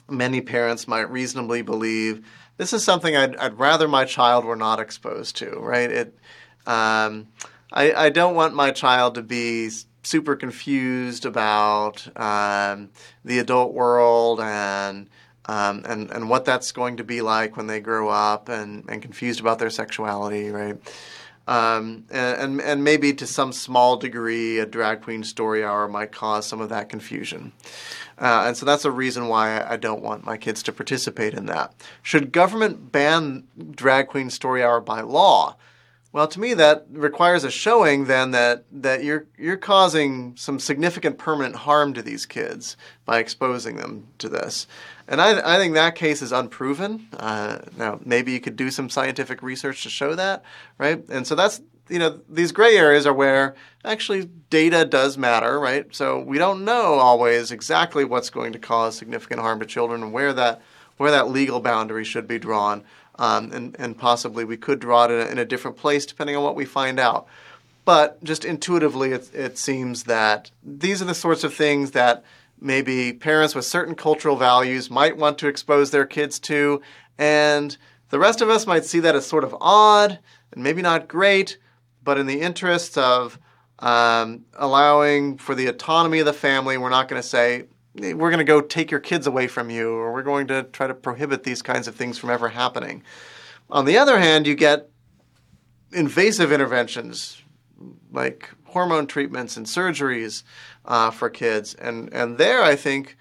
many 0.08 0.40
parents 0.40 0.88
might 0.88 1.10
reasonably 1.10 1.62
believe 1.62 2.26
this 2.56 2.72
is 2.72 2.82
something 2.82 3.14
I'd, 3.14 3.36
I'd 3.36 3.58
rather 3.58 3.86
my 3.86 4.06
child 4.06 4.46
were 4.46 4.56
not 4.56 4.80
exposed 4.80 5.36
to, 5.36 5.50
right? 5.50 5.90
It 5.90 6.18
um, 6.66 7.28
I, 7.70 7.92
I 7.92 8.08
don't 8.08 8.34
want 8.34 8.54
my 8.54 8.70
child 8.70 9.16
to 9.16 9.22
be 9.22 9.68
super 10.02 10.36
confused 10.36 11.26
about 11.26 12.06
um, 12.16 12.90
the 13.24 13.38
adult 13.38 13.74
world 13.74 14.40
and, 14.40 15.10
um, 15.46 15.84
and 15.86 16.10
and 16.10 16.30
what 16.30 16.44
that's 16.46 16.72
going 16.72 16.96
to 16.96 17.04
be 17.04 17.20
like 17.20 17.56
when 17.56 17.66
they 17.66 17.80
grow 17.80 18.08
up 18.08 18.48
and, 18.48 18.84
and 18.88 19.02
confused 19.02 19.40
about 19.40 19.58
their 19.58 19.70
sexuality, 19.70 20.50
right? 20.50 20.78
Um, 21.46 22.04
and, 22.10 22.60
and 22.60 22.82
maybe 22.82 23.12
to 23.14 23.26
some 23.26 23.52
small 23.52 23.96
degree, 23.96 24.58
a 24.58 24.66
drag 24.66 25.02
queen 25.02 25.22
story 25.22 25.64
hour 25.64 25.86
might 25.86 26.10
cause 26.10 26.46
some 26.46 26.60
of 26.60 26.70
that 26.70 26.88
confusion. 26.88 27.52
Uh, 28.18 28.44
and 28.48 28.56
so 28.56 28.66
that's 28.66 28.84
a 28.84 28.90
reason 28.90 29.28
why 29.28 29.64
I 29.64 29.76
don't 29.76 30.02
want 30.02 30.24
my 30.24 30.36
kids 30.36 30.62
to 30.64 30.72
participate 30.72 31.34
in 31.34 31.46
that. 31.46 31.72
Should 32.02 32.32
government 32.32 32.90
ban 32.90 33.44
drag 33.70 34.08
queen 34.08 34.30
story 34.30 34.64
hour 34.64 34.80
by 34.80 35.02
law? 35.02 35.56
Well, 36.12 36.28
to 36.28 36.40
me, 36.40 36.54
that 36.54 36.86
requires 36.90 37.44
a 37.44 37.50
showing 37.50 38.06
then 38.06 38.30
that, 38.30 38.64
that 38.72 39.04
you're, 39.04 39.26
you're 39.36 39.58
causing 39.58 40.34
some 40.36 40.58
significant 40.58 41.18
permanent 41.18 41.56
harm 41.56 41.92
to 41.92 42.00
these 42.00 42.24
kids 42.24 42.76
by 43.04 43.18
exposing 43.18 43.76
them 43.76 44.08
to 44.18 44.28
this. 44.30 44.66
And 45.08 45.20
I, 45.20 45.56
I 45.56 45.58
think 45.58 45.74
that 45.74 45.94
case 45.94 46.22
is 46.22 46.32
unproven. 46.32 47.08
Uh, 47.12 47.58
now, 47.76 48.00
maybe 48.02 48.32
you 48.32 48.40
could 48.40 48.56
do 48.56 48.70
some 48.70 48.88
scientific 48.88 49.42
research 49.42 49.82
to 49.82 49.90
show 49.90 50.14
that, 50.14 50.42
right? 50.78 51.04
And 51.10 51.26
so 51.26 51.34
that's, 51.34 51.60
you 51.88 51.98
know, 51.98 52.20
these 52.30 52.50
gray 52.50 52.76
areas 52.76 53.06
are 53.06 53.12
where 53.12 53.54
actually 53.84 54.24
data 54.48 54.84
does 54.86 55.18
matter, 55.18 55.60
right? 55.60 55.94
So 55.94 56.18
we 56.20 56.38
don't 56.38 56.64
know 56.64 56.94
always 56.94 57.52
exactly 57.52 58.04
what's 58.04 58.30
going 58.30 58.52
to 58.54 58.58
cause 58.58 58.96
significant 58.96 59.40
harm 59.40 59.60
to 59.60 59.66
children 59.66 60.02
and 60.02 60.12
where 60.12 60.32
that, 60.32 60.62
where 60.96 61.10
that 61.10 61.28
legal 61.28 61.60
boundary 61.60 62.04
should 62.04 62.26
be 62.26 62.38
drawn. 62.38 62.84
Um, 63.18 63.50
and, 63.52 63.76
and 63.78 63.96
possibly 63.96 64.44
we 64.44 64.58
could 64.58 64.78
draw 64.78 65.06
it 65.06 65.10
in 65.10 65.20
a, 65.20 65.30
in 65.30 65.38
a, 65.38 65.44
different 65.46 65.78
place 65.78 66.04
depending 66.04 66.36
on 66.36 66.42
what 66.42 66.54
we 66.54 66.66
find 66.66 67.00
out. 67.00 67.26
But 67.86 68.22
just 68.22 68.44
intuitively, 68.44 69.12
it, 69.12 69.34
it 69.34 69.56
seems 69.56 70.04
that 70.04 70.50
these 70.62 71.00
are 71.00 71.06
the 71.06 71.14
sorts 71.14 71.42
of 71.42 71.54
things 71.54 71.92
that 71.92 72.24
maybe 72.60 73.14
parents 73.14 73.54
with 73.54 73.64
certain 73.64 73.94
cultural 73.94 74.36
values 74.36 74.90
might 74.90 75.16
want 75.16 75.38
to 75.38 75.48
expose 75.48 75.92
their 75.92 76.04
kids 76.04 76.38
to, 76.40 76.82
and 77.16 77.78
the 78.10 78.18
rest 78.18 78.40
of 78.40 78.50
us 78.50 78.66
might 78.66 78.84
see 78.84 79.00
that 79.00 79.14
as 79.14 79.26
sort 79.26 79.44
of 79.44 79.56
odd 79.60 80.18
and 80.52 80.62
maybe 80.62 80.82
not 80.82 81.08
great, 81.08 81.58
but 82.02 82.18
in 82.18 82.26
the 82.26 82.40
interest 82.40 82.96
of 82.98 83.38
um, 83.78 84.44
allowing 84.54 85.38
for 85.38 85.54
the 85.54 85.66
autonomy 85.66 86.20
of 86.20 86.26
the 86.26 86.32
family, 86.32 86.78
we're 86.78 86.88
not 86.88 87.08
going 87.08 87.20
to 87.20 87.26
say, 87.26 87.64
we're 87.98 88.30
going 88.30 88.38
to 88.38 88.44
go 88.44 88.60
take 88.60 88.90
your 88.90 89.00
kids 89.00 89.26
away 89.26 89.46
from 89.46 89.70
you, 89.70 89.90
or 89.90 90.12
we're 90.12 90.22
going 90.22 90.46
to 90.48 90.64
try 90.64 90.86
to 90.86 90.94
prohibit 90.94 91.44
these 91.44 91.62
kinds 91.62 91.88
of 91.88 91.94
things 91.94 92.18
from 92.18 92.30
ever 92.30 92.48
happening. 92.48 93.02
On 93.70 93.84
the 93.84 93.98
other 93.98 94.18
hand, 94.18 94.46
you 94.46 94.54
get 94.54 94.90
invasive 95.92 96.52
interventions 96.52 97.42
like 98.12 98.50
hormone 98.64 99.06
treatments 99.06 99.56
and 99.56 99.66
surgeries 99.66 100.42
uh, 100.84 101.10
for 101.10 101.30
kids. 101.30 101.74
And, 101.74 102.12
and 102.12 102.38
there, 102.38 102.62
I 102.62 102.76
think 102.76 103.16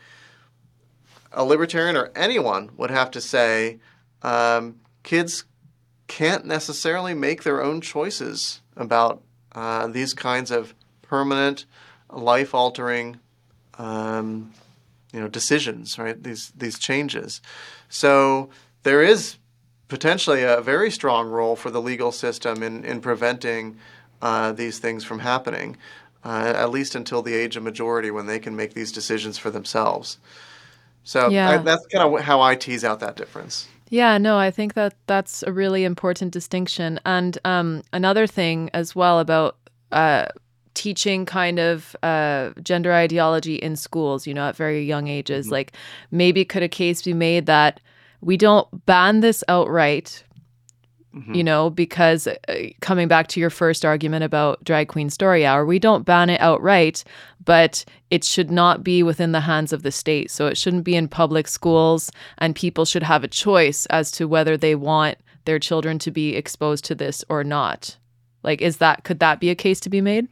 a 1.32 1.44
libertarian 1.44 1.96
or 1.96 2.12
anyone 2.16 2.72
would 2.78 2.92
have 2.92 3.12
to 3.12 3.22
say 3.22 3.80
um, 4.22 4.80
kids 5.04 5.46
can't 6.08 6.46
necessarily 6.46 7.14
make 7.14 7.44
their 7.44 7.64
own 7.64 7.82
choices 7.82 8.62
about 8.76 9.24
uh, 9.54 9.88
these 9.88 10.14
kinds 10.14 10.52
of 10.52 10.76
permanent, 11.02 11.66
life 12.10 12.54
altering 12.54 13.20
um, 13.78 14.54
you 15.16 15.22
know 15.22 15.30
decisions, 15.30 15.98
right? 15.98 16.22
These 16.22 16.52
these 16.58 16.78
changes. 16.78 17.42
So 17.88 18.50
there 18.84 19.02
is 19.02 19.38
potentially 19.88 20.44
a 20.44 20.60
very 20.60 20.92
strong 20.92 21.30
role 21.30 21.56
for 21.56 21.72
the 21.72 21.82
legal 21.82 22.12
system 22.12 22.62
in 22.62 22.84
in 22.84 23.00
preventing 23.00 23.78
uh, 24.22 24.52
these 24.52 24.78
things 24.80 25.06
from 25.06 25.20
happening, 25.20 25.78
uh, 26.26 26.54
at 26.56 26.70
least 26.70 26.96
until 26.96 27.22
the 27.22 27.34
age 27.34 27.56
of 27.56 27.64
majority 27.64 28.12
when 28.12 28.26
they 28.26 28.40
can 28.40 28.58
make 28.58 28.74
these 28.74 28.92
decisions 28.92 29.38
for 29.38 29.50
themselves. 29.50 30.18
So 31.06 31.30
yeah. 31.30 31.52
I, 31.52 31.58
that's 31.60 31.86
kind 31.88 32.14
of 32.14 32.22
how 32.22 32.42
I 32.42 32.56
tease 32.56 32.84
out 32.84 33.00
that 33.00 33.16
difference. 33.16 33.68
Yeah, 33.90 34.18
no, 34.18 34.38
I 34.38 34.52
think 34.52 34.74
that 34.74 34.96
that's 35.06 35.44
a 35.44 35.54
really 35.54 35.84
important 35.84 36.34
distinction. 36.34 37.00
And 37.06 37.38
um, 37.46 37.84
another 37.94 38.28
thing 38.28 38.70
as 38.74 38.96
well 38.96 39.20
about 39.20 39.58
uh, 39.92 40.26
teaching 40.76 41.26
kind 41.26 41.60
of 41.60 41.96
uh, 42.04 42.52
gender 42.62 42.94
ideology 42.94 43.56
in 43.56 43.76
schools, 43.76 44.28
you 44.28 44.34
know, 44.34 44.48
at 44.48 44.56
very 44.56 44.86
young 44.86 45.08
ages. 45.08 45.48
Mm-hmm. 45.48 45.54
Like 45.54 45.72
maybe 46.12 46.46
could 46.46 46.64
a 46.64 46.70
case 46.70 47.02
be 47.02 47.14
made 47.14 47.46
that 47.48 47.80
we 48.22 48.38
don't 48.38 48.86
ban 48.86 49.22
this 49.22 49.44
outright, 49.48 50.24
mm-hmm. 51.16 51.34
you 51.34 51.44
know, 51.44 51.70
because 51.70 52.28
uh, 52.28 52.36
coming 52.82 53.08
back 53.08 53.28
to 53.28 53.40
your 53.40 53.50
first 53.50 53.86
argument 53.86 54.24
about 54.24 54.64
drag 54.64 54.88
queen 54.88 55.10
story 55.10 55.46
hour, 55.46 55.66
we 55.66 55.80
don't 55.80 56.06
ban 56.06 56.30
it 56.30 56.42
outright, 56.42 57.04
but 57.44 57.86
it 58.10 58.24
should 58.24 58.52
not 58.52 58.84
be 58.84 59.04
within 59.04 59.32
the 59.32 59.42
hands 59.42 59.74
of 59.74 59.84
the 59.84 59.92
state. 59.92 60.32
So 60.32 60.48
it 60.48 60.58
shouldn't 60.58 60.84
be 60.84 60.96
in 60.96 61.08
public 61.08 61.48
schools, 61.48 62.12
and 62.38 62.56
people 62.56 62.86
should 62.86 63.04
have 63.04 63.24
a 63.24 63.28
choice 63.28 63.86
as 63.88 64.12
to 64.12 64.28
whether 64.28 64.58
they 64.58 64.76
want 64.76 65.18
their 65.46 65.60
children 65.60 66.00
to 66.00 66.12
be 66.12 66.36
exposed 66.36 66.84
to 66.86 66.96
this 66.96 67.24
or 67.30 67.44
not. 67.44 67.98
Like, 68.44 68.62
is 68.62 68.78
that 68.78 69.04
could 69.04 69.20
that 69.20 69.40
be 69.40 69.50
a 69.50 69.56
case 69.56 69.80
to 69.82 69.90
be 69.90 70.02
made? 70.02 70.28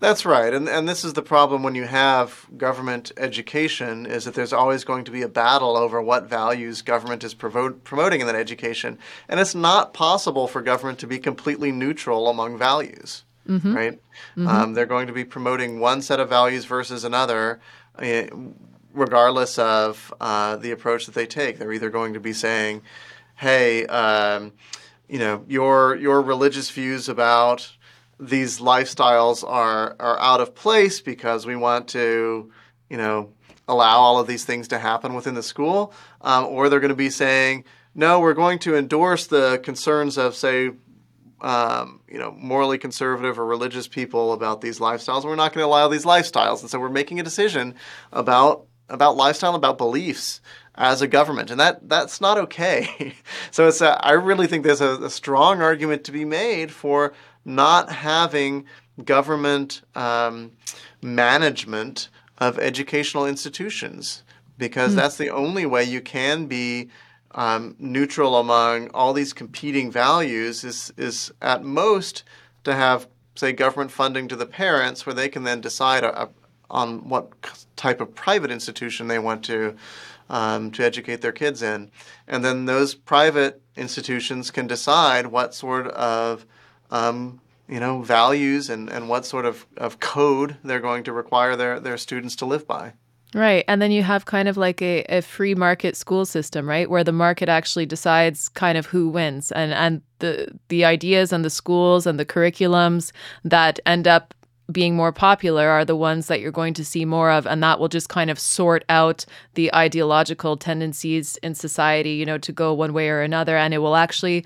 That's 0.00 0.26
right, 0.26 0.52
and 0.52 0.68
and 0.68 0.88
this 0.88 1.04
is 1.04 1.12
the 1.12 1.22
problem 1.22 1.62
when 1.62 1.74
you 1.74 1.84
have 1.84 2.46
government 2.56 3.12
education 3.16 4.06
is 4.06 4.24
that 4.24 4.34
there's 4.34 4.52
always 4.52 4.84
going 4.84 5.04
to 5.04 5.10
be 5.10 5.22
a 5.22 5.28
battle 5.28 5.76
over 5.76 6.02
what 6.02 6.28
values 6.28 6.82
government 6.82 7.24
is 7.24 7.32
provo- 7.32 7.72
promoting 7.72 8.20
in 8.20 8.26
that 8.26 8.36
education, 8.36 8.98
and 9.28 9.40
it's 9.40 9.54
not 9.54 9.94
possible 9.94 10.46
for 10.46 10.60
government 10.60 10.98
to 10.98 11.06
be 11.06 11.18
completely 11.18 11.72
neutral 11.72 12.28
among 12.28 12.58
values, 12.58 13.24
mm-hmm. 13.48 13.74
right? 13.74 13.92
Mm-hmm. 14.36 14.48
Um, 14.48 14.74
they're 14.74 14.84
going 14.84 15.06
to 15.06 15.12
be 15.12 15.24
promoting 15.24 15.80
one 15.80 16.02
set 16.02 16.20
of 16.20 16.28
values 16.28 16.64
versus 16.64 17.04
another, 17.04 17.60
uh, 17.98 18.24
regardless 18.92 19.58
of 19.58 20.12
uh, 20.20 20.56
the 20.56 20.72
approach 20.72 21.06
that 21.06 21.14
they 21.14 21.26
take. 21.26 21.58
They're 21.58 21.72
either 21.72 21.90
going 21.90 22.14
to 22.14 22.20
be 22.20 22.32
saying, 22.32 22.82
"Hey." 23.36 23.86
Um, 23.86 24.52
you 25.08 25.18
know 25.18 25.44
your 25.46 25.96
your 25.96 26.22
religious 26.22 26.70
views 26.70 27.08
about 27.08 27.70
these 28.18 28.60
lifestyles 28.60 29.44
are 29.48 29.96
are 29.98 30.18
out 30.18 30.40
of 30.40 30.54
place 30.54 31.00
because 31.00 31.46
we 31.46 31.56
want 31.56 31.88
to, 31.88 32.52
you 32.88 32.96
know, 32.96 33.32
allow 33.68 33.98
all 33.98 34.18
of 34.18 34.26
these 34.26 34.44
things 34.44 34.68
to 34.68 34.78
happen 34.78 35.14
within 35.14 35.34
the 35.34 35.42
school, 35.42 35.92
um, 36.20 36.46
or 36.46 36.68
they're 36.68 36.80
going 36.80 36.90
to 36.90 36.94
be 36.94 37.10
saying, 37.10 37.64
no, 37.94 38.20
we're 38.20 38.34
going 38.34 38.58
to 38.60 38.76
endorse 38.76 39.26
the 39.26 39.60
concerns 39.62 40.18
of, 40.18 40.34
say, 40.34 40.70
um, 41.40 42.00
you 42.08 42.18
know, 42.18 42.32
morally 42.32 42.78
conservative 42.78 43.38
or 43.38 43.46
religious 43.46 43.86
people 43.86 44.32
about 44.32 44.60
these 44.60 44.78
lifestyles. 44.78 45.24
We're 45.24 45.36
not 45.36 45.52
going 45.52 45.62
to 45.62 45.68
allow 45.68 45.88
these 45.88 46.04
lifestyles, 46.04 46.60
and 46.60 46.70
so 46.70 46.78
we're 46.78 46.88
making 46.88 47.20
a 47.20 47.22
decision 47.22 47.74
about 48.12 48.66
about 48.90 49.16
lifestyle, 49.16 49.54
about 49.54 49.78
beliefs 49.78 50.42
as 50.74 51.00
a 51.00 51.08
government, 51.08 51.50
and 51.50 51.60
that 51.60 51.88
that's 51.88 52.20
not 52.20 52.38
okay. 52.38 53.14
so 53.50 53.68
it's 53.68 53.80
a, 53.80 54.04
I 54.04 54.12
really 54.12 54.46
think 54.46 54.64
there's 54.64 54.80
a, 54.80 55.02
a 55.02 55.10
strong 55.10 55.62
argument 55.62 56.04
to 56.04 56.12
be 56.12 56.24
made 56.24 56.70
for 56.70 57.14
not 57.44 57.90
having 57.90 58.64
government 59.04 59.82
um, 59.94 60.52
management 61.02 62.08
of 62.38 62.58
educational 62.58 63.26
institutions 63.26 64.22
because 64.58 64.92
mm. 64.92 64.96
that's 64.96 65.16
the 65.16 65.30
only 65.30 65.66
way 65.66 65.82
you 65.84 66.00
can 66.00 66.46
be 66.46 66.88
um, 67.32 67.74
neutral 67.78 68.36
among 68.36 68.88
all 68.90 69.12
these 69.12 69.32
competing 69.32 69.90
values 69.90 70.62
is 70.62 70.92
is 70.96 71.32
at 71.42 71.64
most 71.64 72.22
to 72.62 72.74
have 72.74 73.08
say, 73.34 73.52
government 73.52 73.90
funding 73.90 74.28
to 74.28 74.36
the 74.36 74.46
parents 74.46 75.06
where 75.06 75.14
they 75.14 75.28
can 75.28 75.44
then 75.44 75.60
decide 75.60 76.04
a, 76.04 76.22
a, 76.22 76.28
on 76.70 77.08
what 77.08 77.30
type 77.76 78.00
of 78.00 78.14
private 78.14 78.50
institution 78.50 79.08
they 79.08 79.18
want 79.18 79.44
to 79.44 79.76
um, 80.30 80.70
to 80.70 80.82
educate 80.82 81.20
their 81.20 81.32
kids 81.32 81.62
in, 81.62 81.90
and 82.26 82.44
then 82.44 82.64
those 82.64 82.94
private 82.94 83.60
institutions 83.76 84.50
can 84.50 84.66
decide 84.66 85.26
what 85.26 85.54
sort 85.54 85.86
of 85.88 86.46
um, 86.94 87.40
you 87.68 87.80
know 87.80 88.02
values 88.02 88.70
and, 88.70 88.88
and 88.88 89.08
what 89.08 89.26
sort 89.26 89.44
of, 89.44 89.66
of 89.76 90.00
code 90.00 90.56
they're 90.62 90.80
going 90.80 91.04
to 91.04 91.12
require 91.12 91.56
their, 91.56 91.80
their 91.80 91.98
students 91.98 92.36
to 92.36 92.46
live 92.46 92.66
by. 92.66 92.92
Right. 93.34 93.64
And 93.66 93.82
then 93.82 93.90
you 93.90 94.04
have 94.04 94.26
kind 94.26 94.48
of 94.48 94.56
like 94.56 94.80
a, 94.80 95.02
a 95.08 95.20
free 95.20 95.56
market 95.56 95.96
school 95.96 96.24
system, 96.24 96.68
right? 96.68 96.88
Where 96.88 97.02
the 97.02 97.10
market 97.10 97.48
actually 97.48 97.84
decides 97.84 98.48
kind 98.48 98.78
of 98.78 98.86
who 98.86 99.08
wins 99.08 99.50
and, 99.50 99.72
and 99.72 100.02
the 100.20 100.56
the 100.68 100.84
ideas 100.84 101.32
and 101.32 101.44
the 101.44 101.50
schools 101.50 102.06
and 102.06 102.18
the 102.18 102.24
curriculums 102.24 103.10
that 103.42 103.80
end 103.86 104.06
up 104.06 104.34
being 104.70 104.94
more 104.94 105.12
popular 105.12 105.68
are 105.68 105.84
the 105.84 105.96
ones 105.96 106.28
that 106.28 106.40
you're 106.40 106.52
going 106.52 106.74
to 106.74 106.84
see 106.84 107.04
more 107.04 107.30
of 107.30 107.44
and 107.46 107.62
that 107.62 107.78
will 107.78 107.88
just 107.88 108.08
kind 108.08 108.30
of 108.30 108.38
sort 108.38 108.82
out 108.88 109.26
the 109.54 109.74
ideological 109.74 110.56
tendencies 110.56 111.36
in 111.42 111.54
society 111.54 112.12
you 112.12 112.24
know 112.24 112.38
to 112.38 112.50
go 112.50 112.72
one 112.72 112.94
way 112.94 113.10
or 113.10 113.20
another 113.20 113.58
and 113.58 113.74
it 113.74 113.78
will 113.78 113.94
actually 113.94 114.42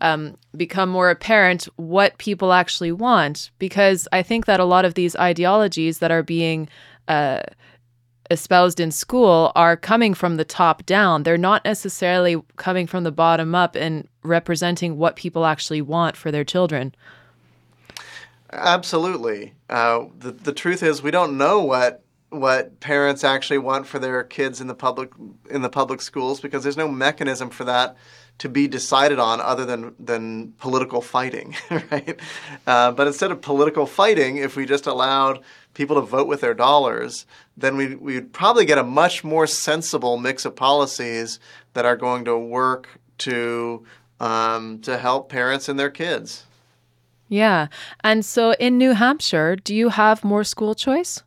um, 0.00 0.36
become 0.56 0.88
more 0.88 1.10
apparent 1.10 1.64
what 1.76 2.16
people 2.18 2.52
actually 2.52 2.92
want 2.92 3.50
because 3.58 4.06
i 4.12 4.22
think 4.22 4.46
that 4.46 4.60
a 4.60 4.64
lot 4.64 4.84
of 4.84 4.94
these 4.94 5.16
ideologies 5.16 5.98
that 5.98 6.10
are 6.10 6.22
being 6.22 6.68
uh, 7.08 7.40
espoused 8.30 8.80
in 8.80 8.90
school 8.90 9.52
are 9.56 9.76
coming 9.76 10.14
from 10.14 10.36
the 10.36 10.44
top 10.44 10.84
down. 10.86 11.22
They're 11.22 11.38
not 11.38 11.64
necessarily 11.64 12.40
coming 12.56 12.86
from 12.86 13.04
the 13.04 13.12
bottom 13.12 13.54
up 13.54 13.74
and 13.74 14.06
representing 14.22 14.98
what 14.98 15.16
people 15.16 15.46
actually 15.46 15.82
want 15.82 16.16
for 16.16 16.30
their 16.30 16.44
children. 16.44 16.94
Absolutely. 18.52 19.54
Uh, 19.68 20.06
the, 20.18 20.32
the 20.32 20.52
truth 20.52 20.82
is, 20.82 21.02
we 21.02 21.10
don't 21.10 21.36
know 21.36 21.62
what 21.62 22.02
what 22.30 22.78
parents 22.80 23.24
actually 23.24 23.56
want 23.56 23.86
for 23.86 23.98
their 23.98 24.22
kids 24.22 24.60
in 24.60 24.66
the 24.66 24.74
public 24.74 25.10
in 25.48 25.62
the 25.62 25.68
public 25.70 26.02
schools 26.02 26.40
because 26.40 26.62
there's 26.62 26.76
no 26.76 26.86
mechanism 26.86 27.48
for 27.48 27.64
that 27.64 27.96
to 28.38 28.48
be 28.48 28.68
decided 28.68 29.18
on 29.18 29.40
other 29.40 29.64
than 29.64 29.94
than 29.98 30.52
political 30.58 31.00
fighting, 31.00 31.56
right? 31.70 32.18
Uh, 32.66 32.92
but 32.92 33.06
instead 33.06 33.30
of 33.30 33.40
political 33.40 33.86
fighting, 33.86 34.36
if 34.36 34.56
we 34.56 34.64
just 34.64 34.86
allowed 34.86 35.40
people 35.74 35.96
to 35.96 36.02
vote 36.02 36.26
with 36.26 36.40
their 36.40 36.54
dollars, 36.54 37.26
then 37.56 37.76
we, 37.76 37.94
we'd 37.94 38.32
probably 38.32 38.64
get 38.64 38.78
a 38.78 38.84
much 38.84 39.22
more 39.22 39.46
sensible 39.46 40.16
mix 40.16 40.44
of 40.44 40.56
policies 40.56 41.38
that 41.74 41.84
are 41.84 41.96
going 41.96 42.24
to 42.24 42.36
work 42.38 43.00
to 43.18 43.84
um, 44.20 44.80
to 44.80 44.98
help 44.98 45.28
parents 45.28 45.68
and 45.68 45.78
their 45.78 45.90
kids. 45.90 46.44
Yeah. 47.28 47.68
And 48.02 48.24
so 48.24 48.52
in 48.54 48.78
New 48.78 48.92
Hampshire, 48.92 49.56
do 49.56 49.74
you 49.74 49.90
have 49.90 50.24
more 50.24 50.44
school 50.44 50.74
choice? 50.74 51.22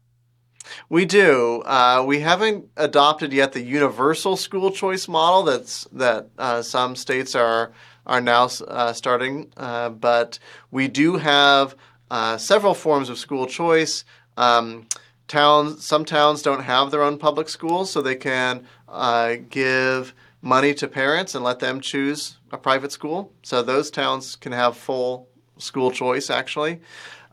We 0.90 1.06
do. 1.06 1.62
Uh, 1.66 2.04
we 2.06 2.20
haven't 2.20 2.66
adopted 2.78 3.34
yet 3.34 3.54
the 3.54 3.62
universal 3.62 4.36
school 4.36 4.72
choice 4.72 5.08
model 5.08 5.44
that's 5.44 5.86
that 5.92 6.30
uh, 6.38 6.62
some 6.62 6.96
states 6.96 7.36
are 7.36 7.72
are 8.06 8.22
now 8.22 8.50
uh, 8.68 8.94
starting, 8.94 9.52
uh, 9.58 9.90
but 9.90 10.40
we 10.72 10.88
do 10.88 11.18
have 11.18 11.76
uh, 12.10 12.38
several 12.38 12.74
forms 12.74 13.10
of 13.10 13.18
school 13.18 13.46
choice. 13.46 14.04
Um, 14.38 14.88
towns, 15.28 15.86
some 15.86 16.04
towns 16.04 16.42
don't 16.42 16.64
have 16.64 16.92
their 16.92 17.04
own 17.04 17.18
public 17.18 17.48
schools, 17.48 17.92
so 17.92 18.02
they 18.02 18.16
can 18.16 18.66
uh, 18.90 19.36
give 19.50 20.14
money 20.42 20.74
to 20.74 20.88
parents 20.88 21.36
and 21.36 21.44
let 21.44 21.60
them 21.60 21.80
choose 21.80 22.38
a 22.52 22.58
private 22.58 22.92
school. 22.92 23.32
So 23.44 23.62
those 23.62 23.92
towns 23.92 24.36
can 24.36 24.52
have 24.52 24.76
full 24.76 25.30
school 25.58 25.92
choice. 25.92 26.30
Actually, 26.30 26.82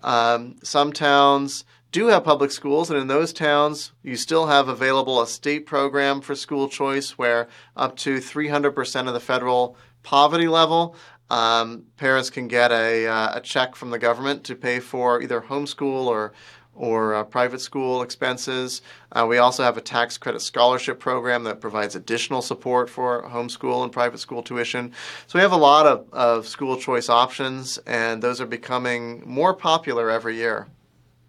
um, 0.02 0.56
some 0.62 0.92
towns 0.92 1.64
do 1.90 2.08
have 2.08 2.24
public 2.24 2.50
schools, 2.50 2.90
and 2.90 3.00
in 3.00 3.06
those 3.06 3.32
towns, 3.32 3.92
you 4.02 4.16
still 4.16 4.46
have 4.46 4.68
available 4.68 5.22
a 5.22 5.26
state 5.26 5.66
program 5.66 6.20
for 6.20 6.34
school 6.34 6.68
choice 6.68 7.12
where 7.12 7.48
up 7.76 7.96
to 7.96 8.18
300% 8.18 9.08
of 9.08 9.14
the 9.14 9.20
federal 9.20 9.76
poverty 10.02 10.48
level 10.48 10.94
um, 11.30 11.84
parents 11.96 12.30
can 12.30 12.48
get 12.48 12.72
a, 12.72 13.06
uh, 13.06 13.38
a 13.38 13.40
check 13.40 13.74
from 13.74 13.90
the 13.90 13.98
government 13.98 14.44
to 14.44 14.54
pay 14.54 14.80
for 14.80 15.20
either 15.22 15.40
homeschool 15.40 16.06
or 16.06 16.32
or 16.74 17.12
uh, 17.12 17.24
private 17.24 17.60
school 17.60 18.02
expenses. 18.02 18.82
Uh, 19.10 19.26
we 19.28 19.38
also 19.38 19.64
have 19.64 19.76
a 19.76 19.80
tax 19.80 20.16
credit 20.16 20.40
scholarship 20.40 21.00
program 21.00 21.42
that 21.42 21.60
provides 21.60 21.96
additional 21.96 22.40
support 22.40 22.88
for 22.88 23.24
homeschool 23.24 23.82
and 23.82 23.90
private 23.90 24.18
school 24.18 24.44
tuition. 24.44 24.92
So 25.26 25.40
we 25.40 25.42
have 25.42 25.50
a 25.50 25.56
lot 25.56 25.86
of, 25.86 26.06
of 26.12 26.46
school 26.46 26.76
choice 26.76 27.08
options, 27.08 27.78
and 27.78 28.22
those 28.22 28.40
are 28.40 28.46
becoming 28.46 29.24
more 29.26 29.54
popular 29.54 30.08
every 30.08 30.36
year. 30.36 30.68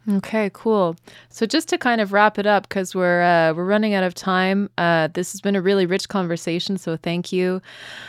Okay, 0.08 0.50
cool. 0.54 0.96
So 1.30 1.46
just 1.46 1.68
to 1.70 1.78
kind 1.78 2.02
of 2.02 2.14
wrap 2.14 2.40
it 2.40 2.46
up, 2.46 2.68
because 2.68 2.96
we're 2.96 3.22
uh, 3.22 3.54
we're 3.54 3.66
running 3.66 3.94
out 3.94 4.04
of 4.04 4.14
time. 4.14 4.70
Uh, 4.78 5.08
this 5.14 5.32
has 5.34 5.42
been 5.42 5.56
a 5.56 5.62
really 5.62 5.86
rich 5.86 6.08
conversation, 6.08 6.78
so 6.78 6.98
thank 6.98 7.32
you. 7.32 7.62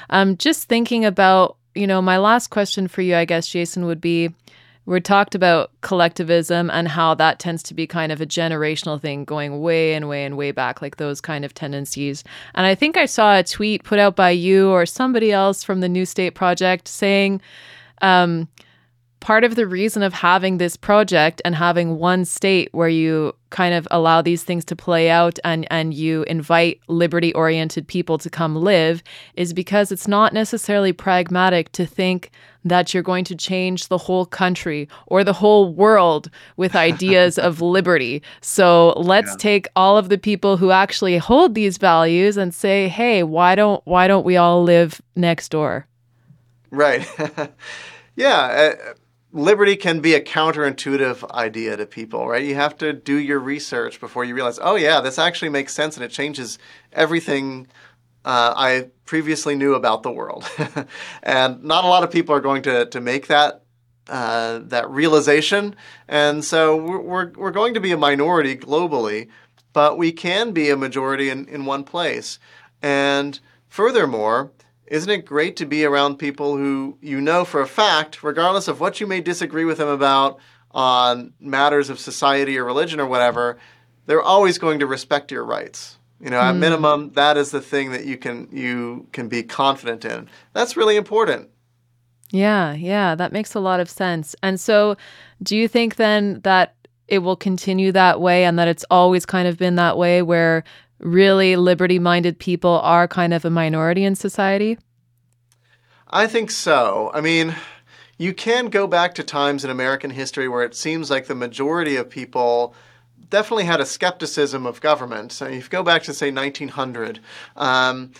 Um, 0.09 0.37
just 0.37 0.69
thinking 0.69 1.05
about, 1.05 1.57
you 1.75 1.87
know, 1.87 2.01
my 2.01 2.17
last 2.17 2.49
question 2.49 2.89
for 2.89 3.03
you, 3.03 3.17
I 3.17 3.25
guess, 3.25 3.49
Jason, 3.49 3.87
would 3.87 4.01
be 4.01 4.31
we 4.87 5.01
talked 5.01 5.35
about 5.35 5.71
collectivism 5.83 6.71
and 6.71 6.89
how 6.89 7.15
that 7.15 7.39
tends 7.39 7.63
to 7.65 7.75
be 7.75 7.87
kind 7.87 8.11
of 8.11 8.21
a 8.21 8.27
generational 8.27 9.01
thing 9.01 9.25
going 9.25 9.61
way 9.61 9.95
and 9.95 10.09
way 10.09 10.25
and 10.25 10.37
way 10.37 10.53
back, 10.53 10.81
like 10.83 10.97
those 10.97 11.21
kind 11.21 11.45
of 11.45 11.55
tendencies. 11.55 12.25
And 12.55 12.67
I 12.67 12.75
think 12.75 12.97
I 12.97 13.07
saw 13.07 13.37
a 13.37 13.45
tweet 13.45 13.85
put 13.85 13.99
out 13.99 14.17
by 14.17 14.31
you 14.31 14.71
or 14.71 14.87
somebody 14.87 15.33
else 15.33 15.63
from 15.63 15.81
the 15.81 15.89
New 15.89 16.07
State 16.07 16.35
Project 16.35 16.89
saying, 16.89 17.41
um, 18.01 18.49
part 19.21 19.45
of 19.45 19.55
the 19.55 19.67
reason 19.67 20.03
of 20.03 20.13
having 20.13 20.59
this 20.59 20.77
project 20.77 21.41
and 21.45 21.55
having 21.55 21.99
one 21.99 22.25
state 22.25 22.69
where 22.73 22.89
you 22.89 23.35
kind 23.51 23.75
of 23.75 23.87
allow 23.91 24.23
these 24.23 24.45
things 24.45 24.65
to 24.65 24.77
play 24.77 25.11
out 25.11 25.39
and 25.45 25.67
and 25.71 25.93
you 25.93 26.23
invite 26.25 26.81
liberty 26.89 27.35
oriented 27.35 27.87
people 27.87 28.17
to 28.17 28.31
come 28.31 28.57
live 28.57 29.03
is 29.35 29.53
because 29.53 29.93
it's 29.93 30.09
not 30.09 30.33
necessarily 30.33 30.93
pragmatic 30.93 31.71
to 31.73 31.85
think 31.85 32.31
that 32.65 32.93
you're 32.93 33.03
going 33.03 33.25
to 33.25 33.35
change 33.35 33.89
the 33.89 33.99
whole 33.99 34.27
country 34.27 34.89
or 35.07 35.25
the 35.25 35.33
whole 35.33 35.73
world 35.73 36.31
with 36.57 36.77
ideas 36.91 37.39
of 37.39 37.61
liberty. 37.61 38.23
So 38.41 38.91
let's 38.97 39.31
yeah. 39.31 39.37
take 39.39 39.69
all 39.75 39.97
of 39.97 40.09
the 40.09 40.19
people 40.19 40.57
who 40.57 40.71
actually 40.71 41.19
hold 41.19 41.55
these 41.55 41.79
values 41.79 42.37
and 42.37 42.55
say, 42.55 42.89
"Hey, 42.89 43.23
why 43.23 43.55
don't 43.55 43.85
why 43.87 44.07
don't 44.07 44.25
we 44.25 44.37
all 44.37 44.63
live 44.63 45.01
next 45.17 45.51
door?" 45.51 45.87
Right. 46.71 47.07
yeah, 48.17 48.75
uh, 48.79 48.95
liberty 49.33 49.77
can 49.77 50.01
be 50.01 50.15
a 50.15 50.21
counterintuitive 50.21 51.31
idea 51.31 51.77
to 51.77 51.87
people, 51.87 52.29
right? 52.29 52.45
You 52.45 52.55
have 52.57 52.77
to 52.79 52.93
do 52.93 53.15
your 53.15 53.39
research 53.39 54.01
before 54.01 54.25
you 54.25 54.35
realize, 54.35 54.59
oh, 54.61 54.77
yeah, 54.77 55.01
this 55.01 55.19
actually 55.19 55.51
makes 55.51 55.73
sense 55.73 55.97
and 55.97 56.05
it 56.05 56.11
changes 56.11 56.59
everything 56.93 57.69
uh, 58.25 58.53
I 58.57 58.91
previously 59.07 59.55
knew 59.55 59.75
about 59.75 60.03
the 60.03 60.11
world. 60.11 60.49
and 61.23 61.63
not 61.63 61.85
a 61.85 61.89
lot 61.89 62.03
of 62.03 62.11
people 62.11 62.35
are 62.35 62.41
going 62.41 62.63
to, 62.63 62.87
to 62.87 63.01
make 63.01 63.29
that. 63.29 63.63
Uh, 64.09 64.59
that 64.65 64.91
realization, 64.91 65.77
and 66.09 66.45
so 66.45 66.75
we're, 66.75 67.31
we're, 67.37 67.53
going 67.53 67.75
to 67.75 67.81
be 67.81 67.93
a 67.93 67.97
minority 67.97 68.57
globally, 68.57 69.29
but 69.73 69.97
we 69.97 70.11
can 70.11 70.51
be 70.51 70.69
a 70.69 70.77
majority 70.77 71.29
in, 71.29 71.47
in 71.47 71.65
one 71.65 71.85
place. 71.85 72.41
And 72.83 73.39
furthermore, 73.69 74.51
isn't 74.91 75.09
it 75.09 75.25
great 75.25 75.57
to 75.57 75.67
be 75.67 75.85
around 75.85 76.19
people 76.19 76.57
who 76.57 76.99
you 77.01 77.21
know 77.21 77.45
for 77.45 77.61
a 77.61 77.67
fact, 77.67 78.23
regardless 78.23 78.69
of 78.69 78.81
what 78.81 79.01
you 79.01 79.07
may 79.07 79.21
disagree 79.21 79.65
with 79.65 79.79
them 79.79 79.89
about 79.89 80.39
on 80.73 81.33
matters 81.41 81.89
of 81.89 81.99
society 81.99 82.59
or 82.59 82.65
religion 82.65 83.01
or 83.01 83.07
whatever, 83.07 83.57
they're 84.07 84.23
always 84.23 84.59
going 84.59 84.81
to 84.81 84.87
respect 84.87 85.31
your 85.33 85.45
rights. 85.45 85.97
You 86.21 86.29
know, 86.29 86.41
at 86.41 86.55
mm. 86.55 86.59
minimum, 86.59 87.13
that 87.13 87.39
is 87.39 87.51
the 87.51 87.63
thing 87.63 87.93
that 87.93 88.05
you 88.05 88.19
can 88.19 88.49
you 88.53 89.07
can 89.13 89.29
be 89.29 89.43
confident 89.43 90.05
in. 90.05 90.29
That's 90.53 90.77
really 90.77 90.97
important. 90.97 91.49
Yeah, 92.31 92.75
yeah, 92.75 93.15
that 93.15 93.33
makes 93.33 93.55
a 93.55 93.61
lot 93.61 93.81
of 93.81 93.89
sense. 93.89 94.37
And 94.43 94.61
so, 94.61 94.97
do 95.43 95.57
you 95.57 95.67
think 95.67 95.97
then 95.97 96.41
that 96.43 96.75
it 97.09 97.21
will 97.21 97.37
continue 97.37 97.91
that 97.93 98.21
way 98.21 98.45
and 98.45 98.59
that 98.59 98.69
it's 98.69 98.85
always 98.91 99.25
kind 99.25 99.49
of 99.49 99.57
been 99.57 99.77
that 99.77 99.97
way 99.97 100.23
where 100.23 100.63
really 101.01 101.57
liberty 101.57 101.99
minded 101.99 102.39
people 102.39 102.81
are 102.83 103.09
kind 103.09 103.35
of 103.35 103.45
a 103.45 103.51
minority 103.51 104.05
in 104.05 104.15
society? 104.15 104.79
I 106.09 106.27
think 106.27 106.51
so. 106.51 107.11
I 107.15 107.21
mean, 107.21 107.55
you 108.19 108.35
can 108.35 108.67
go 108.67 108.87
back 108.87 109.15
to 109.15 109.23
times 109.23 109.65
in 109.65 109.71
American 109.71 110.11
history 110.11 110.49
where 110.49 110.63
it 110.63 110.75
seems 110.75 111.11
like 111.11 111.27
the 111.27 111.35
majority 111.35 111.97
of 111.97 112.11
people 112.11 112.75
definitely 113.31 113.65
had 113.65 113.81
a 113.81 113.87
skepticism 113.87 114.67
of 114.67 114.81
government. 114.81 115.33
So 115.33 115.47
if 115.47 115.65
you 115.65 115.71
go 115.71 115.83
back 115.83 116.03
to, 116.03 116.13
say, 116.13 116.31
1900, 116.31 117.21
um, 117.57 118.13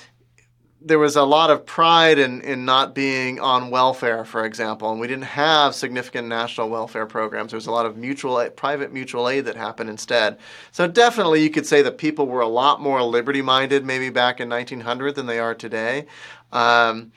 there 0.83 0.99
was 0.99 1.17
a 1.17 1.23
lot 1.23 1.51
of 1.51 1.67
pride 1.67 2.19
in, 2.19 2.41
in 2.41 2.65
not 2.65 2.95
being 2.95 3.39
on 3.39 3.71
welfare, 3.71 4.25
for 4.25 4.47
example, 4.47 4.91
and 4.91 4.99
we 4.99 5.07
didn't 5.07 5.25
have 5.25 5.75
significant 5.75 6.27
national 6.27 6.71
welfare 6.71 7.05
programs. 7.05 7.51
There 7.51 7.59
was 7.59 7.67
a 7.67 7.71
lot 7.71 7.85
of 7.85 7.99
mutual 7.99 8.49
private 8.51 8.93
mutual 8.93 9.29
aid 9.29 9.45
that 9.45 9.57
happened 9.57 9.91
instead. 9.91 10.39
So 10.73 10.89
definitely, 10.89 11.43
you 11.43 11.51
could 11.51 11.67
say 11.67 11.83
that 11.83 11.99
people 11.99 12.27
were 12.27 12.41
a 12.41 12.49
lot 12.49 12.81
more 12.81 13.03
liberty 13.03 13.43
minded, 13.43 13.85
maybe 13.85 14.09
back 14.09 14.41
in 14.41 14.49
1900 14.49 15.15
than 15.17 15.27
they 15.27 15.39
are 15.39 15.55
today. 15.55 16.07
Um, 16.51 17.13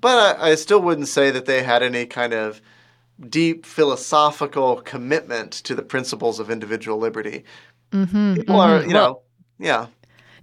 but 0.00 0.38
I, 0.40 0.50
I, 0.50 0.54
still 0.54 0.80
wouldn't 0.80 1.08
say 1.08 1.30
that 1.30 1.46
they 1.46 1.62
had 1.62 1.82
any 1.82 2.06
kind 2.06 2.32
of 2.32 2.60
deep 3.28 3.64
philosophical 3.64 4.80
commitment 4.80 5.52
to 5.52 5.74
the 5.74 5.82
principles 5.82 6.40
of 6.40 6.50
individual 6.50 6.98
liberty. 6.98 7.44
Mm-hmm, 7.92 8.34
People 8.34 8.56
mm-hmm. 8.56 8.84
are, 8.84 8.86
you 8.86 8.94
well, 8.94 9.08
know, 9.08 9.22
yeah. 9.58 9.86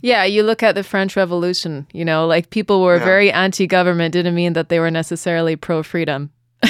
Yeah, 0.01 0.23
you 0.23 0.43
look 0.43 0.63
at 0.63 0.75
the 0.75 0.83
French 0.83 1.15
Revolution, 1.15 1.87
you 1.91 2.05
know, 2.05 2.25
like 2.25 2.49
people 2.49 2.81
were 2.81 2.97
yeah. 2.97 3.05
very 3.05 3.31
anti 3.31 3.67
government, 3.67 4.13
didn't 4.13 4.35
mean 4.35 4.53
that 4.53 4.69
they 4.69 4.79
were 4.79 4.91
necessarily 4.91 5.55
pro 5.55 5.83
freedom. 5.83 6.31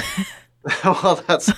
well, 0.83 1.23
that's 1.27 1.51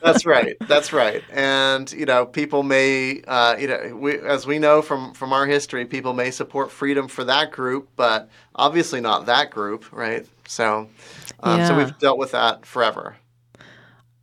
that's 0.00 0.24
right. 0.24 0.56
That's 0.66 0.92
right. 0.92 1.22
And 1.32 1.90
you 1.92 2.06
know, 2.06 2.24
people 2.24 2.62
may, 2.62 3.22
uh, 3.26 3.56
you 3.58 3.68
know, 3.68 3.96
we, 3.96 4.18
as 4.18 4.46
we 4.46 4.58
know 4.58 4.80
from 4.80 5.12
from 5.12 5.32
our 5.32 5.46
history, 5.46 5.84
people 5.84 6.14
may 6.14 6.30
support 6.30 6.70
freedom 6.70 7.08
for 7.08 7.24
that 7.24 7.52
group, 7.52 7.88
but 7.96 8.28
obviously 8.54 9.00
not 9.00 9.26
that 9.26 9.50
group, 9.50 9.92
right? 9.92 10.26
So, 10.46 10.88
um, 11.40 11.58
yeah. 11.58 11.68
so 11.68 11.76
we've 11.76 11.98
dealt 11.98 12.18
with 12.18 12.32
that 12.32 12.64
forever. 12.64 13.16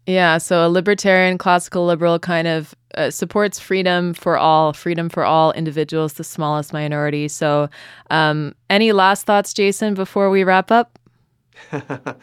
Yeah. 0.08 0.40
So 0.40 0.68
a 0.68 0.70
libertarian, 0.70 1.38
classical 1.38 1.86
liberal 1.86 2.18
kind 2.18 2.48
of 2.48 2.74
uh, 2.96 3.12
supports 3.12 3.60
freedom 3.60 4.14
for 4.14 4.38
all, 4.38 4.74
freedom 4.74 5.10
for 5.10 5.24
all 5.24 5.52
individuals, 5.54 6.14
the 6.14 6.24
smallest 6.24 6.74
minority. 6.74 7.28
So, 7.28 7.70
um, 8.10 8.56
any 8.70 8.92
last 8.92 9.26
thoughts, 9.26 9.54
Jason, 9.54 9.94
before 9.94 10.30
we 10.30 10.44
wrap 10.44 10.72
up? 10.72 11.00
uh, 11.72 12.14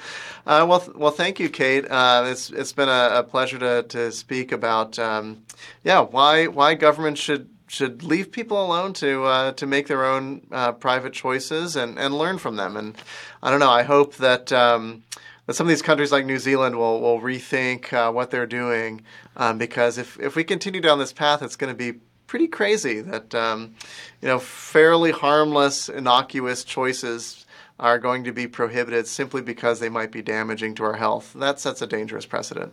well, 0.47 0.93
well, 0.95 1.11
thank 1.11 1.41
you, 1.41 1.49
Kate. 1.49 1.91
Uh, 1.91 2.25
it's 2.27 2.51
it's 2.51 2.73
been 2.73 2.89
a, 2.89 3.11
a, 3.15 3.23
pleasure 3.23 3.59
to, 3.59 3.83
to 3.85 4.13
speak 4.13 4.53
about, 4.53 4.99
um, 4.99 5.43
yeah, 5.85 6.01
why 6.01 6.47
why 6.47 6.75
government 6.75 7.17
should 7.19 7.49
should 7.73 8.03
leave 8.03 8.31
people 8.31 8.63
alone 8.63 8.93
to 8.93 9.25
uh, 9.25 9.53
to 9.53 9.67
make 9.67 9.87
their 9.87 10.05
own 10.05 10.47
uh, 10.53 10.73
private 10.73 11.15
choices 11.15 11.75
and, 11.75 11.99
and 11.99 12.17
learn 12.17 12.37
from 12.37 12.57
them. 12.57 12.77
And 12.77 12.95
I 13.43 13.51
don't 13.51 13.61
know. 13.61 13.71
I 13.71 13.83
hope 13.83 14.17
that 14.17 14.53
um, 14.53 15.03
that 15.47 15.55
some 15.55 15.67
of 15.67 15.69
these 15.69 15.83
countries 15.83 16.13
like 16.13 16.27
New 16.27 16.39
Zealand 16.39 16.77
will 16.77 17.01
will 17.01 17.21
rethink 17.21 17.93
uh, 17.93 18.13
what 18.13 18.31
they're 18.31 18.47
doing 18.47 19.03
um, 19.37 19.59
because 19.59 19.99
if 19.99 20.19
if 20.21 20.37
we 20.37 20.45
continue 20.45 20.81
down 20.81 20.99
this 20.99 21.13
path, 21.13 21.43
it's 21.43 21.57
going 21.57 21.73
to 21.73 21.77
be 21.77 21.99
pretty 22.27 22.49
crazy 22.49 23.01
that 23.01 23.35
um, 23.35 23.75
you 24.21 24.29
know 24.29 24.39
fairly 24.39 25.11
harmless, 25.11 25.89
innocuous 25.89 26.65
choices 26.65 27.47
are 27.79 27.99
going 27.99 28.25
to 28.25 28.33
be 28.33 28.47
prohibited 28.47 29.07
simply 29.07 29.43
because 29.43 29.81
they 29.81 29.89
might 29.89 30.13
be 30.13 30.23
damaging 30.23 30.75
to 30.77 30.85
our 30.85 30.97
health. 30.97 31.33
That 31.35 31.59
sets 31.59 31.83
a 31.83 31.87
dangerous 31.87 32.27
precedent. 32.27 32.73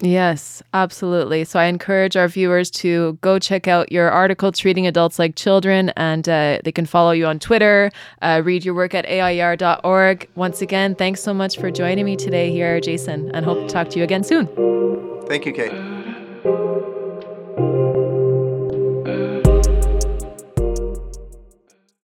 Yes, 0.00 0.62
absolutely. 0.74 1.44
So 1.44 1.58
I 1.58 1.64
encourage 1.64 2.16
our 2.16 2.28
viewers 2.28 2.70
to 2.72 3.16
go 3.20 3.38
check 3.38 3.68
out 3.68 3.92
your 3.92 4.10
article, 4.10 4.50
Treating 4.50 4.86
Adults 4.86 5.18
Like 5.18 5.36
Children, 5.36 5.90
and 5.96 6.28
uh, 6.28 6.58
they 6.64 6.72
can 6.72 6.84
follow 6.84 7.12
you 7.12 7.26
on 7.26 7.38
Twitter, 7.38 7.90
uh, 8.20 8.42
read 8.44 8.64
your 8.64 8.74
work 8.74 8.92
at 8.94 9.06
AIER.org. 9.06 10.28
Once 10.34 10.60
again, 10.60 10.94
thanks 10.94 11.22
so 11.22 11.32
much 11.32 11.58
for 11.58 11.70
joining 11.70 12.04
me 12.04 12.16
today 12.16 12.50
here, 12.50 12.80
Jason, 12.80 13.30
and 13.34 13.46
hope 13.46 13.66
to 13.66 13.72
talk 13.72 13.88
to 13.90 13.98
you 13.98 14.04
again 14.04 14.24
soon. 14.24 15.13
Thank 15.26 15.46
you, 15.46 15.52
Kate. 15.52 15.93